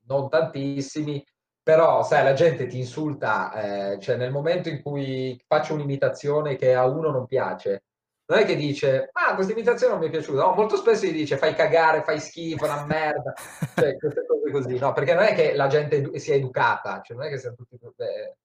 non 0.07 0.29
tantissimi, 0.29 1.25
però, 1.63 2.03
sai, 2.03 2.25
la 2.25 2.33
gente 2.33 2.67
ti 2.67 2.79
insulta, 2.79 3.53
eh, 3.53 4.01
cioè 4.01 4.17
nel 4.17 4.33
momento 4.33 4.69
in 4.69 4.83
cui 4.83 5.41
faccio 5.47 5.75
un'imitazione 5.75 6.57
che 6.57 6.75
a 6.75 6.87
uno 6.87 7.11
non 7.11 7.27
piace, 7.27 7.85
non 8.31 8.39
è 8.39 8.45
che 8.45 8.55
dice, 8.55 9.11
ah, 9.13 9.35
questa 9.35 9.53
imitazione 9.53 9.93
non 9.93 10.01
mi 10.01 10.07
è 10.07 10.11
piaciuta. 10.11 10.43
No, 10.43 10.55
molto 10.55 10.77
spesso 10.77 11.05
gli 11.05 11.13
dice, 11.13 11.37
fai 11.37 11.53
cagare, 11.53 12.05
fai 12.05 12.21
schifo, 12.21 12.65
una 12.65 12.87
merda. 12.87 13.33
cioè, 13.75 13.97
queste 13.99 14.25
cose 14.25 14.51
così, 14.53 14.79
no? 14.79 14.93
Perché 14.93 15.15
non 15.15 15.25
è 15.25 15.35
che 15.35 15.53
la 15.55 15.67
gente 15.67 16.17
sia 16.21 16.37
educata, 16.37 17.01
cioè 17.03 17.17
non 17.17 17.27
è 17.27 17.29
che 17.29 17.39
siamo 17.39 17.57
tutti... 17.57 17.77
Eh, 17.97 18.37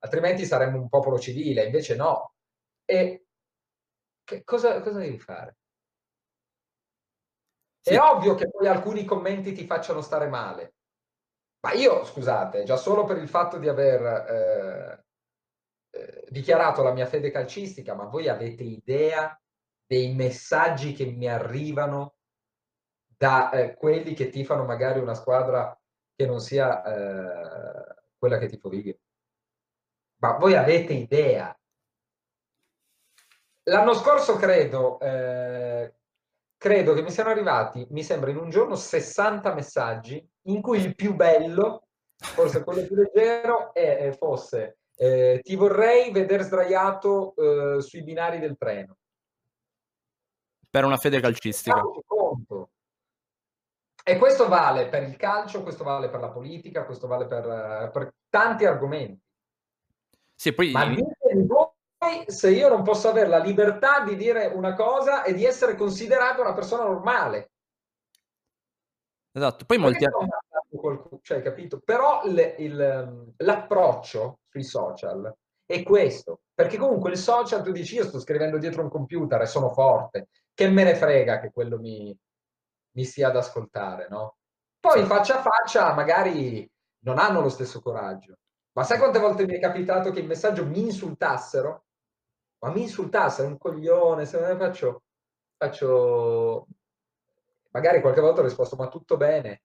altrimenti 0.00 0.44
saremmo 0.44 0.78
un 0.78 0.88
popolo 0.88 1.16
civile, 1.20 1.64
invece 1.64 1.94
no. 1.94 2.32
E 2.84 3.26
cosa, 4.42 4.80
cosa 4.80 4.98
devi 4.98 5.20
fare? 5.20 5.58
Sì. 7.80 7.94
È 7.94 8.00
ovvio 8.00 8.34
che 8.34 8.50
poi 8.50 8.66
alcuni 8.66 9.04
commenti 9.04 9.52
ti 9.52 9.64
facciano 9.64 10.00
stare 10.00 10.26
male, 10.26 10.74
ma 11.60 11.72
io, 11.72 12.04
scusate, 12.04 12.64
già 12.64 12.76
solo 12.76 13.04
per 13.04 13.18
il 13.18 13.28
fatto 13.28 13.58
di 13.58 13.68
aver 13.68 14.02
eh, 14.02 15.03
eh, 15.94 16.26
dichiarato 16.28 16.82
la 16.82 16.92
mia 16.92 17.06
fede 17.06 17.30
calcistica, 17.30 17.94
ma 17.94 18.04
voi 18.04 18.28
avete 18.28 18.62
idea 18.62 19.40
dei 19.86 20.14
messaggi 20.14 20.92
che 20.92 21.04
mi 21.06 21.28
arrivano 21.28 22.16
da 23.16 23.50
eh, 23.50 23.74
quelli 23.74 24.12
che 24.14 24.28
tifano 24.28 24.64
magari 24.64 24.98
una 24.98 25.14
squadra 25.14 25.78
che 26.16 26.26
non 26.26 26.40
sia 26.40 26.82
eh, 26.82 27.94
quella 28.18 28.38
che 28.38 28.48
tifo 28.48 28.72
io? 28.72 28.98
Ma 30.16 30.32
voi 30.36 30.54
avete 30.56 30.92
idea? 30.94 31.56
L'anno 33.66 33.94
scorso 33.94 34.36
credo 34.36 34.98
eh, 34.98 35.94
credo 36.64 36.94
che 36.94 37.02
mi 37.02 37.10
siano 37.10 37.28
arrivati, 37.28 37.86
mi 37.90 38.02
sembra, 38.02 38.30
in 38.30 38.38
un 38.38 38.48
giorno 38.48 38.74
60 38.74 39.52
messaggi, 39.52 40.26
in 40.46 40.62
cui 40.62 40.80
il 40.80 40.94
più 40.94 41.14
bello, 41.14 41.88
forse 42.16 42.64
quello 42.64 42.86
più 42.86 42.96
leggero, 42.96 43.74
è, 43.74 44.14
fosse 44.16 44.78
eh, 44.96 45.40
ti 45.42 45.56
vorrei 45.56 46.10
vedere 46.10 46.42
sdraiato 46.42 47.34
eh, 47.36 47.82
sui 47.82 48.02
binari 48.02 48.38
del 48.38 48.56
treno. 48.56 48.96
Per 50.70 50.84
una 50.84 50.96
fede 50.96 51.20
calcistica. 51.20 51.82
E 54.06 54.18
questo 54.18 54.48
vale 54.48 54.88
per 54.88 55.02
il 55.02 55.16
calcio, 55.16 55.62
questo 55.62 55.84
vale 55.84 56.10
per 56.10 56.20
la 56.20 56.30
politica, 56.30 56.84
questo 56.84 57.06
vale 57.06 57.26
per, 57.26 57.90
per 57.92 58.14
tanti 58.28 58.64
argomenti. 58.66 59.22
Sì, 60.34 60.52
poi... 60.52 60.72
Ma 60.72 60.86
ditemi 60.86 61.46
voi 61.46 61.72
se 62.26 62.50
io 62.50 62.68
non 62.68 62.82
posso 62.82 63.08
avere 63.08 63.28
la 63.28 63.38
libertà 63.38 64.00
di 64.00 64.16
dire 64.16 64.46
una 64.46 64.74
cosa 64.74 65.22
e 65.22 65.32
di 65.32 65.44
essere 65.44 65.74
considerato 65.74 66.42
una 66.42 66.52
persona 66.52 66.84
normale. 66.84 67.52
Esatto, 69.32 69.64
poi 69.64 69.78
molti... 69.78 70.04
Qualcuno, 70.84 71.20
cioè, 71.22 71.40
capito? 71.40 71.80
Però 71.80 72.24
il, 72.24 72.56
il, 72.58 73.32
l'approccio 73.38 74.40
sui 74.50 74.62
social 74.62 75.34
è 75.64 75.82
questo, 75.82 76.40
perché 76.52 76.76
comunque 76.76 77.10
il 77.10 77.16
social 77.16 77.62
tu 77.62 77.72
dici 77.72 77.94
io 77.94 78.04
sto 78.04 78.20
scrivendo 78.20 78.58
dietro 78.58 78.82
un 78.82 78.90
computer 78.90 79.40
e 79.40 79.46
sono 79.46 79.70
forte, 79.70 80.28
che 80.52 80.68
me 80.68 80.84
ne 80.84 80.94
frega 80.94 81.40
che 81.40 81.50
quello 81.50 81.78
mi, 81.78 82.14
mi 82.96 83.04
stia 83.04 83.28
ad 83.28 83.36
ascoltare, 83.36 84.08
no? 84.10 84.36
Poi 84.78 85.00
sì. 85.00 85.06
faccia 85.06 85.38
a 85.38 85.42
faccia 85.42 85.94
magari 85.94 86.70
non 87.04 87.18
hanno 87.18 87.40
lo 87.40 87.48
stesso 87.48 87.80
coraggio. 87.80 88.34
Ma 88.72 88.84
sai 88.84 88.98
quante 88.98 89.18
volte 89.18 89.46
mi 89.46 89.54
è 89.54 89.60
capitato 89.60 90.10
che 90.10 90.20
il 90.20 90.26
messaggio 90.26 90.66
mi 90.66 90.80
insultassero 90.80 91.84
ma 92.58 92.70
mi 92.70 92.82
insultasse, 92.82 93.42
è 93.42 93.46
un 93.46 93.58
coglione, 93.58 94.24
se 94.24 94.40
non 94.40 94.56
faccio, 94.58 95.02
faccio, 95.56 96.66
magari 97.72 98.00
qualche 98.00 98.20
volta 98.22 98.40
ho 98.40 98.44
risposto, 98.44 98.76
ma 98.76 98.88
tutto 98.88 99.18
bene. 99.18 99.62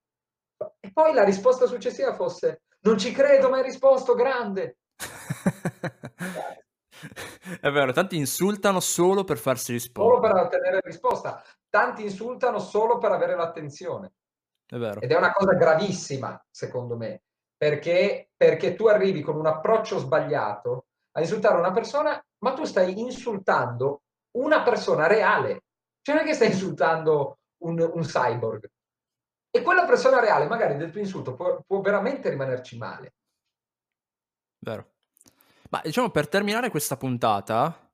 E 0.79 0.91
poi 0.91 1.13
la 1.13 1.23
risposta 1.23 1.65
successiva 1.65 2.15
fosse, 2.15 2.63
non 2.81 2.97
ci 2.97 3.11
credo, 3.11 3.49
ma 3.49 3.57
hai 3.57 3.63
risposto, 3.63 4.13
grande. 4.13 4.77
è 7.61 7.69
vero, 7.69 7.91
tanti 7.91 8.17
insultano 8.17 8.79
solo 8.79 9.23
per 9.23 9.37
farsi 9.37 9.71
rispondere. 9.71 10.15
Solo 10.15 10.33
per 10.33 10.43
ottenere 10.43 10.81
risposta. 10.83 11.43
Tanti 11.69 12.03
insultano 12.03 12.59
solo 12.59 12.97
per 12.97 13.11
avere 13.11 13.35
l'attenzione. 13.35 14.13
È 14.65 14.77
vero. 14.77 15.01
Ed 15.01 15.11
è 15.11 15.17
una 15.17 15.31
cosa 15.31 15.53
gravissima, 15.53 16.39
secondo 16.49 16.95
me, 16.95 17.23
perché, 17.57 18.29
perché 18.35 18.75
tu 18.75 18.87
arrivi 18.87 19.21
con 19.21 19.35
un 19.35 19.47
approccio 19.47 19.97
sbagliato 19.97 20.85
a 21.13 21.21
insultare 21.21 21.57
una 21.57 21.71
persona, 21.71 22.23
ma 22.39 22.53
tu 22.53 22.65
stai 22.65 22.99
insultando 22.99 24.03
una 24.37 24.61
persona 24.61 25.07
reale. 25.07 25.63
Cioè 26.01 26.15
non 26.15 26.23
è 26.23 26.27
che 26.27 26.35
stai 26.35 26.49
insultando 26.49 27.39
un, 27.63 27.79
un 27.79 28.01
cyborg. 28.01 28.69
E 29.51 29.61
quella 29.61 29.85
persona 29.85 30.19
reale, 30.19 30.47
magari 30.47 30.77
del 30.77 30.91
tuo 30.91 30.99
insulto, 30.99 31.35
può, 31.35 31.59
può 31.65 31.81
veramente 31.81 32.29
rimanerci 32.29 32.77
male. 32.77 33.13
Vero. 34.59 34.85
Ma 35.69 35.81
diciamo 35.83 36.09
per 36.09 36.27
terminare 36.27 36.69
questa 36.69 36.97
puntata, 36.97 37.89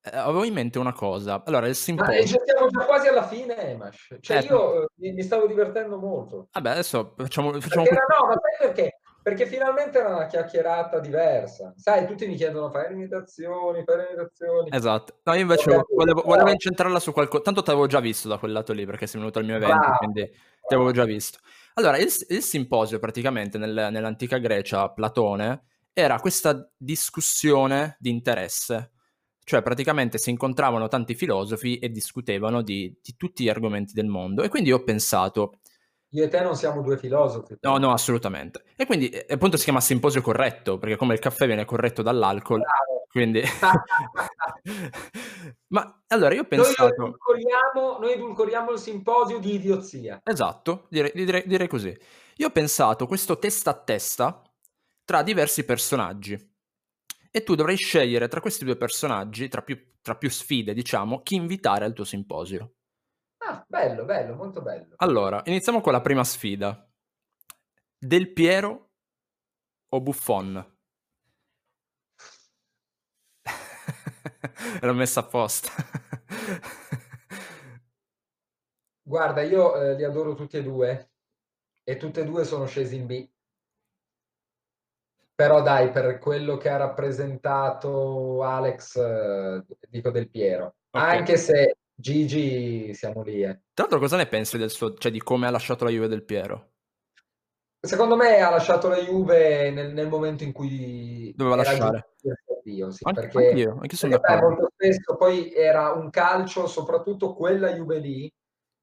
eh, 0.00 0.16
avevo 0.16 0.44
in 0.44 0.54
mente 0.54 0.78
una 0.78 0.92
cosa. 0.92 1.42
Allora, 1.44 1.66
il 1.66 1.72
Ma 1.72 1.76
simposio... 1.76 2.24
già 2.24 2.42
siamo 2.44 2.68
già 2.68 2.84
quasi 2.84 3.08
alla 3.08 3.26
fine, 3.26 3.56
Emash. 3.56 4.16
Cioè 4.20 4.38
Eh, 4.38 4.40
io 4.46 4.82
eh, 4.82 5.12
mi, 5.12 5.22
stavo 5.22 5.46
divertendo 5.46 5.98
molto. 5.98 6.48
Vabbè, 6.52 6.70
adesso 6.70 7.14
facciamo... 7.16 7.52
facciamo 7.60 7.84
Perché 7.84 8.04
no, 8.08 8.26
ma 8.26 8.34
sai 8.34 8.68
perché? 8.68 9.00
Perché 9.20 9.46
finalmente 9.46 9.98
era 9.98 10.14
una 10.14 10.26
chiacchierata 10.26 11.00
diversa. 11.00 11.74
Sai, 11.76 12.06
tutti 12.06 12.26
mi 12.26 12.36
chiedono 12.36 12.70
fai 12.70 12.88
le 12.88 12.94
imitazioni, 12.94 13.82
fai 13.84 13.96
le 13.96 14.06
imitazioni. 14.10 14.70
Esatto. 14.72 15.18
No, 15.24 15.34
io 15.34 15.40
invece 15.40 15.84
volevo, 15.94 16.22
volevo 16.22 16.50
incentrarla 16.50 16.98
su 16.98 17.12
qualcosa. 17.12 17.42
Tanto 17.42 17.62
ti 17.62 17.70
avevo 17.70 17.86
già 17.86 18.00
visto 18.00 18.28
da 18.28 18.38
quel 18.38 18.52
lato 18.52 18.72
lì 18.72 18.86
perché 18.86 19.06
sei 19.06 19.20
venuto 19.20 19.38
al 19.40 19.44
mio 19.44 19.56
evento, 19.56 19.76
Bravo, 19.76 19.96
quindi 19.96 20.32
ti 20.68 20.74
avevo 20.74 20.92
già 20.92 21.04
visto. 21.04 21.38
Allora, 21.74 21.98
il, 21.98 22.08
il 22.28 22.42
simposio 22.42 22.98
praticamente 22.98 23.58
nel- 23.58 23.88
nell'antica 23.90 24.38
Grecia, 24.38 24.90
Platone, 24.90 25.64
era 25.92 26.20
questa 26.20 26.70
discussione 26.76 27.96
di 27.98 28.10
interesse. 28.10 28.92
Cioè, 29.42 29.62
praticamente 29.62 30.18
si 30.18 30.30
incontravano 30.30 30.88
tanti 30.88 31.14
filosofi 31.14 31.78
e 31.78 31.88
discutevano 31.90 32.62
di, 32.62 32.98
di 33.02 33.16
tutti 33.16 33.44
gli 33.44 33.48
argomenti 33.48 33.94
del 33.94 34.06
mondo. 34.06 34.42
E 34.42 34.48
quindi 34.48 34.72
ho 34.72 34.82
pensato, 34.84 35.60
Io 36.10 36.24
e 36.24 36.28
te 36.28 36.40
non 36.40 36.54
siamo 36.54 36.82
due 36.82 36.98
filosofi. 36.98 37.56
no, 37.60 37.78
no, 37.78 37.92
assolutamente. 37.92 38.62
E 38.76 38.84
quindi, 38.86 39.10
appunto, 39.28 39.56
si 39.56 39.64
chiama 39.64 39.80
simposio 39.80 40.20
corretto, 40.20 40.78
perché 40.78 40.96
come 40.96 41.14
il 41.14 41.20
caffè 41.20 41.46
viene 41.46 41.64
corretto 41.64 42.02
dall'alcol. 42.02 42.60
Quindi... 43.08 43.42
Ma 45.68 46.02
allora 46.08 46.34
io 46.34 46.42
ho 46.42 46.46
Noi 46.50 46.64
pensato... 46.64 46.92
edulcoriamo, 46.92 47.98
noi 47.98 48.12
edulcoriamo 48.12 48.72
il 48.72 48.78
simposio 48.78 49.38
di 49.38 49.54
idiozia. 49.54 50.20
Esatto, 50.22 50.86
direi, 50.90 51.12
direi- 51.14 51.46
direi 51.46 51.68
così. 51.68 51.96
Io 52.36 52.46
ho 52.46 52.50
pensato 52.50 53.06
questo 53.06 53.38
testa 53.38 53.70
a 53.70 53.74
testa 53.74 54.42
tra 55.04 55.22
diversi 55.22 55.64
personaggi. 55.64 56.56
E 57.30 57.42
tu 57.42 57.54
dovrai 57.54 57.76
scegliere 57.76 58.28
tra 58.28 58.40
questi 58.40 58.64
due 58.64 58.76
personaggi, 58.76 59.48
tra 59.48 59.62
più, 59.62 59.94
tra 60.00 60.16
più 60.16 60.30
sfide, 60.30 60.74
diciamo, 60.74 61.22
chi 61.22 61.34
invitare 61.34 61.84
al 61.84 61.92
tuo 61.92 62.04
simposio. 62.04 62.74
Ah, 63.38 63.64
bello, 63.66 64.04
bello, 64.04 64.34
molto 64.34 64.60
bello. 64.60 64.94
Allora, 64.96 65.42
iniziamo 65.44 65.80
con 65.80 65.92
la 65.92 66.00
prima 66.00 66.24
sfida. 66.24 66.86
Del 67.98 68.32
Piero 68.32 68.90
o 69.88 70.00
Buffon? 70.00 70.77
L'ho 74.82 74.94
messa 74.94 75.20
apposta. 75.20 75.70
Guarda, 79.02 79.42
io 79.42 79.74
eh, 79.80 79.94
li 79.94 80.04
adoro 80.04 80.34
tutti 80.34 80.56
e 80.56 80.62
due 80.62 81.10
e 81.82 81.96
tutti 81.96 82.20
e 82.20 82.24
due 82.24 82.44
sono 82.44 82.66
scesi 82.66 82.96
in 82.96 83.06
B. 83.06 83.28
Però 85.34 85.62
dai, 85.62 85.90
per 85.90 86.18
quello 86.18 86.56
che 86.56 86.68
ha 86.68 86.76
rappresentato 86.76 88.42
Alex, 88.42 88.96
eh, 88.96 89.64
dico 89.88 90.10
del 90.10 90.28
Piero. 90.28 90.74
Ok. 90.90 91.02
Anche 91.02 91.36
se 91.36 91.76
Gigi 91.94 92.92
siamo 92.92 93.22
lì. 93.22 93.42
eh. 93.42 93.60
Tra 93.72 93.84
l'altro, 93.84 93.98
cosa 93.98 94.16
ne 94.16 94.26
pensi 94.26 94.58
del 94.58 94.70
suo, 94.70 94.94
cioè 94.94 95.10
di 95.12 95.22
come 95.22 95.46
ha 95.46 95.50
lasciato 95.50 95.84
la 95.84 95.90
Juve 95.90 96.08
del 96.08 96.24
Piero? 96.24 96.72
Secondo 97.80 98.16
me 98.16 98.40
ha 98.40 98.50
lasciato 98.50 98.88
la 98.88 98.98
Juve 98.98 99.70
nel, 99.70 99.92
nel 99.92 100.08
momento 100.08 100.42
in 100.42 100.52
cui 100.52 101.32
Doveva 101.36 101.56
lasciare. 101.56 102.14
giusto 102.20 102.47
addio, 102.68 102.90
sì, 102.90 103.04
Anche- 103.06 103.20
perché, 103.22 103.48
anch'io, 103.48 103.72
anch'io 103.80 103.96
sono 103.96 104.18
perché 104.18 104.34
d'accordo. 104.34 104.54
molto 104.60 104.70
spesso 104.74 105.16
poi 105.16 105.52
era 105.52 105.92
un 105.92 106.10
calcio, 106.10 106.66
soprattutto 106.66 107.34
quella 107.34 107.72
Juve 107.72 107.98
lì, 107.98 108.32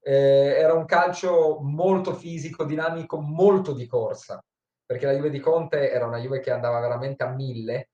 eh, 0.00 0.54
era 0.58 0.74
un 0.74 0.84
calcio 0.84 1.58
molto 1.60 2.14
fisico, 2.14 2.64
dinamico, 2.64 3.18
molto 3.20 3.72
di 3.72 3.86
corsa, 3.86 4.42
perché 4.84 5.06
la 5.06 5.12
Juve 5.14 5.30
di 5.30 5.40
Conte 5.40 5.90
era 5.90 6.06
una 6.06 6.18
Juve 6.18 6.40
che 6.40 6.50
andava 6.50 6.80
veramente 6.80 7.22
a 7.24 7.28
mille 7.34 7.88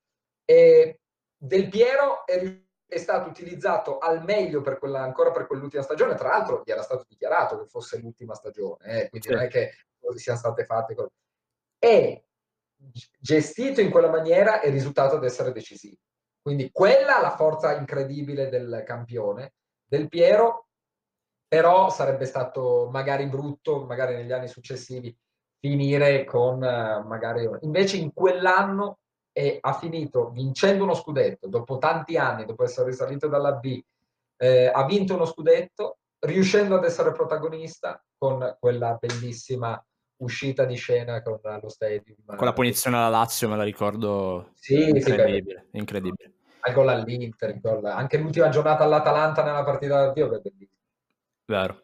e 0.44 0.98
Del 1.36 1.68
Piero 1.68 2.26
è, 2.26 2.60
è 2.86 2.98
stato 2.98 3.28
utilizzato 3.28 3.98
al 3.98 4.22
meglio 4.24 4.60
per 4.60 4.78
quella, 4.78 5.00
ancora 5.00 5.30
per 5.30 5.46
quell'ultima 5.46 5.82
stagione, 5.82 6.14
tra 6.14 6.28
l'altro 6.28 6.62
gli 6.64 6.70
era 6.70 6.82
stato 6.82 7.04
dichiarato 7.08 7.58
che 7.58 7.66
fosse 7.66 7.98
l'ultima 7.98 8.34
stagione, 8.34 8.84
eh, 9.04 9.08
quindi 9.08 9.28
Sì. 9.28 9.32
non 9.34 9.42
è 9.42 9.48
che 9.48 9.70
siano 10.16 10.38
state 10.38 10.64
fatte 10.64 10.94
cose. 10.94 11.10
E 11.78 12.24
gestito 13.18 13.80
in 13.80 13.90
quella 13.90 14.10
maniera 14.10 14.60
è 14.60 14.70
risultato 14.70 15.16
ad 15.16 15.24
essere 15.24 15.52
decisivo. 15.52 15.96
Quindi 16.40 16.70
quella 16.72 17.20
la 17.20 17.36
forza 17.36 17.76
incredibile 17.76 18.48
del 18.48 18.82
campione. 18.84 19.54
Del 19.84 20.08
Piero 20.08 20.66
però 21.46 21.90
sarebbe 21.90 22.24
stato 22.24 22.88
magari 22.90 23.26
brutto, 23.26 23.84
magari 23.84 24.14
negli 24.14 24.32
anni 24.32 24.48
successivi, 24.48 25.14
finire 25.60 26.24
con 26.24 26.64
eh, 26.64 27.04
magari... 27.06 27.46
Invece 27.60 27.98
in 27.98 28.12
quell'anno 28.14 29.00
eh, 29.32 29.58
ha 29.60 29.74
finito 29.74 30.30
vincendo 30.30 30.84
uno 30.84 30.94
scudetto, 30.94 31.48
dopo 31.48 31.76
tanti 31.76 32.16
anni, 32.16 32.46
dopo 32.46 32.64
essere 32.64 32.88
risalito 32.88 33.28
dalla 33.28 33.52
B, 33.52 33.78
eh, 34.38 34.66
ha 34.66 34.84
vinto 34.86 35.14
uno 35.14 35.26
scudetto, 35.26 35.98
riuscendo 36.20 36.76
ad 36.76 36.84
essere 36.84 37.12
protagonista 37.12 38.02
con 38.16 38.56
quella 38.58 38.96
bellissima 38.98 39.82
uscita 40.22 40.64
di 40.64 40.76
scena 40.76 41.22
con 41.22 41.38
lo 41.42 41.68
stadium. 41.68 42.16
Con 42.24 42.46
la 42.46 42.52
punizione 42.52 42.96
alla 42.96 43.08
Lazio 43.08 43.48
me 43.48 43.56
la 43.56 43.62
ricordo 43.64 44.50
Sì, 44.54 44.76
sì, 44.76 44.88
incredibile, 44.88 45.68
incredibile. 45.72 46.32
al 46.60 46.72
gol 46.72 46.88
all'Inter, 46.88 47.60
gol- 47.60 47.84
anche 47.84 48.18
l'ultima 48.18 48.48
giornata 48.48 48.84
all'Atalanta 48.84 49.42
nella 49.42 49.64
partita 49.64 50.06
d'addio 50.06 50.40
è. 50.40 50.40
Vero. 51.44 51.82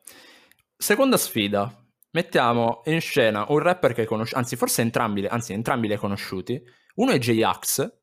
Seconda 0.77 1.17
sfida. 1.17 1.73
Mettiamo 2.11 2.81
in 2.87 3.01
scena 3.01 3.45
un 3.49 3.59
rapper 3.59 3.93
che 3.93 4.07
conosci, 4.07 4.35
anzi 4.35 4.57
forse 4.57 4.81
entrambi, 4.81 5.27
anzi 5.27 5.53
entrambi 5.53 5.89
li 5.89 5.93
hai 5.93 5.99
conosciuti. 5.99 6.61
Uno 6.95 7.13
è 7.13 7.19
J-Ax, 7.19 7.99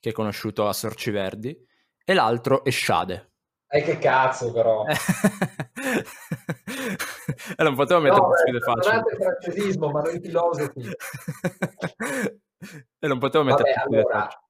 che 0.00 0.10
è 0.10 0.12
conosciuto 0.12 0.66
a 0.66 0.72
Sorci 0.72 1.10
Verdi, 1.10 1.56
e 2.04 2.14
l'altro 2.14 2.64
è 2.64 2.70
Shade. 2.70 3.32
E 3.74 3.82
che 3.82 3.98
cazzo 3.98 4.52
però. 4.52 4.84
e 7.56 7.62
non 7.64 7.74
potevo 7.74 8.00
mettere 8.00 8.20
No, 8.20 8.28
più 8.28 8.36
sfide 8.36 8.58
beh, 8.58 8.64
facili. 8.64 8.84
perdonate 8.84 9.10
il 9.10 9.16
francesismo, 9.20 9.90
ma 9.90 10.00
noi 10.00 10.20
filosofi. 10.20 10.90
e 13.00 13.06
non 13.08 13.18
potevo 13.18 13.42
mettere 13.42 13.72
Vabbè, 13.74 13.98
allora, 13.98 14.20
facili. 14.20 14.42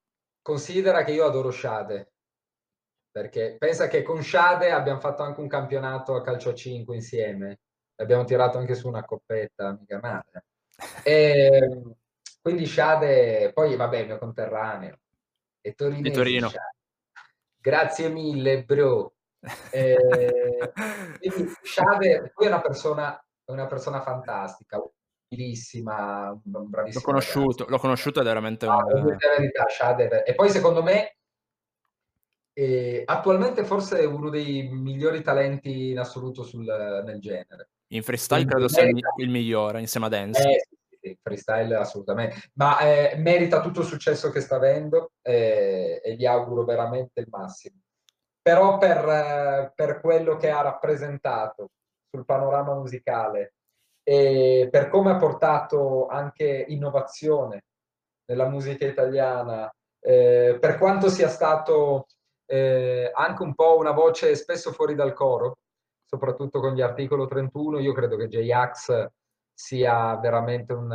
considera 0.42 1.04
che 1.04 1.12
io 1.12 1.24
adoro 1.24 1.50
Shade, 1.50 2.12
perché 3.10 3.56
pensa 3.58 3.88
che 3.88 4.02
con 4.02 4.22
Shade 4.22 4.70
abbiamo 4.70 5.00
fatto 5.00 5.22
anche 5.22 5.40
un 5.40 5.48
campionato 5.48 6.14
a 6.16 6.22
calcio 6.22 6.50
a 6.50 6.54
5 6.54 6.94
insieme, 6.94 7.60
abbiamo 7.96 8.24
tirato 8.24 8.58
anche 8.58 8.74
su 8.74 8.88
una 8.88 9.06
coppetta, 9.06 9.72
mica 9.72 10.00
male. 10.02 10.44
E, 11.02 11.82
quindi 12.42 12.66
Shade, 12.66 13.52
poi 13.54 13.74
vabbè, 13.74 13.96
il 14.00 14.06
mio 14.06 14.18
conterraneo, 14.18 14.98
e 15.62 15.72
Torinese 15.72 16.10
Di 16.10 16.12
Torino. 16.12 16.48
Shade. 16.50 16.72
Grazie 17.64 18.10
mille, 18.10 18.62
bro. 18.62 19.12
Eh, 19.70 19.96
quindi 21.18 21.52
Shade 21.62 22.32
è 22.34 22.46
una 22.46 22.62
persona, 22.62 23.22
una 23.46 23.66
persona 23.66 24.00
fantastica, 24.00 24.82
utilissima, 25.28 26.30
un 26.30 26.68
L'ho 26.70 27.00
conosciuto, 27.02 27.66
l'ho 27.68 27.78
conosciuto 27.78 28.20
ed 28.20 28.26
è 28.26 28.28
veramente. 28.28 28.66
No, 28.66 28.76
un... 28.76 29.06
la 29.06 29.34
verità, 29.36 29.66
Shade 29.68 30.24
E 30.24 30.34
poi 30.34 30.48
secondo 30.48 30.82
me 30.82 31.16
eh, 32.54 33.02
attualmente 33.04 33.64
forse 33.64 33.98
è 33.98 34.04
uno 34.06 34.30
dei 34.30 34.68
migliori 34.70 35.22
talenti 35.22 35.90
in 35.90 35.98
assoluto 35.98 36.42
sul- 36.42 37.02
nel 37.04 37.20
genere. 37.20 37.68
In 37.88 38.02
freestyle 38.02 38.46
credo 38.46 38.68
sia 38.68 38.82
il, 38.82 39.28
migliore 39.28 39.80
insieme 39.80 40.06
a 40.06 40.10
Dance. 40.10 40.40
Eh, 40.40 40.64
sì, 40.66 40.76
freestyle 41.20 41.76
assolutamente, 41.76 42.50
ma 42.54 42.78
eh, 42.80 43.16
merita 43.16 43.60
tutto 43.60 43.80
il 43.80 43.86
successo 43.86 44.30
che 44.30 44.40
sta 44.40 44.56
avendo 44.56 45.12
eh, 45.22 46.00
e 46.02 46.14
gli 46.14 46.26
auguro 46.26 46.64
veramente 46.64 47.20
il 47.20 47.26
massimo. 47.30 47.76
Però 48.40 48.78
per, 48.78 49.08
eh, 49.08 49.72
per 49.74 50.00
quello 50.00 50.36
che 50.36 50.50
ha 50.50 50.60
rappresentato 50.62 51.70
sul 52.10 52.24
panorama 52.24 52.74
musicale 52.74 53.54
e 54.02 54.68
per 54.70 54.88
come 54.88 55.12
ha 55.12 55.16
portato 55.16 56.06
anche 56.06 56.66
innovazione 56.68 57.64
nella 58.26 58.48
musica 58.48 58.86
italiana, 58.86 59.72
eh, 60.00 60.58
per 60.60 60.76
quanto 60.78 61.08
sia 61.08 61.28
stato 61.28 62.06
eh, 62.46 63.10
anche 63.14 63.42
un 63.42 63.54
po' 63.54 63.78
una 63.78 63.92
voce 63.92 64.34
spesso 64.36 64.72
fuori 64.72 64.94
dal 64.94 65.14
coro, 65.14 65.58
soprattutto 66.04 66.60
con 66.60 66.74
gli 66.74 66.82
articolo 66.82 67.26
31, 67.26 67.78
io 67.78 67.92
credo 67.92 68.16
che 68.16 68.28
J-Ax 68.28 69.08
sia 69.54 70.16
veramente 70.16 70.72
un... 70.72 70.92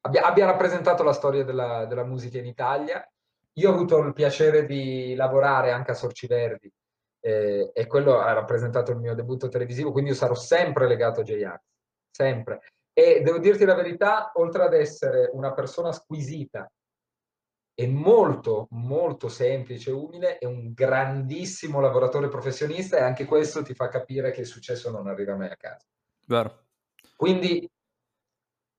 abbia, 0.00 0.22
abbia 0.22 0.46
rappresentato 0.46 1.02
la 1.02 1.12
storia 1.12 1.44
della, 1.44 1.86
della 1.86 2.04
musica 2.04 2.38
in 2.38 2.46
Italia. 2.46 3.08
Io 3.54 3.70
ho 3.70 3.74
avuto 3.74 3.98
il 3.98 4.12
piacere 4.12 4.66
di 4.66 5.14
lavorare 5.14 5.72
anche 5.72 5.92
a 5.92 5.94
Sorci 5.94 6.26
Verdi 6.26 6.70
eh, 7.20 7.70
e 7.72 7.86
quello 7.86 8.18
ha 8.18 8.32
rappresentato 8.32 8.92
il 8.92 8.98
mio 8.98 9.14
debutto 9.14 9.48
televisivo, 9.48 9.92
quindi 9.92 10.10
io 10.10 10.16
sarò 10.16 10.34
sempre 10.34 10.86
legato 10.86 11.20
a 11.20 11.24
J-Ax, 11.24 11.60
sempre. 12.10 12.60
E 12.92 13.22
devo 13.22 13.38
dirti 13.38 13.64
la 13.64 13.74
verità, 13.74 14.30
oltre 14.34 14.62
ad 14.62 14.74
essere 14.74 15.30
una 15.32 15.52
persona 15.52 15.92
squisita 15.92 16.70
è 17.74 17.86
molto, 17.86 18.68
molto 18.70 19.28
semplice, 19.28 19.90
umile, 19.90 20.38
è 20.38 20.46
un 20.46 20.72
grandissimo 20.72 21.78
lavoratore 21.80 22.28
professionista 22.28 22.96
e 22.96 23.02
anche 23.02 23.26
questo 23.26 23.62
ti 23.62 23.74
fa 23.74 23.88
capire 23.88 24.30
che 24.30 24.40
il 24.40 24.46
successo 24.46 24.90
non 24.90 25.06
arriva 25.08 25.36
mai 25.36 25.50
a 25.50 25.56
casa. 25.56 25.84
Vero. 26.26 26.65
Quindi 27.16 27.68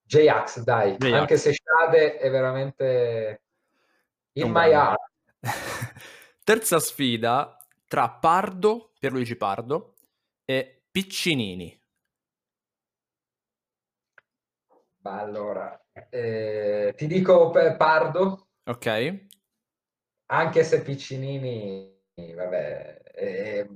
J-Ax, 0.03 0.61
dai, 0.61 0.95
J-Ax. 0.97 1.11
anche 1.13 1.38
se 1.38 1.53
Shade 1.53 2.17
è 2.17 2.29
veramente 2.29 3.41
in 4.33 4.51
my 4.51 4.71
heart. 4.71 5.01
Terza 6.43 6.79
sfida 6.79 7.57
tra 7.88 8.09
Pardo, 8.09 8.93
Pierluigi 8.99 9.35
Pardo, 9.35 9.95
e 10.45 10.83
Piccinini. 10.89 11.75
Allora, 15.03 15.81
eh, 16.09 16.93
ti 16.95 17.07
dico 17.07 17.49
per 17.49 17.77
Pardo, 17.77 18.49
Ok? 18.65 19.25
anche 20.29 20.63
se 20.65 20.81
Piccinini, 20.81 21.97
vabbè, 22.35 23.01
è 23.03 23.67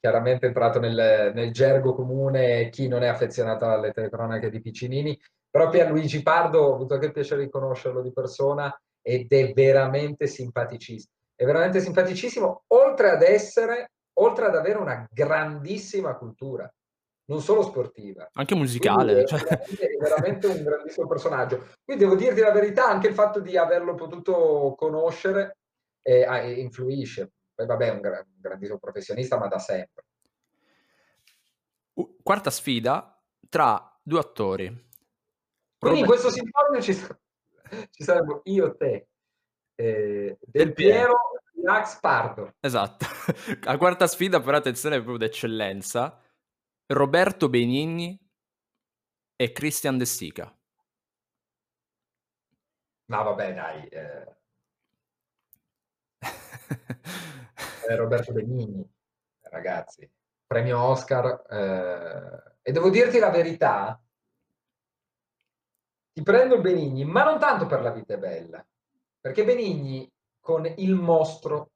chiaramente 0.00 0.46
entrato 0.46 0.80
nel, 0.80 1.32
nel 1.34 1.52
gergo 1.52 1.94
comune 1.94 2.70
chi 2.70 2.88
non 2.88 3.02
è 3.02 3.06
affezionato 3.06 3.66
alle 3.66 3.92
telecronache 3.92 4.50
di 4.50 4.60
Piccinini, 4.60 5.18
però 5.50 5.68
Pierluigi 5.68 6.22
Pardo 6.22 6.60
ho 6.60 6.74
avuto 6.74 6.94
anche 6.94 7.06
il 7.06 7.12
piacere 7.12 7.44
di 7.44 7.50
conoscerlo 7.50 8.00
di 8.00 8.12
persona 8.12 8.74
ed 9.02 9.30
è 9.32 9.52
veramente 9.52 10.26
simpaticissimo. 10.26 11.12
È 11.34 11.44
veramente 11.44 11.80
simpaticissimo, 11.80 12.64
oltre 12.68 13.10
ad 13.10 13.22
essere, 13.22 13.92
oltre 14.18 14.46
ad 14.46 14.54
avere 14.54 14.78
una 14.78 15.06
grandissima 15.10 16.14
cultura, 16.16 16.70
non 17.30 17.40
solo 17.40 17.62
sportiva. 17.62 18.28
Anche 18.34 18.54
musicale. 18.54 19.22
è 19.22 19.24
cioè. 19.24 19.40
veramente, 19.40 19.86
è 19.86 19.96
veramente 19.96 20.46
un 20.46 20.62
grandissimo 20.62 21.06
personaggio. 21.06 21.68
Quindi 21.82 22.04
devo 22.04 22.16
dirti 22.16 22.40
la 22.40 22.52
verità, 22.52 22.86
anche 22.88 23.08
il 23.08 23.14
fatto 23.14 23.40
di 23.40 23.56
averlo 23.56 23.94
potuto 23.94 24.74
conoscere 24.76 25.56
eh, 26.02 26.24
ah, 26.24 26.38
eh, 26.38 26.52
influisce. 26.60 27.32
Poi 27.60 27.68
vabbè, 27.68 27.86
è 27.88 27.90
un, 27.90 28.00
gra- 28.00 28.20
un 28.26 28.40
grandissimo 28.40 28.78
professionista, 28.78 29.36
ma 29.38 29.46
da 29.46 29.58
sempre. 29.58 30.04
Quarta 32.22 32.48
sfida 32.50 33.22
tra 33.50 34.00
due 34.02 34.18
attori. 34.18 34.66
Quindi 35.78 36.00
in 36.00 36.06
Robert- 36.06 36.06
questo 36.06 36.30
simposio 36.30 36.80
ci, 36.80 36.94
sa- 36.94 37.20
ci 37.90 38.02
saremmo 38.02 38.40
io, 38.44 38.74
te, 38.76 39.08
eh, 39.74 40.38
Del 40.40 40.72
Piero. 40.72 40.96
Piero, 40.96 41.18
Max 41.66 42.00
Pardo. 42.00 42.54
Esatto. 42.60 43.04
La 43.64 43.76
quarta 43.76 44.06
sfida, 44.06 44.40
però, 44.40 44.56
attenzione, 44.56 44.94
è 44.96 45.02
proprio 45.02 45.18
d'eccellenza. 45.18 46.18
Roberto 46.86 47.50
Benigni 47.50 48.18
e 49.36 49.52
Christian 49.52 49.98
De 49.98 50.06
Sica. 50.06 50.58
No, 53.04 53.22
vabbè, 53.22 53.52
dai. 53.52 53.86
eh, 53.88 54.34
Roberto 57.88 58.32
Benigni, 58.32 58.88
ragazzi, 59.42 60.10
premio 60.46 60.80
Oscar. 60.80 61.44
eh, 61.48 62.48
e 62.62 62.72
devo 62.72 62.90
dirti 62.90 63.18
la 63.18 63.30
verità, 63.30 64.00
ti 66.12 66.22
prendo 66.22 66.60
Benigni, 66.60 67.04
ma 67.04 67.24
non 67.24 67.38
tanto 67.38 67.66
per 67.66 67.80
La 67.82 67.90
vita 67.90 68.14
è 68.14 68.18
bella, 68.18 68.64
perché 69.20 69.44
Benigni 69.44 70.10
con 70.40 70.66
Il 70.76 70.94
mostro, 70.94 71.70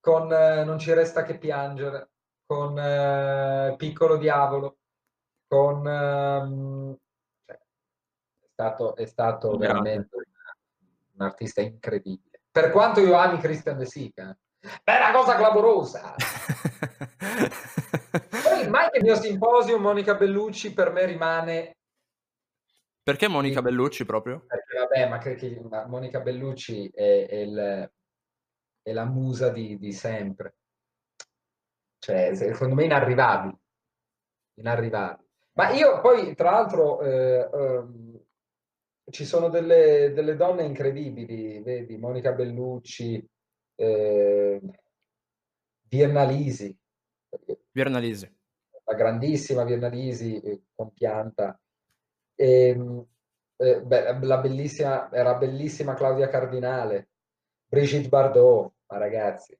con 0.00 0.32
eh, 0.32 0.64
Non 0.64 0.78
ci 0.78 0.92
resta 0.92 1.22
che 1.22 1.38
piangere, 1.38 2.10
con 2.46 2.78
eh, 2.78 3.74
Piccolo 3.76 4.16
diavolo, 4.16 4.78
con... 5.46 5.86
ehm, 5.86 6.96
cioè, 7.44 7.56
è 7.56 8.48
stato, 8.52 8.96
è 8.96 9.06
stato 9.06 9.56
veramente 9.56 10.16
un, 10.16 10.22
un 11.12 11.26
artista 11.26 11.60
incredibile. 11.60 12.42
Per 12.50 12.70
quanto 12.70 13.00
io 13.00 13.16
ami 13.16 13.38
Christian 13.38 13.78
De 13.78 13.86
Sica, 13.86 14.36
è 14.82 14.96
una 14.96 15.12
cosa 15.12 15.36
clamorosa. 15.36 16.14
Poi 18.42 18.68
mai 18.68 18.90
che 18.90 18.98
il 18.98 19.04
mio 19.04 19.16
simposio 19.16 19.78
Monica 19.78 20.14
Bellucci 20.14 20.72
per 20.72 20.92
me 20.92 21.04
rimane 21.04 21.76
Perché 23.02 23.28
Monica 23.28 23.60
Bellucci 23.60 24.04
proprio? 24.04 24.44
perché 24.46 24.78
vabbè, 24.78 25.08
ma 25.08 25.18
che 25.18 25.60
ma 25.68 25.86
Monica 25.86 26.20
Bellucci 26.20 26.88
è, 26.88 27.26
è 27.28 27.34
il- 27.36 27.90
è 28.82 28.92
la 28.92 29.04
musa 29.04 29.48
di, 29.50 29.78
di 29.78 29.92
sempre. 29.92 30.56
Cioè, 31.98 32.34
se- 32.34 32.52
secondo 32.52 32.74
me 32.74 32.84
inarrivabili. 32.84 33.56
Inarrivabili. 34.60 35.28
Ma 35.52 35.70
io 35.70 36.00
poi, 36.00 36.34
tra 36.34 36.50
l'altro, 36.50 37.00
eh, 37.00 37.48
ehm, 37.52 38.20
ci 39.10 39.24
sono 39.24 39.48
delle, 39.48 40.12
delle 40.14 40.36
donne 40.36 40.64
incredibili, 40.64 41.62
vedi, 41.62 41.96
Monica 41.96 42.32
Bellucci, 42.32 43.26
eh, 43.74 44.60
Virnalisi, 45.88 46.76
Viernalisi. 47.70 48.32
la 48.84 48.94
grandissima 48.94 49.64
Virnalisi, 49.64 50.40
eh, 50.40 50.62
compianta, 50.74 51.58
Ehm, 52.36 53.06
eh, 53.56 53.80
beh, 53.82 54.18
la 54.22 54.38
bellissima, 54.38 55.10
era 55.12 55.34
bellissima 55.34 55.94
Claudia 55.94 56.28
Cardinale, 56.28 57.10
Brigitte 57.66 58.08
Bardot, 58.08 58.72
ma 58.86 58.98
ragazzi. 58.98 59.56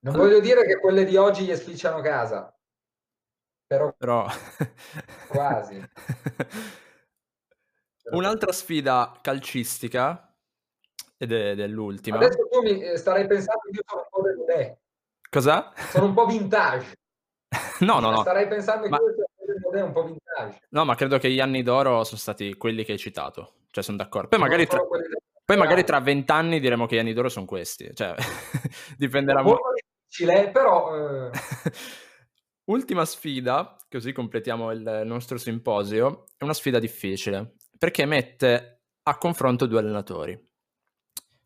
Non 0.00 0.14
voglio 0.14 0.40
dire 0.40 0.64
che 0.64 0.78
quelle 0.78 1.04
di 1.04 1.16
oggi 1.16 1.44
gli 1.44 1.54
spicciano 1.54 2.00
casa, 2.00 2.54
però 3.66 3.92
Però... 3.96 4.26
Quasi. 5.28 5.82
Un'altra 8.10 8.52
sfida 8.52 9.18
calcistica, 9.20 10.27
ed 11.18 11.32
è 11.32 11.54
dell'ultima. 11.54 12.16
adesso 12.16 12.46
tu 12.50 12.62
mi 12.62 12.80
eh, 12.80 12.96
starei 12.96 13.26
pensando 13.26 13.60
che 13.70 13.76
io 13.76 13.82
sono 13.86 14.02
un 14.02 14.08
po' 14.10 14.22
del 14.22 14.36
Modè, 14.36 14.78
Cos'è? 15.30 15.68
sono 15.90 16.04
un 16.06 16.14
po' 16.14 16.26
vintage. 16.26 16.92
No, 17.80 18.00
no, 18.00 18.10
no. 18.10 18.20
Starei 18.22 18.48
pensando 18.48 18.88
Ma- 18.88 18.98
che 18.98 19.04
io 19.04 19.14
sono 19.70 19.84
un 19.86 19.92
po' 19.92 20.00
un 20.00 20.04
po' 20.04 20.04
vintage. 20.04 20.60
No, 20.70 20.84
ma 20.84 20.94
credo 20.94 21.18
che 21.18 21.30
gli 21.30 21.40
anni 21.40 21.62
d'oro 21.62 22.02
sono 22.04 22.18
stati 22.18 22.56
quelli 22.56 22.84
che 22.84 22.92
hai 22.92 22.98
citato. 22.98 23.52
Cioè, 23.70 23.84
sono 23.84 23.96
d'accordo. 23.96 24.28
Poi 24.28 24.38
magari 24.38 24.66
tra, 24.66 24.80
poi 25.44 25.56
magari 25.56 25.84
tra 25.84 26.00
vent'anni 26.00 26.58
diremo 26.60 26.86
che 26.86 26.96
gli 26.96 26.98
anni 26.98 27.12
d'oro 27.12 27.28
sono 27.28 27.46
questi. 27.46 27.90
Cioè, 27.94 28.14
dipenderà 28.98 29.40
È 29.40 29.42
molto. 29.44 29.62
molto 29.62 29.82
difficile, 30.06 30.50
però 30.50 31.28
eh, 31.28 31.30
Ultima 32.68 33.04
sfida, 33.06 33.76
così 33.88 34.12
completiamo 34.12 34.70
il 34.72 35.02
nostro 35.04 35.38
simposio, 35.38 36.24
è 36.36 36.44
una 36.44 36.52
sfida 36.52 36.78
difficile, 36.78 37.54
perché 37.78 38.04
mette 38.04 38.82
a 39.04 39.16
confronto 39.16 39.64
due 39.66 39.78
allenatori. 39.78 40.38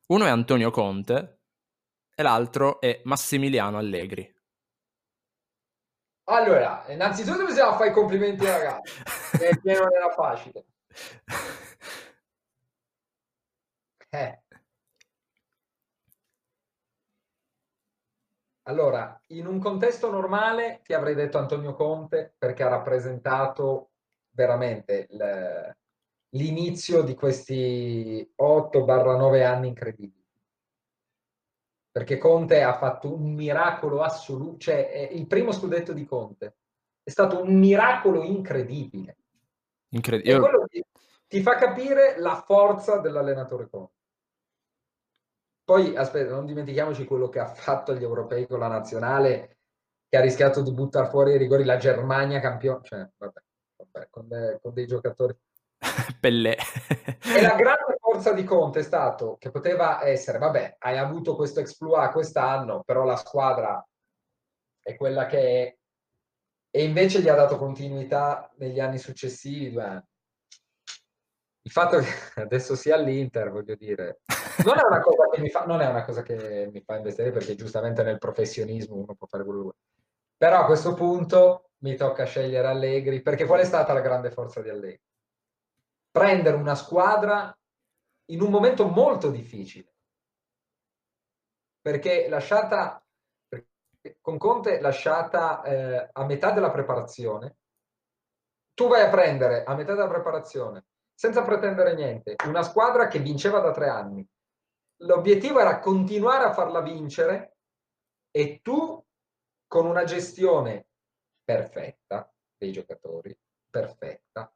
Uno 0.06 0.24
è 0.24 0.28
Antonio 0.28 0.70
Conte 0.70 1.40
e 2.14 2.22
l'altro 2.22 2.80
è 2.80 3.00
Massimiliano 3.04 3.78
Allegri. 3.78 4.30
Allora, 6.24 6.84
innanzitutto 6.88 7.44
bisogna 7.44 7.72
fare 7.76 7.90
i 7.90 7.92
complimenti 7.92 8.44
ai 8.46 8.52
ragazzi, 8.52 9.02
perché 9.38 9.74
non 9.74 9.88
era 9.92 10.10
facile. 10.10 10.64
Eh. 14.10 14.42
Allora, 18.64 19.20
in 19.28 19.46
un 19.46 19.58
contesto 19.58 20.10
normale 20.10 20.80
ti 20.84 20.92
avrei 20.94 21.14
detto 21.14 21.38
Antonio 21.38 21.74
Conte 21.74 22.34
perché 22.38 22.62
ha 22.62 22.68
rappresentato 22.68 23.90
veramente 24.30 25.08
il- 25.10 25.76
l'inizio 26.34 27.02
di 27.02 27.14
questi 27.14 28.32
8-9 28.36 29.44
anni 29.44 29.68
incredibili. 29.68 30.20
Perché 31.90 32.16
Conte 32.18 32.62
ha 32.62 32.76
fatto 32.76 33.12
un 33.12 33.34
miracolo 33.34 34.02
assoluto, 34.02 34.58
cioè 34.58 34.90
è 34.90 35.12
il 35.12 35.26
primo 35.26 35.52
scudetto 35.52 35.92
di 35.92 36.06
Conte 36.06 36.56
è 37.04 37.10
stato 37.10 37.42
un 37.42 37.58
miracolo 37.58 38.22
incredibile. 38.22 39.10
E 39.10 39.96
Incredibile. 39.96 40.38
quello 40.38 40.66
ti, 40.68 40.84
ti 41.26 41.42
fa 41.42 41.56
capire 41.56 42.18
la 42.18 42.36
forza 42.36 42.98
dell'allenatore 42.98 43.68
Conte. 43.68 44.00
Poi, 45.64 45.96
aspetta, 45.96 46.34
non 46.34 46.46
dimentichiamoci 46.46 47.04
quello 47.04 47.28
che 47.28 47.38
ha 47.38 47.46
fatto 47.46 47.92
agli 47.92 48.02
europei 48.02 48.46
con 48.46 48.58
la 48.58 48.68
nazionale, 48.68 49.58
che 50.08 50.16
ha 50.16 50.20
rischiato 50.20 50.60
di 50.60 50.72
buttare 50.72 51.08
fuori 51.08 51.32
i 51.32 51.38
rigori 51.38 51.64
la 51.64 51.76
Germania 51.76 52.40
campione. 52.40 52.80
Cioè, 52.82 53.08
vabbè, 53.16 53.40
vabbè, 53.76 54.08
con, 54.10 54.28
de- 54.28 54.58
con 54.60 54.72
dei 54.74 54.86
giocatori. 54.86 55.36
Pellè. 56.20 56.56
E 57.34 57.42
la 57.42 57.54
grande 57.54 57.96
forza 57.98 58.32
di 58.32 58.44
Conte 58.44 58.80
è 58.80 58.82
stato 58.82 59.36
che 59.38 59.50
poteva 59.50 60.04
essere, 60.04 60.38
vabbè, 60.38 60.76
hai 60.78 60.98
avuto 60.98 61.34
questo 61.34 61.60
exploit 61.60 62.12
quest'anno, 62.12 62.82
però 62.84 63.04
la 63.04 63.16
squadra 63.16 63.84
è 64.80 64.94
quella 64.94 65.26
che 65.26 65.38
è, 65.38 65.76
e 66.74 66.84
invece 66.84 67.20
gli 67.20 67.28
ha 67.28 67.34
dato 67.34 67.58
continuità 67.58 68.50
negli 68.56 68.80
anni 68.80 68.98
successivi, 68.98 69.72
due 69.72 69.82
anni. 69.82 70.06
Il 71.64 71.70
fatto 71.70 71.98
che 71.98 72.06
adesso 72.40 72.74
sia 72.74 72.94
all'Inter, 72.94 73.50
voglio 73.50 73.74
dire, 73.74 74.20
non 74.64 74.78
è 74.78 74.84
una 74.84 75.00
cosa 75.00 75.28
che 75.30 75.40
mi 75.40 75.50
fa, 75.50 75.64
non 75.64 75.80
è 75.80 75.86
una 75.86 76.04
cosa 76.04 76.22
che 76.22 76.68
mi 76.72 76.82
fa 76.82 76.96
investire 76.96 77.30
perché 77.30 77.54
giustamente 77.54 78.02
nel 78.02 78.18
professionismo 78.18 78.96
uno 78.96 79.14
può 79.14 79.26
fare 79.26 79.44
quello 79.44 79.58
che 79.58 79.64
vuole. 79.64 79.78
Però 80.36 80.60
a 80.60 80.64
questo 80.64 80.94
punto 80.94 81.70
mi 81.78 81.94
tocca 81.94 82.24
scegliere 82.24 82.66
Allegri, 82.66 83.22
perché 83.22 83.44
qual 83.44 83.60
è 83.60 83.64
stata 83.64 83.92
la 83.92 84.00
grande 84.00 84.30
forza 84.30 84.60
di 84.60 84.70
Allegri? 84.70 85.00
Prendere 86.12 86.56
una 86.56 86.74
squadra 86.74 87.56
in 88.26 88.40
un 88.42 88.50
momento 88.50 88.86
molto 88.86 89.30
difficile, 89.30 89.94
perché 91.80 92.28
lasciata 92.28 93.02
con 94.20 94.36
Conte 94.36 94.80
lasciata 94.80 95.62
eh, 95.62 96.08
a 96.12 96.24
metà 96.24 96.50
della 96.50 96.70
preparazione, 96.70 97.56
tu 98.74 98.88
vai 98.88 99.02
a 99.02 99.10
prendere 99.10 99.64
a 99.64 99.74
metà 99.74 99.94
della 99.94 100.08
preparazione, 100.08 100.86
senza 101.14 101.42
pretendere 101.42 101.94
niente, 101.94 102.36
una 102.46 102.62
squadra 102.62 103.06
che 103.06 103.20
vinceva 103.20 103.60
da 103.60 103.70
tre 103.70 103.88
anni. 103.88 104.26
L'obiettivo 105.02 105.60
era 105.60 105.78
continuare 105.78 106.44
a 106.44 106.52
farla 106.52 106.80
vincere 106.80 107.56
e 108.30 108.60
tu 108.62 109.04
con 109.66 109.86
una 109.86 110.04
gestione 110.04 110.88
perfetta 111.44 112.32
dei 112.56 112.72
giocatori, 112.72 113.36
perfetta, 113.68 114.52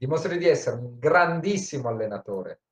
dimostri 0.00 0.38
di 0.38 0.46
essere 0.46 0.76
un 0.76 0.98
grandissimo 0.98 1.90
allenatore 1.90 2.62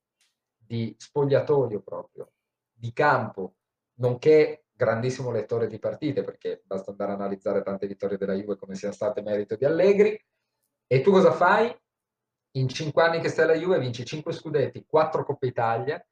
di 0.57 0.95
spogliatoio 0.97 1.83
proprio, 1.83 2.33
di 2.73 2.91
campo, 2.95 3.57
nonché 3.99 4.65
grandissimo 4.73 5.31
lettore 5.31 5.67
di 5.67 5.79
partite, 5.79 6.23
perché 6.23 6.63
basta 6.65 6.91
andare 6.91 7.13
a 7.13 7.15
analizzare 7.17 7.63
tante 7.63 7.87
vittorie 7.87 8.17
della 8.17 8.33
Juve 8.33 8.57
come 8.57 8.77
siano 8.77 8.95
state 8.95 9.21
merito 9.21 9.57
di 9.57 9.67
Allegri. 9.67 10.19
E 10.87 11.01
tu 11.03 11.11
cosa 11.11 11.33
fai? 11.33 11.71
In 12.53 12.69
cinque 12.69 13.03
anni 13.03 13.21
che 13.21 13.29
stai 13.29 13.45
alla 13.45 13.59
Juve 13.59 13.79
vinci 13.79 14.07
cinque 14.07 14.33
scudetti, 14.33 14.87
quattro 14.87 15.23
Coppa 15.23 15.45
Italia, 15.45 16.03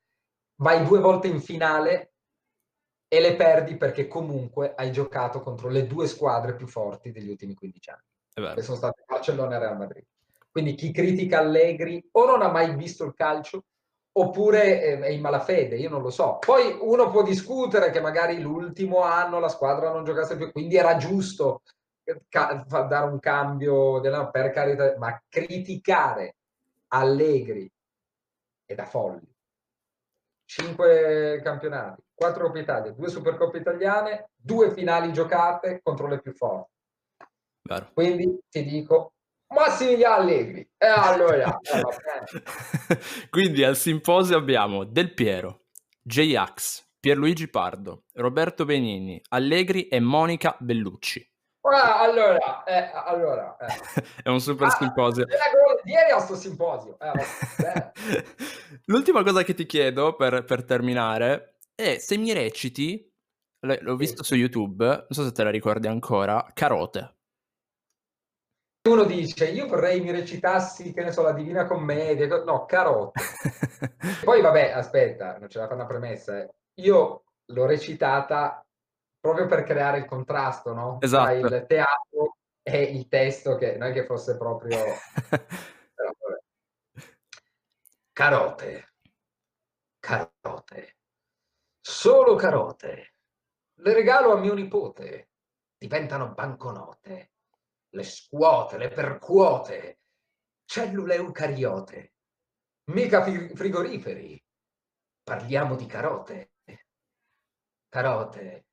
vai 0.57 0.85
due 0.85 1.01
volte 1.01 1.29
in 1.29 1.41
finale 1.41 2.13
e 3.09 3.21
le 3.21 3.37
perdi 3.37 3.79
perché 3.79 4.07
comunque 4.07 4.75
hai 4.75 4.93
giocato 4.93 5.41
contro 5.41 5.71
le 5.71 5.87
due 5.87 6.09
squadre 6.09 6.55
più 6.55 6.67
forti 6.67 7.11
degli 7.11 7.31
ultimi 7.31 7.55
15 7.55 7.91
anni, 7.91 8.55
che 8.55 8.63
sono 8.63 8.77
state 8.77 9.03
Barcellona 9.07 9.57
e 9.57 9.59
Real 9.59 9.79
Madrid. 9.79 10.05
Quindi 10.57 10.75
chi 10.75 10.91
critica 10.91 11.41
Allegri 11.41 12.03
o 12.13 12.25
non 12.25 12.41
ha 12.41 12.49
mai 12.49 12.75
visto 12.77 13.05
il 13.05 13.13
calcio 13.13 13.65
oppure 14.13 14.83
eh, 14.83 15.01
è 15.01 15.09
in 15.09 15.21
malafede, 15.21 15.77
io 15.77 15.91
non 15.91 16.01
lo 16.01 16.09
so. 16.09 16.39
Poi 16.39 16.79
uno 16.81 17.11
può 17.11 17.23
discutere 17.23 17.91
che 17.91 18.01
magari 18.01 18.41
l'ultimo 18.41 19.03
anno 19.03 19.39
la 19.39 19.51
squadra 19.51 19.93
non 19.93 20.03
giocasse 20.03 20.35
più, 20.39 20.51
quindi 20.53 20.77
era 20.77 20.97
giusto 20.97 21.61
eh, 22.05 22.23
dare 22.27 23.05
un 23.05 23.19
cambio 23.19 23.99
della, 23.99 24.31
per 24.31 24.51
carità, 24.51 24.97
ma 24.97 25.23
criticare 25.29 26.37
Allegri 26.89 27.71
è 28.65 28.75
da 28.75 28.87
folli. 28.87 29.31
Cinque 30.47 31.43
campionati, 31.45 32.03
quattro 32.15 32.47
Coppe 32.47 32.61
Italia, 32.61 32.93
due 32.93 33.11
Supercoppe 33.11 33.59
italiane, 33.59 34.31
due 34.35 34.73
finali 34.73 35.13
giocate 35.13 35.83
contro 35.83 36.07
le 36.07 36.19
più 36.19 36.33
forti. 36.33 36.73
Vero. 37.61 37.91
Quindi 37.93 38.39
ti 38.49 38.65
dico, 38.65 39.16
Massimiliano 39.49 40.15
Allegri. 40.23 40.69
E 40.77 40.87
allora, 40.87 41.59
eh, 41.61 42.99
Quindi 43.31 43.63
al 43.65 43.77
simposio 43.77 44.37
abbiamo 44.37 44.85
Del 44.85 45.15
Piero, 45.15 45.67
J-Ax, 46.03 46.95
Pierluigi 46.99 47.49
Pardo, 47.49 48.05
Roberto 48.15 48.65
Benini, 48.65 49.21
Allegri 49.29 49.89
e 49.89 50.01
Monica 50.01 50.57
Bellucci. 50.59 51.35
Ah, 51.61 52.01
allora, 52.01 52.63
eh, 52.65 52.91
allora 52.93 53.57
eh. 53.59 54.05
è 54.23 54.29
un 54.29 54.41
super 54.41 54.69
ah, 54.69 54.71
simposio. 54.71 55.27
Ieri 55.85 56.11
a 56.13 56.19
sto 56.19 56.37
simposio. 56.37 56.97
Eh, 57.01 58.25
L'ultima 58.87 59.23
cosa 59.23 59.43
che 59.43 59.55
ti 59.55 59.67
chiedo 59.67 60.15
per, 60.15 60.45
per, 60.45 60.65
terminare 60.65 61.59
è 61.75 61.99
se 61.99 62.17
mi 62.17 62.33
reciti, 62.33 63.13
l'ho 63.61 63.97
visto 63.97 64.23
sì. 64.23 64.35
su 64.35 64.35
YouTube, 64.37 64.85
non 64.85 65.07
so 65.11 65.25
se 65.25 65.33
te 65.33 65.43
la 65.43 65.51
ricordi 65.51 65.89
ancora, 65.89 66.45
Carote 66.53 67.16
uno 68.87 69.05
dice 69.05 69.47
io 69.51 69.67
vorrei 69.67 70.01
mi 70.01 70.11
recitassi 70.11 70.93
che 70.93 71.03
ne 71.03 71.13
so 71.13 71.23
la 71.23 71.33
Divina 71.33 71.67
Commedia 71.67 72.27
no 72.45 72.65
carote 72.67 73.21
poi 74.25 74.41
vabbè 74.41 74.73
aspetta 74.73 75.39
non 75.39 75.49
ce 75.49 75.59
la 75.59 75.69
fa 75.69 75.75
una 75.75 75.87
premessa 75.87 76.41
eh. 76.41 76.51
io 76.81 77.25
l'ho 77.45 77.67
recitata 77.67 78.65
proprio 79.21 79.47
per 79.47 79.63
creare 79.65 79.99
il 79.99 80.05
contrasto 80.05 80.73
no? 80.73 80.99
esatto. 81.01 81.25
tra 81.25 81.57
il 81.57 81.65
teatro 81.67 82.37
e 82.63 82.83
il 82.83 83.09
testo 83.09 83.57
che 83.57 83.77
non 83.77 83.91
è 83.91 83.93
che 83.93 84.05
fosse 84.05 84.37
proprio 84.37 84.79
Però, 85.97 86.13
carote. 88.13 88.93
Carote. 89.99 90.97
Solo 91.81 92.35
carote. 92.35 93.15
Le 93.75 93.95
regalo 93.95 94.33
a 94.33 94.39
mio 94.39 94.55
nipote. 94.55 95.31
Diventano 95.79 96.33
banconote 96.33 97.33
le 97.97 98.05
scuote, 98.05 98.77
le 98.77 98.89
percuote, 98.89 100.01
cellule 100.67 101.15
eucariote, 101.15 102.13
mica 102.93 103.23
frigoriferi. 103.23 104.41
Parliamo 105.23 105.75
di 105.75 105.87
carote. 105.87 106.53
Carote, 107.89 108.67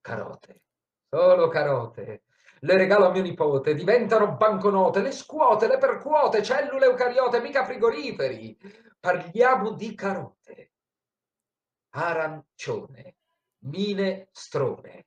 carote, 0.00 0.62
solo 1.08 1.48
carote. 1.48 2.24
Le 2.62 2.76
regalo 2.76 3.06
a 3.06 3.10
mio 3.10 3.22
nipote, 3.22 3.74
diventano 3.74 4.36
banconote, 4.36 5.00
le 5.00 5.12
scuote, 5.12 5.66
le 5.66 5.78
percuote, 5.78 6.42
cellule 6.42 6.84
eucariote, 6.84 7.40
mica 7.40 7.64
frigoriferi. 7.64 8.56
Parliamo 9.00 9.72
di 9.72 9.94
carote. 9.94 10.72
Arancione, 11.94 13.16
minestrone. 13.60 15.06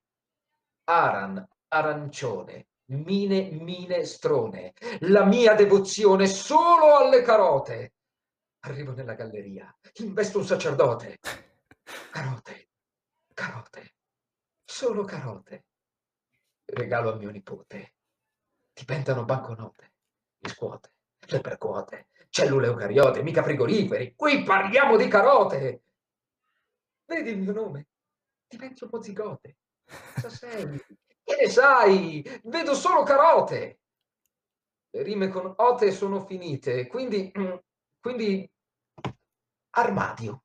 Aran, 0.85 1.47
arancione, 1.67 2.67
mine 2.85 3.51
minestrone, 3.51 4.73
la 5.01 5.25
mia 5.25 5.53
devozione 5.53 6.27
solo 6.27 6.97
alle 6.97 7.21
carote. 7.21 7.93
Arrivo 8.65 8.93
nella 8.93 9.13
galleria, 9.13 9.75
investo 9.95 10.39
un 10.39 10.45
sacerdote. 10.45 11.19
Carote, 12.11 12.69
carote, 13.33 13.95
solo 14.63 15.03
carote. 15.03 15.65
Regalo 16.65 17.11
a 17.11 17.15
mio 17.15 17.29
nipote. 17.29 17.95
Diventano 18.73 19.25
banconote, 19.25 19.93
le 20.37 20.49
scuote, 20.49 20.93
le 21.19 21.41
percuote, 21.41 22.07
cellule 22.29 22.67
eucariote, 22.67 23.21
mica 23.21 23.43
frigoriferi. 23.43 24.15
Qui 24.15 24.43
parliamo 24.43 24.97
di 24.97 25.07
carote. 25.07 25.83
Vedi 27.05 27.31
il 27.31 27.39
mio 27.39 27.51
nome? 27.51 27.89
Diventi 28.47 28.83
un 28.83 28.89
mozzigote. 28.91 29.57
Cosa 30.15 30.29
sei? 30.29 30.81
Che 31.23 31.37
ne 31.39 31.47
sai? 31.49 32.41
Vedo 32.43 32.73
solo 32.73 33.03
carote. 33.03 33.79
Le 34.91 35.03
rime 35.03 35.29
con 35.29 35.53
ote 35.57 35.91
sono 35.91 36.25
finite, 36.25 36.87
quindi, 36.87 37.31
quindi 37.99 38.49
armadio. 39.71 40.43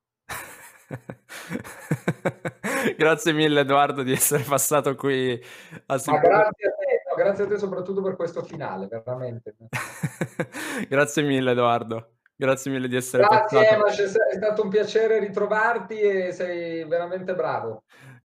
grazie 2.97 3.33
mille 3.33 3.59
Edoardo 3.59 4.01
di 4.01 4.11
essere 4.11 4.41
passato 4.43 4.95
qui 4.95 5.39
a 5.85 6.01
Ma 6.05 6.17
grazie 6.17 6.67
a 6.67 6.73
te, 6.73 7.03
no, 7.07 7.15
grazie 7.15 7.43
a 7.43 7.47
te 7.47 7.59
soprattutto 7.59 8.01
per 8.01 8.15
questo 8.15 8.41
finale, 8.41 8.87
veramente. 8.87 9.55
grazie 10.89 11.21
mille 11.23 11.51
Edoardo. 11.51 12.13
Grazie 12.39 12.71
mille 12.71 12.87
di 12.87 12.95
essere 12.95 13.23
Grazie, 13.23 13.59
passato. 13.59 13.83
Grazie, 13.83 14.05
è 14.05 14.35
stato 14.35 14.63
un 14.63 14.69
piacere 14.69 15.19
ritrovarti 15.19 15.99
e 15.99 16.31
sei 16.31 16.85
veramente 16.85 17.35
bravo. 17.35 17.83